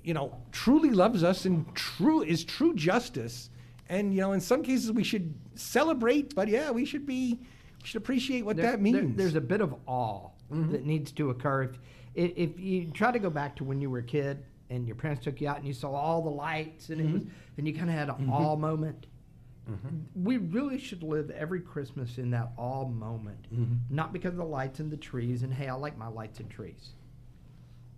you 0.03 0.13
know 0.13 0.37
truly 0.51 0.89
loves 0.89 1.23
us 1.23 1.45
and 1.45 1.73
true 1.75 2.21
is 2.21 2.43
true 2.43 2.73
justice. 2.73 3.49
And 3.89 4.13
you 4.13 4.21
know 4.21 4.31
in 4.31 4.41
some 4.41 4.63
cases 4.63 4.91
we 4.91 5.03
should 5.03 5.33
celebrate 5.55 6.33
but 6.33 6.47
yeah 6.47 6.71
we 6.71 6.85
should 6.85 7.05
be 7.05 7.39
we 7.81 7.87
should 7.87 7.97
appreciate 8.01 8.43
what 8.45 8.55
There- 8.55 8.71
that 8.71 8.81
means. 8.81 8.95
there- 8.95 9.07
there's 9.17 9.35
a 9.35 9.41
bit 9.41 9.61
of 9.61 9.75
awe 9.85 10.29
mm-hmm. 10.51 10.71
that 10.71 10.85
needs 10.85 11.11
to 11.13 11.29
occur. 11.29 11.63
If, 11.63 11.77
if 12.15 12.31
if 12.37 12.59
you 12.59 12.91
try 12.91 13.11
to 13.11 13.19
go 13.19 13.29
back 13.29 13.55
to 13.57 13.63
when 13.63 13.81
you 13.81 13.89
were 13.89 13.99
a 13.99 14.03
kid 14.03 14.43
and 14.69 14.87
your 14.87 14.95
parents 14.95 15.23
took 15.23 15.41
you 15.41 15.47
out 15.49 15.57
and 15.57 15.67
you 15.67 15.73
saw 15.73 15.91
all 15.91 16.21
the 16.21 16.29
lights 16.29 16.89
and 16.89 16.99
it 17.01 17.11
was, 17.11 17.21
mm-hmm. 17.23 17.57
and 17.57 17.67
you 17.67 17.73
kind 17.73 17.89
of 17.89 17.95
had 17.95 18.09
an 18.09 18.15
mm-hmm. 18.15 18.31
awe 18.31 18.55
moment. 18.55 19.07
We 20.15 20.37
really 20.37 20.77
should 20.77 21.01
live 21.03 21.31
every 21.31 21.59
Christmas 21.59 22.17
in 22.19 22.29
that 22.31 22.51
awe 22.55 22.87
moment, 22.87 23.47
not 23.89 24.13
because 24.13 24.31
of 24.31 24.37
the 24.37 24.45
lights 24.45 24.79
and 24.79 24.91
the 24.91 24.97
trees. 24.97 25.41
And 25.43 25.51
hey, 25.51 25.67
I 25.67 25.73
like 25.73 25.97
my 25.97 26.07
lights 26.07 26.39
and 26.39 26.49
trees, 26.49 26.91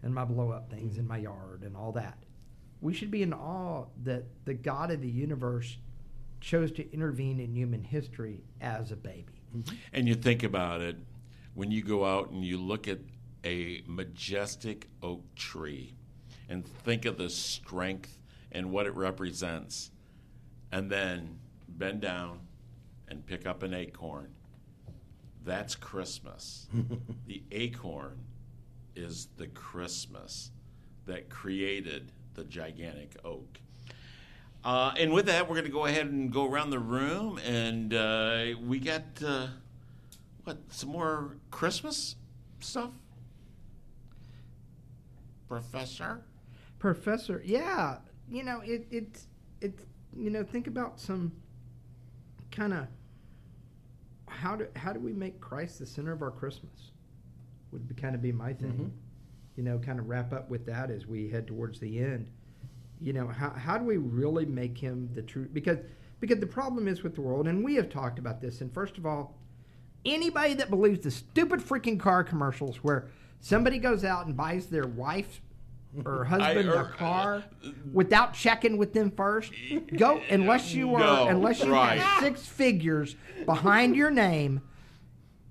and 0.03 0.13
my 0.13 0.25
blow 0.25 0.51
up 0.51 0.69
things 0.69 0.97
in 0.97 1.07
my 1.07 1.17
yard 1.17 1.63
and 1.63 1.75
all 1.75 1.91
that. 1.93 2.17
We 2.81 2.93
should 2.93 3.11
be 3.11 3.23
in 3.23 3.33
awe 3.33 3.85
that 4.03 4.25
the 4.45 4.53
God 4.53 4.91
of 4.91 5.01
the 5.01 5.09
universe 5.09 5.77
chose 6.39 6.71
to 6.73 6.93
intervene 6.93 7.39
in 7.39 7.55
human 7.55 7.83
history 7.83 8.43
as 8.61 8.91
a 8.91 8.95
baby. 8.95 9.41
And 9.91 10.07
you 10.07 10.15
think 10.15 10.43
about 10.43 10.81
it 10.81 10.97
when 11.55 11.71
you 11.71 11.81
go 11.81 12.05
out 12.05 12.29
and 12.29 12.45
you 12.45 12.57
look 12.59 12.87
at 12.87 12.99
a 13.43 13.81
majestic 13.87 14.87
oak 15.01 15.23
tree 15.35 15.95
and 16.49 16.65
think 16.65 17.05
of 17.05 17.17
the 17.17 17.29
strength 17.29 18.19
and 18.51 18.71
what 18.71 18.85
it 18.85 18.95
represents, 18.95 19.91
and 20.71 20.89
then 20.89 21.39
bend 21.67 22.01
down 22.01 22.39
and 23.07 23.25
pick 23.25 23.45
up 23.45 23.63
an 23.63 23.73
acorn. 23.73 24.29
That's 25.43 25.75
Christmas. 25.75 26.67
the 27.27 27.43
acorn 27.51 28.19
is 28.97 29.27
the 29.37 29.47
Christmas 29.47 30.51
that 31.05 31.29
created 31.29 32.11
the 32.33 32.43
gigantic 32.43 33.15
oak. 33.23 33.59
Uh, 34.63 34.93
and 34.97 35.13
with 35.13 35.27
that, 35.27 35.47
we're 35.47 35.55
going 35.55 35.65
to 35.65 35.71
go 35.71 35.85
ahead 35.85 36.07
and 36.07 36.31
go 36.31 36.45
around 36.49 36.71
the 36.71 36.79
room, 36.79 37.39
and 37.45 37.93
uh, 37.93 38.47
we 38.65 38.79
got 38.79 39.03
uh, 39.25 39.47
what 40.43 40.57
some 40.69 40.89
more 40.89 41.37
Christmas 41.51 42.15
stuff, 42.59 42.91
Professor. 45.47 46.21
Professor, 46.79 47.41
yeah, 47.45 47.97
you 48.29 48.43
know 48.43 48.61
it, 48.61 48.87
it's 48.91 49.27
it's 49.61 49.83
you 50.17 50.29
know 50.29 50.43
think 50.43 50.67
about 50.67 50.99
some 50.99 51.31
kind 52.51 52.73
of 52.73 52.87
how 54.27 54.55
do 54.55 54.67
how 54.75 54.91
do 54.91 54.99
we 54.99 55.13
make 55.13 55.39
Christ 55.39 55.79
the 55.79 55.85
center 55.85 56.11
of 56.11 56.21
our 56.21 56.31
Christmas? 56.31 56.91
Would 57.71 57.87
be, 57.87 57.95
kind 57.95 58.15
of 58.15 58.21
be 58.21 58.31
my 58.31 58.53
thing. 58.53 58.71
Mm-hmm. 58.71 58.87
You 59.57 59.63
know, 59.63 59.79
kind 59.79 59.99
of 59.99 60.07
wrap 60.07 60.33
up 60.33 60.49
with 60.49 60.65
that 60.67 60.91
as 60.91 61.05
we 61.07 61.29
head 61.29 61.47
towards 61.47 61.79
the 61.79 61.99
end. 61.99 62.29
You 63.01 63.13
know, 63.13 63.27
how 63.27 63.49
how 63.51 63.77
do 63.77 63.83
we 63.85 63.97
really 63.97 64.45
make 64.45 64.77
him 64.77 65.09
the 65.13 65.21
true? 65.21 65.47
Because 65.51 65.77
because 66.19 66.39
the 66.39 66.47
problem 66.47 66.87
is 66.87 67.03
with 67.03 67.15
the 67.15 67.21
world, 67.21 67.47
and 67.47 67.63
we 67.63 67.75
have 67.75 67.89
talked 67.89 68.19
about 68.19 68.41
this. 68.41 68.61
And 68.61 68.73
first 68.73 68.97
of 68.97 69.05
all, 69.05 69.35
anybody 70.05 70.53
that 70.55 70.69
believes 70.69 71.01
the 71.01 71.11
stupid 71.11 71.59
freaking 71.59 71.99
car 71.99 72.23
commercials 72.23 72.77
where 72.83 73.07
somebody 73.39 73.77
goes 73.77 74.03
out 74.03 74.25
and 74.25 74.35
buys 74.35 74.67
their 74.67 74.87
wife 74.87 75.41
or 76.05 76.23
husband 76.29 76.69
or- 76.69 76.75
a 76.75 76.79
er, 76.85 76.93
car 76.97 77.35
uh, 77.63 77.67
uh, 77.67 77.71
without 77.93 78.33
checking 78.33 78.77
with 78.77 78.93
them 78.93 79.11
first, 79.11 79.51
go 79.95 80.21
unless 80.29 80.73
you 80.73 80.95
are 80.95 80.99
No, 80.99 81.27
unless 81.27 81.63
you 81.63 81.71
right. 81.73 81.99
have 81.99 82.23
six 82.23 82.45
figures 82.47 83.15
behind 83.45 83.95
your 83.95 84.11
name. 84.11 84.61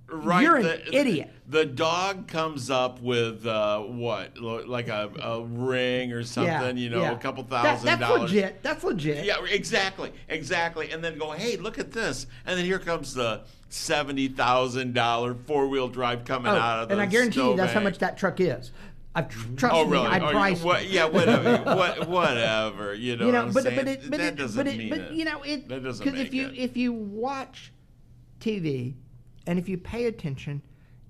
Right, 0.08 0.42
You're 0.42 0.56
an 0.56 0.62
the- 0.62 0.96
idiot. 0.96 1.32
The 1.49 1.64
dog 1.64 2.26
comes 2.26 2.70
up 2.70 3.01
with 3.01 3.47
uh, 3.47 3.80
what, 3.80 4.36
like 4.36 4.88
a, 4.88 5.11
a 5.22 5.42
ring 5.44 6.12
or 6.12 6.24
something, 6.24 6.51
yeah, 6.53 6.72
you 6.72 6.90
know, 6.90 7.03
yeah. 7.03 7.12
a 7.12 7.18
couple 7.18 7.44
That- 7.44 7.62
thousand 7.62 7.86
that's 7.86 8.01
dollars. 8.01 8.32
legit. 8.32 8.62
That's 8.64 8.82
legit. 8.82 9.24
Yeah, 9.24 9.36
exactly, 9.49 10.12
exactly. 10.28 10.90
And 10.90 11.05
then 11.05 11.16
go, 11.18 11.30
hey, 11.30 11.57
look 11.57 11.78
at 11.78 11.92
this. 11.92 12.26
And 12.47 12.59
then 12.59 12.64
here 12.64 12.80
comes 12.80 13.14
the 13.14 13.42
seventy 13.68 14.26
thousand 14.28 14.94
dollar 14.94 15.34
four 15.34 15.68
wheel 15.68 15.88
drive 15.88 16.24
coming 16.24 16.51
Oh, 16.51 16.57
out 16.57 16.82
of 16.82 16.88
the 16.88 16.94
and 16.94 17.01
I 17.03 17.07
guarantee 17.07 17.40
you 17.49 17.57
that's 17.57 17.72
how 17.72 17.80
much 17.80 17.99
that 17.99 18.16
truck 18.18 18.40
is. 18.40 18.72
I've 19.14 19.28
tr- 19.28 19.47
trust 19.57 19.74
Oh 19.74 19.86
me. 19.86 19.99
I 19.99 20.18
priced 20.18 20.64
what, 20.64 20.88
yeah, 20.88 21.05
whatever, 21.07 21.59
what, 21.64 22.09
whatever. 22.09 22.92
You 22.94 23.16
know, 23.16 23.26
you 23.26 23.32
know, 23.32 23.38
what 23.38 23.47
I'm 23.49 23.53
but 23.55 23.62
saying? 23.62 23.76
but 23.76 23.88
it 23.88 24.11
but 24.11 24.18
that 24.18 24.32
it 24.32 24.36
doesn't 24.36 24.57
but 24.64 24.66
it 24.72 24.78
mean 24.78 24.88
but 24.90 24.99
it. 24.99 25.12
you 25.12 25.24
know 25.24 25.42
it 25.42 25.68
That 25.68 25.82
doesn't 25.84 26.05
because 26.05 26.20
if 26.20 26.34
you 26.34 26.49
it. 26.49 26.57
if 26.59 26.76
you 26.76 26.92
watch 26.92 27.72
TV 28.40 28.94
and 29.47 29.59
if 29.59 29.68
you 29.68 29.78
pay 29.78 30.07
attention, 30.07 30.61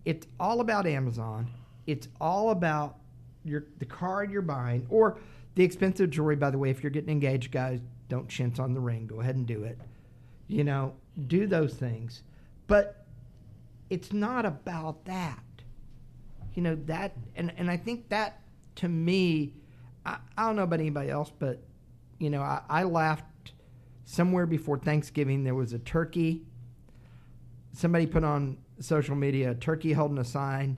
it's 0.07 0.27
all 0.41 0.61
about 0.61 0.87
Amazon. 0.87 1.51
It's 1.87 2.09
all 2.19 2.51
about 2.51 2.97
your 3.45 3.65
the 3.79 3.85
card 3.85 4.31
you're 4.31 4.41
buying 4.41 4.87
or 4.89 5.19
the 5.55 5.63
expensive 5.63 6.09
jewelry. 6.09 6.37
By 6.37 6.51
the 6.51 6.59
way, 6.59 6.71
if 6.71 6.83
you're 6.83 6.91
getting 6.91 7.11
engaged, 7.11 7.53
guys, 7.53 7.81
don't 8.09 8.29
chintz 8.29 8.59
on 8.59 8.73
the 8.73 8.81
ring. 8.81 9.07
Go 9.07 9.21
ahead 9.21 9.37
and 9.37 9.47
do 9.47 9.65
it. 9.65 9.79
You 10.49 10.65
know, 10.65 10.95
do 11.27 11.47
those 11.47 11.75
things, 11.75 12.23
but 12.67 13.05
it's 13.91 14.15
not 14.15 14.47
about 14.47 15.05
that 15.05 15.43
you 16.57 16.63
know 16.63 16.75
that 16.87 17.13
and, 17.37 17.53
and 17.57 17.71
i 17.71 17.77
think 17.77 18.09
that 18.09 18.41
to 18.75 18.89
me 18.89 19.55
I, 20.05 20.17
I 20.37 20.47
don't 20.47 20.57
know 20.57 20.65
about 20.65 20.81
anybody 20.81 21.11
else 21.11 21.31
but 21.39 21.63
you 22.19 22.31
know 22.31 22.43
I, 22.43 22.63
I 22.69 22.83
laughed 22.83 23.53
somewhere 24.05 24.47
before 24.47 24.79
thanksgiving 24.79 25.45
there 25.45 25.55
was 25.55 25.73
a 25.73 25.79
turkey 25.79 26.43
somebody 27.73 28.07
put 28.07 28.25
on 28.25 28.57
social 28.81 29.17
media 29.17 29.51
a 29.51 29.55
turkey 29.55 29.93
holding 29.93 30.19
a 30.19 30.25
sign 30.25 30.77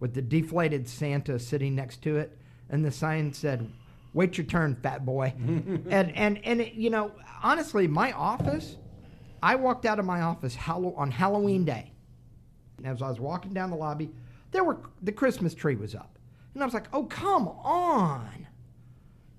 with 0.00 0.14
the 0.14 0.22
deflated 0.22 0.88
santa 0.88 1.38
sitting 1.38 1.74
next 1.74 2.02
to 2.02 2.16
it 2.16 2.36
and 2.70 2.84
the 2.84 2.90
sign 2.90 3.32
said 3.32 3.70
wait 4.12 4.36
your 4.38 4.46
turn 4.46 4.74
fat 4.76 5.04
boy 5.04 5.32
and 5.38 6.14
and 6.16 6.38
and 6.44 6.60
it, 6.60 6.74
you 6.74 6.90
know 6.90 7.12
honestly 7.42 7.86
my 7.86 8.12
office 8.12 8.76
i 9.42 9.54
walked 9.54 9.84
out 9.84 9.98
of 9.98 10.04
my 10.04 10.22
office 10.22 10.56
on 10.68 11.10
halloween 11.10 11.64
day 11.64 11.94
and 12.78 12.86
as 12.86 13.02
I 13.02 13.08
was 13.08 13.20
walking 13.20 13.52
down 13.52 13.70
the 13.70 13.76
lobby, 13.76 14.10
there 14.50 14.64
were 14.64 14.78
the 15.02 15.12
Christmas 15.12 15.54
tree 15.54 15.76
was 15.76 15.94
up, 15.94 16.18
and 16.54 16.62
I 16.62 16.66
was 16.66 16.74
like, 16.74 16.88
"Oh, 16.92 17.04
come 17.04 17.48
on!" 17.48 18.46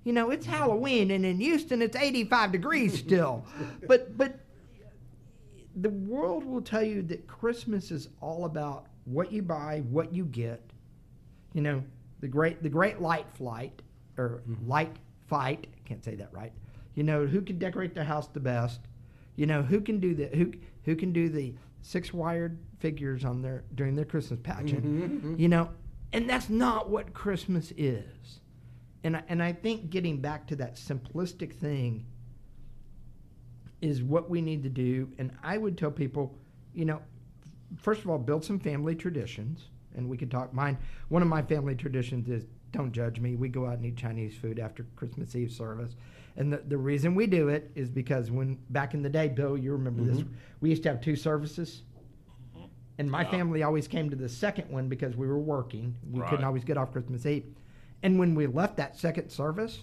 You 0.04 0.12
know, 0.12 0.30
it's 0.30 0.46
Halloween, 0.46 1.10
and 1.10 1.24
in 1.26 1.40
Houston, 1.40 1.82
it's 1.82 1.96
85 1.96 2.52
degrees 2.52 2.98
still. 2.98 3.44
but 3.88 4.16
but 4.16 4.38
the 5.76 5.90
world 5.90 6.44
will 6.44 6.62
tell 6.62 6.82
you 6.82 7.02
that 7.02 7.26
Christmas 7.26 7.90
is 7.90 8.08
all 8.20 8.46
about 8.46 8.86
what 9.04 9.30
you 9.30 9.42
buy, 9.42 9.82
what 9.90 10.12
you 10.12 10.24
get. 10.24 10.62
You 11.52 11.62
know, 11.62 11.82
the 12.20 12.28
great 12.28 12.62
the 12.62 12.68
great 12.68 13.00
light 13.00 13.26
flight 13.34 13.82
or 14.16 14.42
mm-hmm. 14.48 14.68
light 14.68 14.96
fight. 15.26 15.66
Can't 15.84 16.04
say 16.04 16.14
that 16.16 16.32
right. 16.32 16.52
You 16.94 17.02
know, 17.02 17.26
who 17.26 17.42
can 17.42 17.58
decorate 17.58 17.94
their 17.94 18.04
house 18.04 18.28
the 18.28 18.40
best? 18.40 18.80
You 19.36 19.46
know, 19.46 19.62
who 19.62 19.80
can 19.80 20.00
do 20.00 20.14
the 20.14 20.26
who 20.28 20.52
who 20.84 20.96
can 20.96 21.12
do 21.12 21.28
the 21.28 21.54
six 21.82 22.12
wired 22.12 22.58
figures 22.80 23.24
on 23.24 23.42
their 23.42 23.64
during 23.74 23.94
their 23.94 24.04
Christmas 24.06 24.40
pageant? 24.42 24.84
Mm-hmm, 24.84 25.04
mm-hmm. 25.04 25.40
You 25.40 25.48
know, 25.48 25.70
and 26.12 26.28
that's 26.28 26.48
not 26.48 26.88
what 26.88 27.12
Christmas 27.12 27.72
is. 27.76 28.40
And 29.04 29.18
I, 29.18 29.22
and 29.28 29.42
I 29.42 29.52
think 29.52 29.90
getting 29.90 30.20
back 30.20 30.46
to 30.48 30.56
that 30.56 30.76
simplistic 30.76 31.54
thing 31.54 32.06
is 33.86 34.02
what 34.02 34.28
we 34.28 34.40
need 34.42 34.62
to 34.64 34.68
do. 34.68 35.08
And 35.18 35.30
I 35.42 35.58
would 35.58 35.78
tell 35.78 35.90
people, 35.90 36.36
you 36.74 36.84
know, 36.84 37.00
first 37.78 38.02
of 38.02 38.10
all, 38.10 38.18
build 38.18 38.44
some 38.44 38.58
family 38.58 38.94
traditions. 38.94 39.68
And 39.94 40.08
we 40.10 40.16
could 40.18 40.30
talk. 40.30 40.52
Mine, 40.52 40.76
one 41.08 41.22
of 41.22 41.28
my 41.28 41.40
family 41.40 41.74
traditions 41.74 42.28
is 42.28 42.44
don't 42.72 42.92
judge 42.92 43.18
me. 43.18 43.36
We 43.36 43.48
go 43.48 43.66
out 43.66 43.74
and 43.74 43.86
eat 43.86 43.96
Chinese 43.96 44.36
food 44.36 44.58
after 44.58 44.84
Christmas 44.94 45.34
Eve 45.34 45.50
service. 45.50 45.94
And 46.36 46.52
the, 46.52 46.58
the 46.58 46.76
reason 46.76 47.14
we 47.14 47.26
do 47.26 47.48
it 47.48 47.70
is 47.74 47.88
because 47.88 48.30
when 48.30 48.58
back 48.68 48.92
in 48.92 49.00
the 49.00 49.08
day, 49.08 49.28
Bill, 49.28 49.56
you 49.56 49.72
remember 49.72 50.02
this, 50.02 50.18
mm-hmm. 50.18 50.34
we 50.60 50.68
used 50.68 50.82
to 50.82 50.90
have 50.90 51.00
two 51.00 51.16
services. 51.16 51.82
And 52.98 53.10
my 53.10 53.24
family 53.24 53.62
always 53.62 53.88
came 53.88 54.10
to 54.10 54.16
the 54.16 54.28
second 54.28 54.70
one 54.70 54.88
because 54.88 55.16
we 55.16 55.26
were 55.26 55.38
working. 55.38 55.96
We 56.10 56.20
Right. 56.20 56.28
couldn't 56.28 56.44
always 56.44 56.64
get 56.64 56.76
off 56.76 56.92
Christmas 56.92 57.24
Eve. 57.24 57.44
And 58.02 58.18
when 58.18 58.34
we 58.34 58.46
left 58.46 58.76
that 58.76 58.98
second 58.98 59.30
service, 59.30 59.82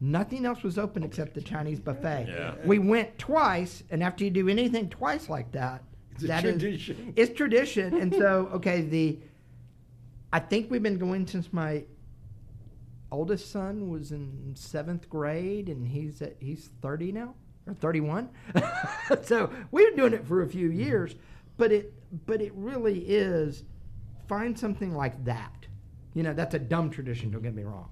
nothing 0.00 0.46
else 0.46 0.62
was 0.62 0.78
open 0.78 1.02
except 1.02 1.34
the 1.34 1.42
Chinese 1.42 1.78
buffet. 1.78 2.26
Yeah. 2.28 2.54
We 2.64 2.78
went 2.78 3.18
twice, 3.18 3.82
and 3.90 4.02
after 4.02 4.24
you 4.24 4.30
do 4.30 4.48
anything 4.48 4.88
twice 4.88 5.28
like 5.28 5.52
that, 5.52 5.82
It's 6.12 6.24
a 6.24 6.26
that 6.28 6.44
is- 6.44 6.60
tradition. 6.60 7.12
it's 7.16 7.36
tradition. 7.36 8.00
And 8.00 8.14
so, 8.14 8.48
okay, 8.54 8.82
the 8.82 9.18
I 10.32 10.38
think 10.38 10.70
we've 10.70 10.82
been 10.82 10.98
going 10.98 11.26
since 11.26 11.52
my 11.52 11.84
oldest 13.10 13.50
son 13.50 13.90
was 13.90 14.12
in 14.12 14.52
seventh 14.54 15.08
grade, 15.08 15.68
and 15.68 15.86
he's 15.86 16.22
at, 16.22 16.36
he's 16.40 16.70
thirty 16.80 17.12
now 17.12 17.34
or 17.66 17.74
thirty 17.74 18.00
one. 18.00 18.30
so 19.22 19.50
we've 19.70 19.88
been 19.88 19.96
doing 19.96 20.12
it 20.14 20.26
for 20.26 20.42
a 20.42 20.48
few 20.48 20.68
mm-hmm. 20.68 20.80
years, 20.80 21.14
but 21.56 21.72
it 21.72 21.92
but 22.26 22.40
it 22.40 22.52
really 22.54 23.00
is 23.00 23.64
find 24.28 24.58
something 24.58 24.94
like 24.94 25.24
that. 25.24 25.66
You 26.14 26.22
know, 26.22 26.32
that's 26.32 26.54
a 26.54 26.58
dumb 26.58 26.90
tradition. 26.90 27.30
Don't 27.30 27.42
get 27.42 27.54
me 27.54 27.64
wrong, 27.64 27.90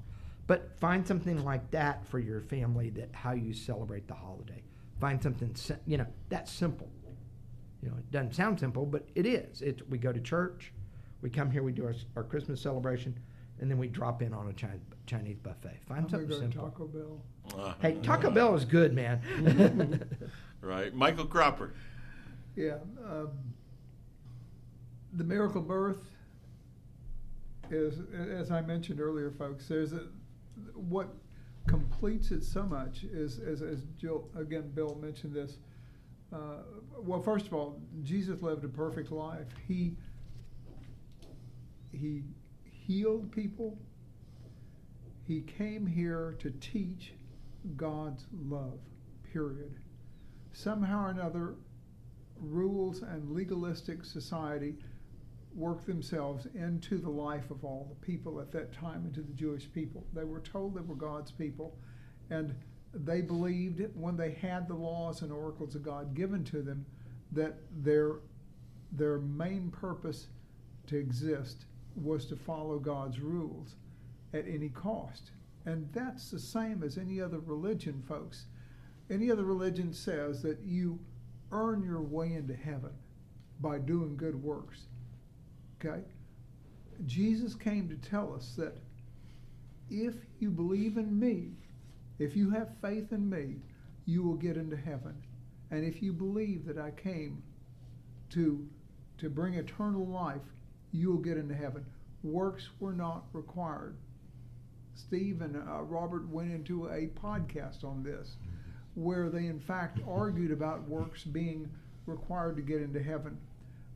but 0.48 0.76
find 0.80 1.06
something 1.06 1.44
like 1.44 1.70
that 1.70 2.04
for 2.06 2.18
your 2.18 2.40
family. 2.40 2.90
That 2.90 3.10
how 3.12 3.32
you 3.32 3.52
celebrate 3.54 4.08
the 4.08 4.14
holiday. 4.14 4.64
Find 4.98 5.22
something 5.22 5.54
you 5.86 5.98
know 5.98 6.06
that's 6.28 6.50
simple. 6.50 6.90
You 7.82 7.90
know, 7.90 7.96
it 7.98 8.10
doesn't 8.10 8.34
sound 8.34 8.58
simple, 8.58 8.84
but 8.84 9.06
it 9.14 9.24
is. 9.24 9.62
It's 9.62 9.82
we 9.88 9.98
go 9.98 10.12
to 10.12 10.20
church, 10.20 10.72
we 11.22 11.30
come 11.30 11.50
here, 11.50 11.62
we 11.62 11.70
do 11.70 11.84
our, 11.84 11.94
our 12.16 12.24
Christmas 12.24 12.60
celebration, 12.60 13.16
and 13.60 13.70
then 13.70 13.78
we 13.78 13.86
drop 13.86 14.20
in 14.20 14.34
on 14.34 14.48
a 14.48 14.52
Chinese, 14.52 14.80
Chinese 15.06 15.38
buffet. 15.38 15.78
Find 15.86 16.04
I'm 16.04 16.08
something 16.08 16.38
simple. 16.38 16.70
Taco 16.70 16.86
Bell. 16.86 17.22
Uh, 17.56 17.74
Hey, 17.80 17.98
Taco 18.02 18.30
Bell 18.30 18.56
is 18.56 18.64
good, 18.64 18.94
man. 18.94 19.20
right. 20.60 20.92
Michael 20.92 21.26
Cropper. 21.26 21.72
Yeah. 22.56 22.78
Um, 23.04 23.28
the 25.12 25.24
miracle 25.24 25.62
birth 25.62 26.10
is, 27.70 28.00
as 28.30 28.50
I 28.50 28.60
mentioned 28.62 29.00
earlier, 29.00 29.30
folks. 29.30 29.68
There's 29.68 29.92
a 29.92 30.02
what 30.74 31.08
completes 31.66 32.30
it 32.30 32.42
so 32.42 32.62
much 32.64 33.04
is, 33.04 33.38
as, 33.38 33.62
as 33.62 33.82
Jill 34.00 34.28
again, 34.36 34.70
Bill 34.74 34.98
mentioned 35.00 35.34
this. 35.34 35.58
Uh, 36.32 36.62
well, 36.98 37.20
first 37.20 37.46
of 37.46 37.54
all, 37.54 37.80
Jesus 38.02 38.42
lived 38.42 38.64
a 38.64 38.68
perfect 38.68 39.10
life. 39.10 39.46
He 39.66 39.96
he 41.92 42.22
healed 42.64 43.32
people. 43.32 43.78
He 45.26 45.40
came 45.42 45.86
here 45.86 46.36
to 46.38 46.50
teach 46.60 47.12
God's 47.76 48.26
love. 48.48 48.78
Period. 49.32 49.74
Somehow 50.52 51.06
or 51.06 51.10
another, 51.10 51.54
rules 52.40 53.02
and 53.02 53.30
legalistic 53.30 54.04
society 54.04 54.76
worked 55.58 55.86
themselves 55.86 56.46
into 56.54 56.98
the 56.98 57.10
life 57.10 57.50
of 57.50 57.64
all 57.64 57.88
the 57.88 58.06
people 58.06 58.40
at 58.40 58.52
that 58.52 58.72
time, 58.72 59.04
into 59.04 59.20
the 59.20 59.32
Jewish 59.32 59.70
people. 59.72 60.06
They 60.14 60.24
were 60.24 60.40
told 60.40 60.74
they 60.74 60.80
were 60.80 60.94
God's 60.94 61.32
people, 61.32 61.76
and 62.30 62.54
they 62.94 63.20
believed 63.20 63.82
when 63.94 64.16
they 64.16 64.32
had 64.32 64.68
the 64.68 64.74
laws 64.74 65.22
and 65.22 65.32
oracles 65.32 65.74
of 65.74 65.82
God 65.82 66.14
given 66.14 66.44
to 66.44 66.62
them 66.62 66.86
that 67.32 67.56
their 67.82 68.20
their 68.92 69.18
main 69.18 69.70
purpose 69.70 70.28
to 70.86 70.96
exist 70.96 71.66
was 71.94 72.24
to 72.26 72.36
follow 72.36 72.78
God's 72.78 73.20
rules 73.20 73.74
at 74.32 74.48
any 74.48 74.70
cost. 74.70 75.32
And 75.66 75.88
that's 75.92 76.30
the 76.30 76.38
same 76.38 76.82
as 76.82 76.96
any 76.96 77.20
other 77.20 77.40
religion, 77.40 78.02
folks. 78.08 78.46
Any 79.10 79.30
other 79.30 79.44
religion 79.44 79.92
says 79.92 80.42
that 80.42 80.60
you 80.64 80.98
earn 81.52 81.82
your 81.82 82.00
way 82.00 82.32
into 82.32 82.54
heaven 82.54 82.92
by 83.60 83.78
doing 83.78 84.16
good 84.16 84.42
works. 84.42 84.86
Okay? 85.84 86.02
Jesus 87.06 87.54
came 87.54 87.88
to 87.88 88.10
tell 88.10 88.34
us 88.34 88.54
that 88.56 88.76
if 89.90 90.14
you 90.40 90.50
believe 90.50 90.96
in 90.96 91.18
me, 91.18 91.52
if 92.18 92.36
you 92.36 92.50
have 92.50 92.68
faith 92.82 93.12
in 93.12 93.28
me, 93.28 93.56
you 94.04 94.22
will 94.22 94.34
get 94.34 94.56
into 94.56 94.76
heaven. 94.76 95.14
And 95.70 95.84
if 95.84 96.02
you 96.02 96.12
believe 96.12 96.66
that 96.66 96.78
I 96.78 96.90
came 96.90 97.42
to 98.30 98.66
to 99.18 99.28
bring 99.28 99.54
eternal 99.54 100.06
life, 100.06 100.42
you 100.92 101.10
will 101.10 101.18
get 101.18 101.36
into 101.36 101.54
heaven. 101.54 101.84
Works 102.22 102.68
were 102.78 102.92
not 102.92 103.24
required. 103.32 103.96
Steve 104.94 105.42
and 105.42 105.56
uh, 105.56 105.82
Robert 105.82 106.28
went 106.28 106.52
into 106.52 106.86
a 106.86 107.08
podcast 107.20 107.84
on 107.84 108.02
this, 108.02 108.36
where 108.94 109.28
they 109.28 109.46
in 109.46 109.60
fact 109.60 110.00
argued 110.08 110.52
about 110.52 110.88
works 110.88 111.24
being 111.24 111.68
required 112.06 112.56
to 112.56 112.62
get 112.62 112.80
into 112.80 113.02
heaven. 113.02 113.38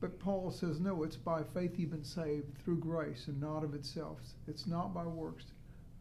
But 0.02 0.18
Paul 0.18 0.50
says, 0.50 0.80
no, 0.80 1.04
it's 1.04 1.16
by 1.16 1.44
faith 1.54 1.78
you've 1.78 1.92
been 1.92 2.02
saved 2.02 2.58
through 2.58 2.78
grace 2.78 3.28
and 3.28 3.40
not 3.40 3.62
of 3.62 3.72
itself. 3.72 4.18
It's 4.48 4.66
not 4.66 4.92
by 4.92 5.04
works, 5.04 5.44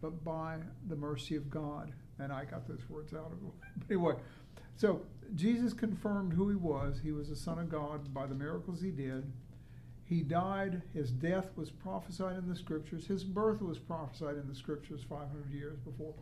but 0.02 0.24
by 0.24 0.58
the 0.88 0.96
mercy 0.96 1.36
of 1.36 1.52
God. 1.52 1.94
And 2.18 2.34
I 2.34 2.46
got 2.46 2.68
those 2.68 2.90
words 2.90 3.14
out 3.14 3.32
of 3.32 3.34
it. 3.34 3.54
But 3.78 3.94
anyway, 3.94 4.16
so 4.76 5.02
Jesus 5.36 5.72
confirmed 5.72 6.34
who 6.34 6.50
he 6.50 6.56
was. 6.56 7.00
He 7.04 7.12
was 7.12 7.30
the 7.30 7.36
Son 7.36 7.60
of 7.60 7.70
God 7.70 8.12
by 8.12 8.26
the 8.26 8.34
miracles 8.34 8.82
he 8.82 8.90
did. 8.90 9.32
He 10.04 10.22
died. 10.22 10.82
His 10.96 11.12
death 11.12 11.52
was 11.56 11.70
prophesied 11.70 12.40
in 12.40 12.50
the 12.50 12.56
scriptures. 12.56 13.06
His 13.06 13.24
birth 13.24 13.62
was 13.62 13.78
prophesied 13.78 14.36
in 14.36 14.48
the 14.48 14.56
scriptures 14.56 15.06
500 15.08 15.54
years 15.54 15.78
before. 15.78 16.16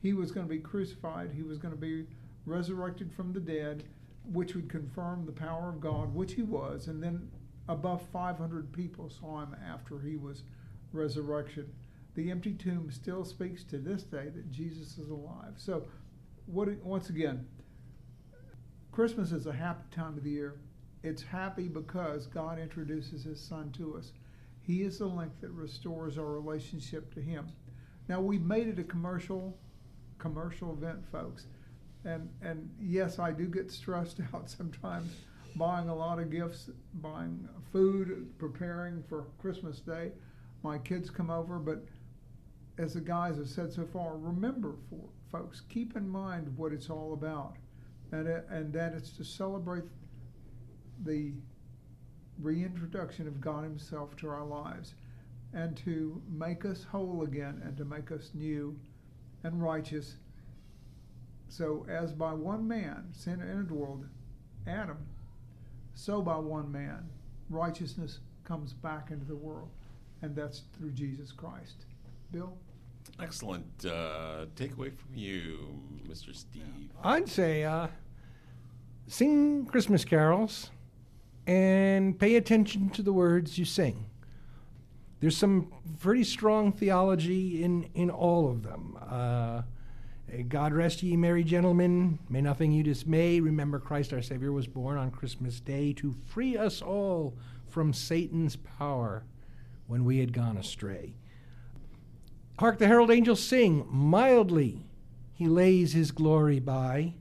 He 0.00 0.12
was 0.12 0.30
going 0.30 0.46
to 0.46 0.54
be 0.54 0.60
crucified. 0.60 1.32
He 1.34 1.42
was 1.42 1.58
going 1.58 1.74
to 1.74 1.80
be 1.80 2.06
resurrected 2.46 3.12
from 3.12 3.32
the 3.32 3.40
dead, 3.40 3.82
which 4.32 4.54
would 4.54 4.68
confirm 4.68 5.24
the 5.24 5.32
power 5.32 5.68
of 5.68 5.80
God, 5.80 6.14
which 6.14 6.34
he 6.34 6.42
was. 6.42 6.88
And 6.88 7.02
then 7.02 7.30
above 7.68 8.02
500 8.12 8.72
people 8.72 9.08
saw 9.08 9.42
him 9.42 9.56
after 9.68 10.00
he 10.00 10.16
was 10.16 10.42
resurrection. 10.92 11.72
The 12.14 12.30
empty 12.30 12.54
tomb 12.54 12.90
still 12.90 13.24
speaks 13.24 13.62
to 13.64 13.78
this 13.78 14.02
day 14.02 14.28
that 14.34 14.50
Jesus 14.50 14.98
is 14.98 15.10
alive. 15.10 15.54
So, 15.56 15.84
what 16.46 16.68
once 16.82 17.10
again, 17.10 17.46
Christmas 18.92 19.32
is 19.32 19.46
a 19.46 19.52
happy 19.52 19.84
time 19.90 20.16
of 20.16 20.24
the 20.24 20.30
year. 20.30 20.54
It's 21.02 21.22
happy 21.22 21.68
because 21.68 22.26
God 22.26 22.58
introduces 22.58 23.24
His 23.24 23.40
Son 23.40 23.70
to 23.72 23.96
us. 23.96 24.12
He 24.62 24.82
is 24.82 24.98
the 24.98 25.06
link 25.06 25.32
that 25.40 25.50
restores 25.50 26.16
our 26.18 26.24
relationship 26.24 27.12
to 27.14 27.20
Him. 27.20 27.48
Now 28.08 28.20
we've 28.20 28.42
made 28.42 28.68
it 28.68 28.78
a 28.78 28.84
commercial, 28.84 29.56
commercial 30.18 30.72
event, 30.72 31.04
folks, 31.12 31.46
and 32.06 32.28
and 32.40 32.70
yes, 32.80 33.18
I 33.18 33.32
do 33.32 33.46
get 33.46 33.70
stressed 33.70 34.20
out 34.34 34.48
sometimes 34.48 35.12
buying 35.56 35.88
a 35.88 35.94
lot 35.94 36.18
of 36.18 36.30
gifts, 36.30 36.70
buying 36.94 37.48
food, 37.72 38.28
preparing 38.38 39.02
for 39.08 39.26
Christmas 39.38 39.80
Day. 39.80 40.12
My 40.62 40.78
kids 40.78 41.10
come 41.10 41.30
over, 41.30 41.58
but 41.58 41.84
as 42.78 42.94
the 42.94 43.00
guys 43.00 43.38
have 43.38 43.48
said 43.48 43.72
so 43.72 43.86
far, 43.86 44.16
remember, 44.16 44.74
for 44.90 45.08
folks, 45.32 45.62
keep 45.68 45.96
in 45.96 46.08
mind 46.08 46.52
what 46.56 46.72
it's 46.72 46.90
all 46.90 47.14
about, 47.14 47.56
and 48.12 48.26
it, 48.28 48.46
and 48.50 48.72
that 48.74 48.92
it's 48.92 49.10
to 49.12 49.24
celebrate 49.24 49.84
the 51.04 51.32
reintroduction 52.38 53.26
of 53.26 53.40
God 53.40 53.64
Himself 53.64 54.14
to 54.16 54.28
our 54.28 54.44
lives, 54.44 54.94
and 55.54 55.76
to 55.78 56.20
make 56.30 56.66
us 56.66 56.84
whole 56.84 57.22
again, 57.22 57.62
and 57.64 57.76
to 57.78 57.84
make 57.84 58.10
us 58.10 58.30
new 58.34 58.78
and 59.42 59.62
righteous. 59.62 60.16
So, 61.48 61.86
as 61.88 62.12
by 62.12 62.32
one 62.32 62.66
man 62.66 63.08
sin 63.12 63.40
entered 63.40 63.68
the 63.68 63.74
world, 63.74 64.06
Adam, 64.66 64.98
so 65.94 66.20
by 66.20 66.36
one 66.36 66.70
man 66.70 67.08
righteousness 67.48 68.20
comes 68.44 68.72
back 68.72 69.10
into 69.10 69.24
the 69.24 69.36
world, 69.36 69.68
and 70.22 70.34
that's 70.34 70.62
through 70.76 70.90
Jesus 70.90 71.32
Christ. 71.32 71.86
Bill. 72.32 72.56
Excellent. 73.20 73.66
Uh, 73.84 74.46
takeaway 74.56 74.92
from 74.92 75.14
you, 75.14 75.80
Mr. 76.08 76.34
Steve. 76.34 76.90
I'd 77.02 77.28
say 77.28 77.64
uh, 77.64 77.86
sing 79.06 79.64
Christmas 79.66 80.04
carols 80.04 80.70
and 81.46 82.18
pay 82.18 82.36
attention 82.36 82.90
to 82.90 83.02
the 83.02 83.12
words 83.12 83.58
you 83.58 83.64
sing. 83.64 84.06
There's 85.20 85.36
some 85.36 85.72
pretty 86.00 86.24
strong 86.24 86.72
theology 86.72 87.62
in, 87.62 87.88
in 87.94 88.10
all 88.10 88.50
of 88.50 88.62
them. 88.62 88.98
Uh, 89.00 89.62
God 90.48 90.72
rest 90.72 91.02
ye, 91.02 91.16
merry 91.16 91.44
gentlemen. 91.44 92.18
May 92.28 92.40
nothing 92.40 92.72
you 92.72 92.82
dismay. 92.82 93.40
Remember, 93.40 93.78
Christ 93.78 94.12
our 94.12 94.22
Savior 94.22 94.52
was 94.52 94.66
born 94.66 94.98
on 94.98 95.10
Christmas 95.10 95.60
Day 95.60 95.92
to 95.94 96.14
free 96.26 96.56
us 96.56 96.82
all 96.82 97.36
from 97.68 97.92
Satan's 97.92 98.56
power 98.56 99.24
when 99.86 100.04
we 100.04 100.18
had 100.18 100.32
gone 100.32 100.56
astray. 100.56 101.14
Hark 102.58 102.78
the 102.78 102.86
herald 102.86 103.10
angels 103.10 103.42
sing, 103.42 103.86
mildly 103.88 104.82
he 105.32 105.46
lays 105.46 105.92
his 105.92 106.10
glory 106.10 106.58
by. 106.58 107.12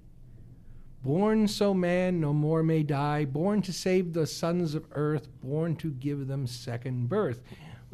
Born 1.03 1.47
so 1.47 1.73
man 1.73 2.19
no 2.19 2.33
more 2.33 2.63
may 2.63 2.81
die, 2.81 3.25
born 3.25 3.61
to 3.63 3.73
save 3.73 4.13
the 4.13 4.25
sons 4.25 4.73
of 4.73 4.87
earth, 4.93 5.27
born 5.41 5.75
to 5.75 5.91
give 5.91 6.27
them 6.27 6.47
second 6.47 7.09
birth. 7.09 7.41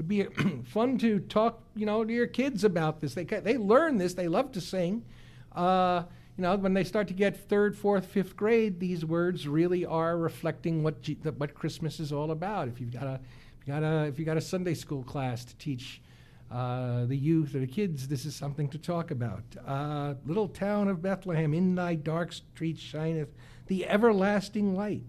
Would 0.02 0.08
be 0.08 0.24
fun 0.66 0.98
to 0.98 1.20
talk, 1.20 1.62
you 1.76 1.86
know, 1.86 2.04
to 2.04 2.12
your 2.12 2.26
kids 2.26 2.64
about 2.64 3.02
this. 3.02 3.14
They 3.14 3.24
they 3.24 3.56
learn 3.56 4.00
this. 4.00 4.16
They 4.16 4.28
love 4.28 4.52
to 4.54 4.62
sing. 4.62 5.06
Uh, 5.52 6.06
you 6.36 6.42
know, 6.42 6.56
when 6.56 6.74
they 6.74 6.84
start 6.84 7.08
to 7.10 7.14
get 7.14 7.48
third, 7.48 7.78
fourth, 7.78 8.08
fifth 8.08 8.36
grade, 8.36 8.80
these 8.80 9.06
words 9.06 9.48
really 9.48 9.86
are 9.86 10.18
reflecting 10.18 10.82
what 10.82 11.04
G- 11.04 11.20
the, 11.22 11.34
what 11.34 11.54
Christmas 11.54 12.00
is 12.00 12.12
all 12.12 12.32
about. 12.32 12.68
If 12.68 12.82
you've 12.82 12.92
got 12.92 13.04
a 13.04 13.20
if 13.62 13.68
you 13.68 13.74
got 13.74 13.84
a 13.84 14.06
if 14.08 14.18
you 14.18 14.26
got 14.26 14.38
a 14.38 14.42
Sunday 14.42 14.74
school 14.74 15.04
class 15.04 15.46
to 15.46 15.56
teach 15.58 16.02
uh, 16.50 17.06
the 17.06 17.16
youth 17.16 17.54
or 17.54 17.60
the 17.60 17.68
kids, 17.68 18.08
this 18.08 18.26
is 18.26 18.34
something 18.34 18.70
to 18.70 18.80
talk 18.80 19.12
about. 19.12 19.44
Uh, 19.68 20.16
little 20.26 20.48
town 20.48 20.88
of 20.88 21.04
Bethlehem, 21.04 21.54
in 21.54 21.76
thy 21.76 21.94
dark 21.94 22.34
streets 22.34 22.82
shineth 22.82 23.30
the 23.68 23.86
everlasting 23.86 24.76
light. 24.76 25.04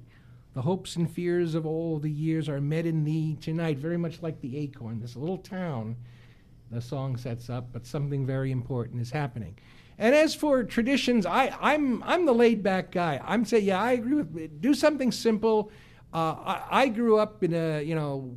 The 0.55 0.62
hopes 0.62 0.96
and 0.96 1.11
fears 1.11 1.55
of 1.55 1.64
all 1.64 1.98
the 1.98 2.11
years 2.11 2.48
are 2.48 2.61
met 2.61 2.84
in 2.84 3.05
thee 3.05 3.38
tonight, 3.40 3.78
very 3.78 3.96
much 3.96 4.22
like 4.22 4.40
the 4.40 4.59
acorn. 4.59 5.00
This 5.00 5.16
little 5.16 5.38
town, 5.38 5.96
the 6.70 6.80
song 6.80 7.16
sets 7.16 7.48
up, 7.48 7.72
but 7.72 7.86
something 7.86 8.26
very 8.26 8.50
important 8.50 9.00
is 9.00 9.11
happening. 9.11 9.57
And 9.98 10.14
as 10.14 10.34
for 10.34 10.64
traditions, 10.64 11.24
I, 11.26 11.57
I'm 11.61 12.03
I'm 12.03 12.26
the 12.26 12.34
laid 12.34 12.62
back 12.62 12.90
guy. 12.90 13.20
I'm 13.24 13.44
saying, 13.44 13.64
yeah, 13.64 13.80
I 13.80 13.92
agree 13.92 14.22
with 14.22 14.61
do 14.61 14.74
something 14.74 15.12
simple. 15.12 15.70
Uh, 16.12 16.34
I, 16.44 16.82
I 16.82 16.88
grew 16.88 17.18
up 17.18 17.42
in 17.42 17.55
a 17.55 17.82
you 17.82 17.94
know 17.94 18.34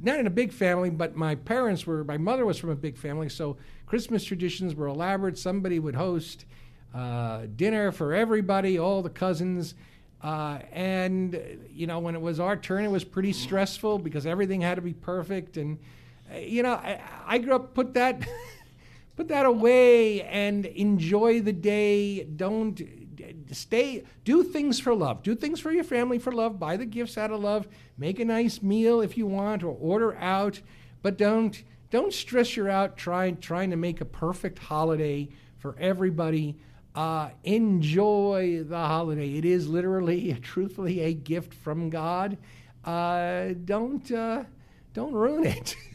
not 0.00 0.18
in 0.18 0.26
a 0.26 0.30
big 0.30 0.52
family, 0.52 0.90
but 0.90 1.16
my 1.16 1.34
parents 1.34 1.86
were 1.86 2.04
my 2.04 2.18
mother 2.18 2.44
was 2.44 2.58
from 2.58 2.70
a 2.70 2.76
big 2.76 2.96
family, 2.96 3.28
so 3.28 3.56
Christmas 3.86 4.24
traditions 4.24 4.74
were 4.74 4.86
elaborate. 4.86 5.38
Somebody 5.38 5.78
would 5.78 5.94
host 5.94 6.44
uh, 6.94 7.46
dinner 7.56 7.92
for 7.92 8.14
everybody, 8.14 8.78
all 8.78 9.02
the 9.02 9.10
cousins. 9.10 9.74
Uh, 10.22 10.58
and 10.72 11.40
you 11.70 11.86
know, 11.86 11.98
when 12.00 12.14
it 12.14 12.20
was 12.20 12.40
our 12.40 12.56
turn, 12.56 12.84
it 12.84 12.90
was 12.90 13.04
pretty 13.04 13.32
stressful 13.32 13.98
because 13.98 14.26
everything 14.26 14.60
had 14.60 14.74
to 14.74 14.82
be 14.82 14.92
perfect. 14.92 15.56
And 15.56 15.78
uh, 16.32 16.38
you 16.38 16.62
know, 16.62 16.72
I, 16.72 17.00
I 17.26 17.38
grew 17.38 17.54
up 17.54 17.74
put 17.74 17.94
that 17.94 18.26
put 19.16 19.28
that 19.28 19.46
away 19.46 20.22
and 20.22 20.66
enjoy 20.66 21.40
the 21.40 21.52
day. 21.52 22.24
Don't 22.24 22.80
stay. 23.52 24.04
Do 24.24 24.42
things 24.42 24.80
for 24.80 24.94
love. 24.94 25.22
Do 25.22 25.34
things 25.34 25.60
for 25.60 25.70
your 25.70 25.84
family 25.84 26.18
for 26.18 26.32
love. 26.32 26.58
Buy 26.58 26.76
the 26.76 26.86
gifts 26.86 27.16
out 27.16 27.30
of 27.30 27.40
love. 27.40 27.68
Make 27.96 28.18
a 28.18 28.24
nice 28.24 28.62
meal 28.62 29.00
if 29.00 29.16
you 29.16 29.26
want, 29.26 29.62
or 29.62 29.76
order 29.78 30.16
out. 30.16 30.60
But 31.02 31.16
don't 31.16 31.62
don't 31.90 32.12
stress 32.12 32.56
you 32.56 32.68
out 32.68 32.96
trying 32.96 33.38
trying 33.38 33.70
to 33.70 33.76
make 33.76 34.00
a 34.00 34.04
perfect 34.04 34.58
holiday 34.58 35.28
for 35.58 35.76
everybody. 35.78 36.56
Uh, 36.98 37.30
enjoy 37.44 38.64
the 38.64 38.76
holiday. 38.76 39.34
It 39.34 39.44
is 39.44 39.68
literally, 39.68 40.36
truthfully, 40.42 40.98
a 41.02 41.14
gift 41.14 41.54
from 41.54 41.90
God. 41.90 42.36
Uh, 42.84 43.50
don't 43.64 44.10
uh, 44.10 44.42
don't 44.94 45.12
ruin 45.12 45.46
it. 45.46 45.76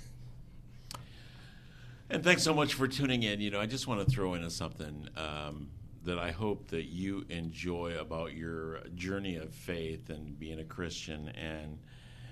And 2.10 2.24
thanks 2.24 2.43
so 2.43 2.54
much 2.54 2.76
for 2.76 2.88
tuning 2.88 3.24
in. 3.24 3.41
You 3.41 3.49
know, 3.49 3.60
I 3.60 3.66
just 3.66 3.88
want 3.88 4.06
to 4.06 4.14
throw 4.14 4.36
in 4.36 4.47
something 4.51 5.10
um, 5.18 5.70
that 6.04 6.20
I 6.20 6.30
hope 6.30 6.68
that 6.68 6.84
you 6.84 7.26
enjoy 7.30 7.97
about 7.97 8.34
your 8.34 8.82
journey 8.93 9.38
of 9.38 9.51
faith 9.51 10.12
and 10.12 10.38
being 10.38 10.60
a 10.60 10.64
Christian. 10.64 11.30
And 11.30 11.80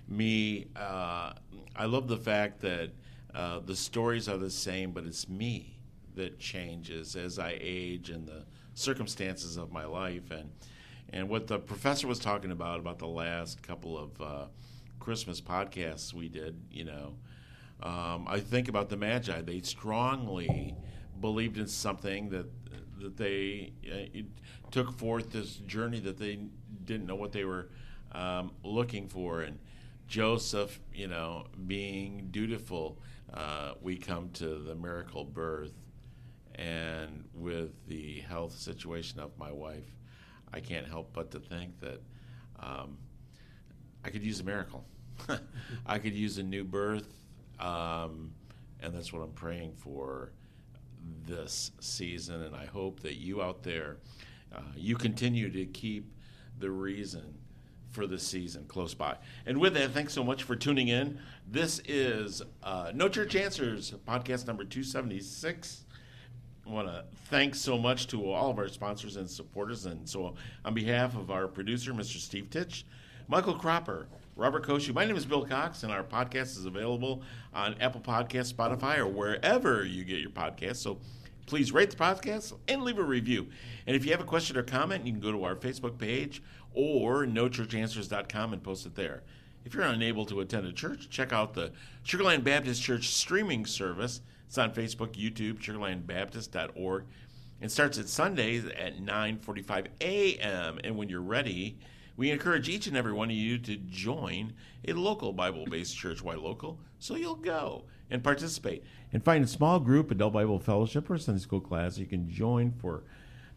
me, 0.07 0.67
uh, 0.76 1.34
I 1.76 1.86
love 1.86 2.07
the 2.07 2.17
fact 2.17 2.61
that 2.61 2.91
uh, 3.34 3.61
the 3.65 3.76
stories 3.76 4.30
are 4.30 4.38
the 4.38 4.51
same, 4.51 4.91
but 4.91 5.03
it's 5.05 5.28
me 5.28 5.80
that 6.13 6.38
changes 6.38 7.15
as 7.15 7.39
I 7.39 7.57
age 7.59 8.11
and 8.11 8.28
the 8.28 8.43
circumstances 8.74 9.57
of 9.57 9.72
my 9.72 9.86
life. 9.86 10.32
And 10.32 10.51
and 11.09 11.28
what 11.30 11.47
the 11.47 11.59
professor 11.59 12.07
was 12.07 12.19
talking 12.19 12.51
about 12.51 12.80
about 12.80 12.99
the 12.99 13.07
last 13.07 13.61
couple 13.61 13.97
of 13.97 14.22
uh, 14.22 14.45
Christmas 14.99 15.41
podcasts 15.41 16.13
we 16.13 16.30
did, 16.30 16.55
you 16.72 16.86
know, 16.86 17.15
um, 17.84 18.28
I 18.28 18.39
think 18.39 18.67
about 18.67 18.89
the 18.89 18.97
Magi. 18.97 19.41
They 19.41 19.61
strongly 19.61 20.76
believed 21.19 21.57
in 21.57 21.67
something 21.67 22.30
that 22.30 22.47
that 22.99 23.17
they 23.17 23.74
uh, 23.91 24.19
took 24.69 24.97
forth 24.97 25.32
this 25.32 25.55
journey 25.55 25.99
that 26.01 26.17
they 26.17 26.39
didn't 26.86 27.07
know 27.07 27.15
what 27.15 27.32
they 27.32 27.45
were 27.45 27.69
um, 28.11 28.51
looking 28.63 29.07
for, 29.07 29.41
and 29.41 29.57
Joseph, 30.07 30.80
you 30.93 31.07
know, 31.07 31.47
being 31.67 32.28
dutiful, 32.32 32.99
uh, 33.34 33.74
we 33.82 33.97
come 33.97 34.30
to 34.34 34.59
the 34.59 34.76
miracle 34.76 35.24
birth, 35.24 35.72
and 36.56 37.26
with 37.34 37.88
the 37.88 38.20
health 38.22 38.54
situation 38.54 39.20
of 39.20 39.38
my 39.38 39.52
wife, 39.52 39.95
I 40.54 40.60
can't 40.60 40.88
help 40.88 41.14
but 41.14 41.32
to 41.32 41.39
think 41.39 41.80
that 41.80 42.02
um, 42.60 42.97
I 44.04 44.10
could 44.10 44.24
use 44.24 44.39
a 44.39 44.43
miracle. 44.43 44.86
I 45.86 45.99
could 45.99 46.14
use 46.14 46.38
a 46.38 46.43
new 46.43 46.64
birth, 46.64 47.14
um, 47.60 48.32
and 48.82 48.93
that's 48.93 49.14
what 49.14 49.22
I'm 49.22 49.32
praying 49.34 49.74
for 49.76 50.32
this 51.26 51.72
season. 51.80 52.41
And 52.41 52.56
I 52.56 52.66
hope 52.66 53.02
that 53.02 53.16
you 53.16 53.41
out 53.41 53.64
there, 53.64 53.97
uh, 54.54 54.62
you 54.76 54.95
continue 54.95 55.49
to 55.52 55.66
keep 55.66 56.12
the 56.60 56.72
reason 56.72 57.36
for 57.91 58.08
the 58.08 58.18
season 58.18 58.66
close 58.68 58.93
by. 58.93 59.18
And 59.45 59.60
with 59.60 59.74
that, 59.74 59.91
thanks 59.91 60.14
so 60.14 60.24
much 60.24 60.43
for 60.43 60.56
tuning 60.56 60.88
in. 60.88 61.20
This 61.47 61.82
is 61.86 62.41
uh, 62.64 62.91
No 62.95 63.10
Church 63.10 63.36
Answers, 63.36 63.93
podcast 64.08 64.47
number 64.47 64.64
276. 64.64 65.86
Want 66.72 66.88
to 66.88 67.03
thank 67.26 67.53
so 67.53 67.78
much 67.78 68.07
to 68.07 68.32
all 68.32 68.49
of 68.49 68.57
our 68.57 68.69
sponsors 68.69 69.17
and 69.17 69.30
supporters. 69.30 69.86
And 69.86 70.07
so, 70.07 70.36
on 70.63 70.74
behalf 70.74 71.17
of 71.17 71.30
our 71.30 71.49
producer, 71.49 71.91
Mr. 71.91 72.15
Steve 72.15 72.49
Titch, 72.49 72.86
Michael 73.28 73.55
Cropper, 73.55 74.07
Robert 74.38 74.65
Koshu, 74.65 74.93
my 74.93 75.03
name 75.03 75.17
is 75.17 75.26
Bill 75.26 75.45
Cox, 75.45 75.84
and 75.84 75.91
our 75.91 76.01
podcast 76.01 76.57
is 76.57 76.65
available 76.65 77.24
on 77.53 77.76
Apple 77.82 77.99
Podcasts, 77.99 78.53
Spotify, 78.53 78.99
or 78.99 79.07
wherever 79.07 79.84
you 79.84 80.05
get 80.05 80.22
your 80.22 80.30
podcasts. 80.30 80.78
So, 80.78 80.97
please 81.45 81.74
rate 81.74 81.91
the 81.91 81.97
podcast 81.97 82.53
and 82.69 82.84
leave 82.84 82.99
a 82.99 83.03
review. 83.03 83.47
And 83.86 83.93
if 83.93 84.05
you 84.05 84.11
have 84.11 84.22
a 84.22 84.26
question 84.26 84.55
or 84.55 84.63
comment, 84.63 85.05
you 85.05 85.11
can 85.11 85.19
go 85.22 85.34
to 85.34 85.43
our 85.43 85.57
Facebook 85.57 85.97
page 85.97 86.41
or 86.74 87.26
nochurchanswers.com 87.26 88.53
and 88.53 88.63
post 88.63 88.86
it 88.86 88.95
there. 88.95 89.24
If 89.65 89.74
you're 89.74 89.84
unable 89.84 90.26
to 90.28 90.39
attend 90.39 90.67
a 90.67 90.72
church, 90.72 91.09
check 91.09 91.34
out 91.34 91.53
the 91.53 91.74
Sugarland 92.05 92.45
Baptist 92.45 92.82
Church 92.82 93.09
streaming 93.09 93.65
service. 93.65 94.22
It's 94.52 94.58
on 94.58 94.74
Facebook, 94.74 95.14
YouTube, 95.14 95.60
sugarlandbaptist.org. 95.60 97.06
It 97.62 97.72
starts 97.72 97.97
at 97.97 98.10
Sundays 98.10 98.66
at 98.66 98.97
9:45 98.97 99.88
a.m. 100.02 100.78
And 100.84 100.97
when 100.97 101.08
you're 101.08 101.22
ready, 101.22 101.78
we 102.18 102.32
encourage 102.32 102.68
each 102.68 102.86
and 102.86 102.97
every 102.97 103.14
one 103.14 103.30
of 103.30 103.36
you 103.38 103.58
to 103.60 103.78
join 103.78 104.52
a 104.86 104.91
local 104.91 105.32
Bible-based 105.32 105.95
church. 105.95 106.22
Why 106.22 106.36
local? 106.36 106.82
So 106.99 107.16
you'll 107.16 107.36
go 107.36 107.86
and 108.10 108.22
participate 108.22 108.84
and 109.14 109.24
find 109.24 109.45
a 109.45 109.47
small 109.47 109.80
group, 109.80 110.12
adult 110.12 110.34
Bible 110.34 110.60
fellowship, 110.60 111.10
or 111.10 111.18
Sunday 111.18 111.39
school 111.39 111.62
class 111.62 111.97
you 111.97 112.06
can 112.06 112.30
join 112.30 112.74
for 112.74 113.06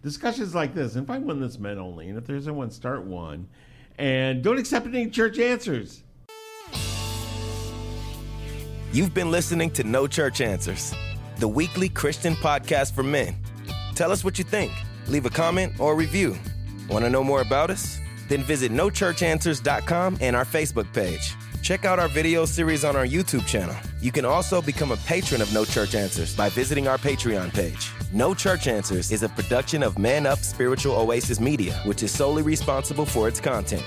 discussions 0.01 0.55
like 0.55 0.75
this. 0.75 0.95
And 0.95 1.09
find 1.09 1.27
one 1.27 1.41
that's 1.41 1.59
men 1.59 1.77
only. 1.77 2.09
And 2.09 2.17
if 2.17 2.25
there's 2.25 2.49
one, 2.49 2.71
start 2.71 3.03
one. 3.03 3.49
And 3.99 4.45
don't 4.45 4.59
accept 4.59 4.87
any 4.87 5.11
church 5.11 5.41
answers. 5.41 6.04
You've 8.95 9.13
been 9.13 9.33
listening 9.33 9.73
to 9.73 9.83
No 9.83 10.07
Church 10.07 10.41
Answers, 10.41 10.95
the 11.41 11.49
weekly 11.49 11.89
Christian 11.89 12.37
podcast 12.37 12.95
for 12.95 13.03
men. 13.03 13.35
Tell 13.97 14.13
us 14.13 14.23
what 14.23 14.39
you 14.39 14.45
think. 14.45 14.71
Leave 15.09 15.27
a 15.27 15.31
comment 15.31 15.73
or 15.81 15.95
a 15.95 15.97
review. 15.97 16.39
Want 16.89 17.05
to 17.05 17.11
know 17.11 17.25
more 17.25 17.41
about 17.41 17.71
us? 17.71 17.99
Then 18.29 18.45
visit 18.45 18.71
nochurchanswers.com 18.71 20.19
and 20.21 20.37
our 20.37 20.45
Facebook 20.45 20.93
page. 20.93 21.35
Check 21.61 21.85
out 21.85 21.99
our 21.99 22.07
video 22.07 22.45
series 22.45 22.85
on 22.85 22.95
our 22.95 23.05
YouTube 23.05 23.45
channel. 23.49 23.75
You 24.01 24.13
can 24.13 24.25
also 24.25 24.63
become 24.63 24.93
a 24.93 24.97
patron 24.99 25.43
of 25.43 25.53
No 25.53 25.65
Church 25.65 25.97
Answers 25.97 26.37
by 26.37 26.49
visiting 26.51 26.87
our 26.87 26.97
Patreon 26.97 27.53
page. 27.53 27.91
No 28.13 28.33
Church 28.33 28.69
Answers 28.69 29.11
is 29.11 29.25
a 29.25 29.29
production 29.29 29.83
of 29.83 29.99
Man 29.99 30.25
Up 30.25 30.39
Spiritual 30.39 30.95
Oasis 30.95 31.41
Media, 31.41 31.75
which 31.85 32.05
is 32.05 32.13
solely 32.13 32.43
responsible 32.45 33.07
for 33.07 33.27
its 33.27 33.41
content. 33.41 33.83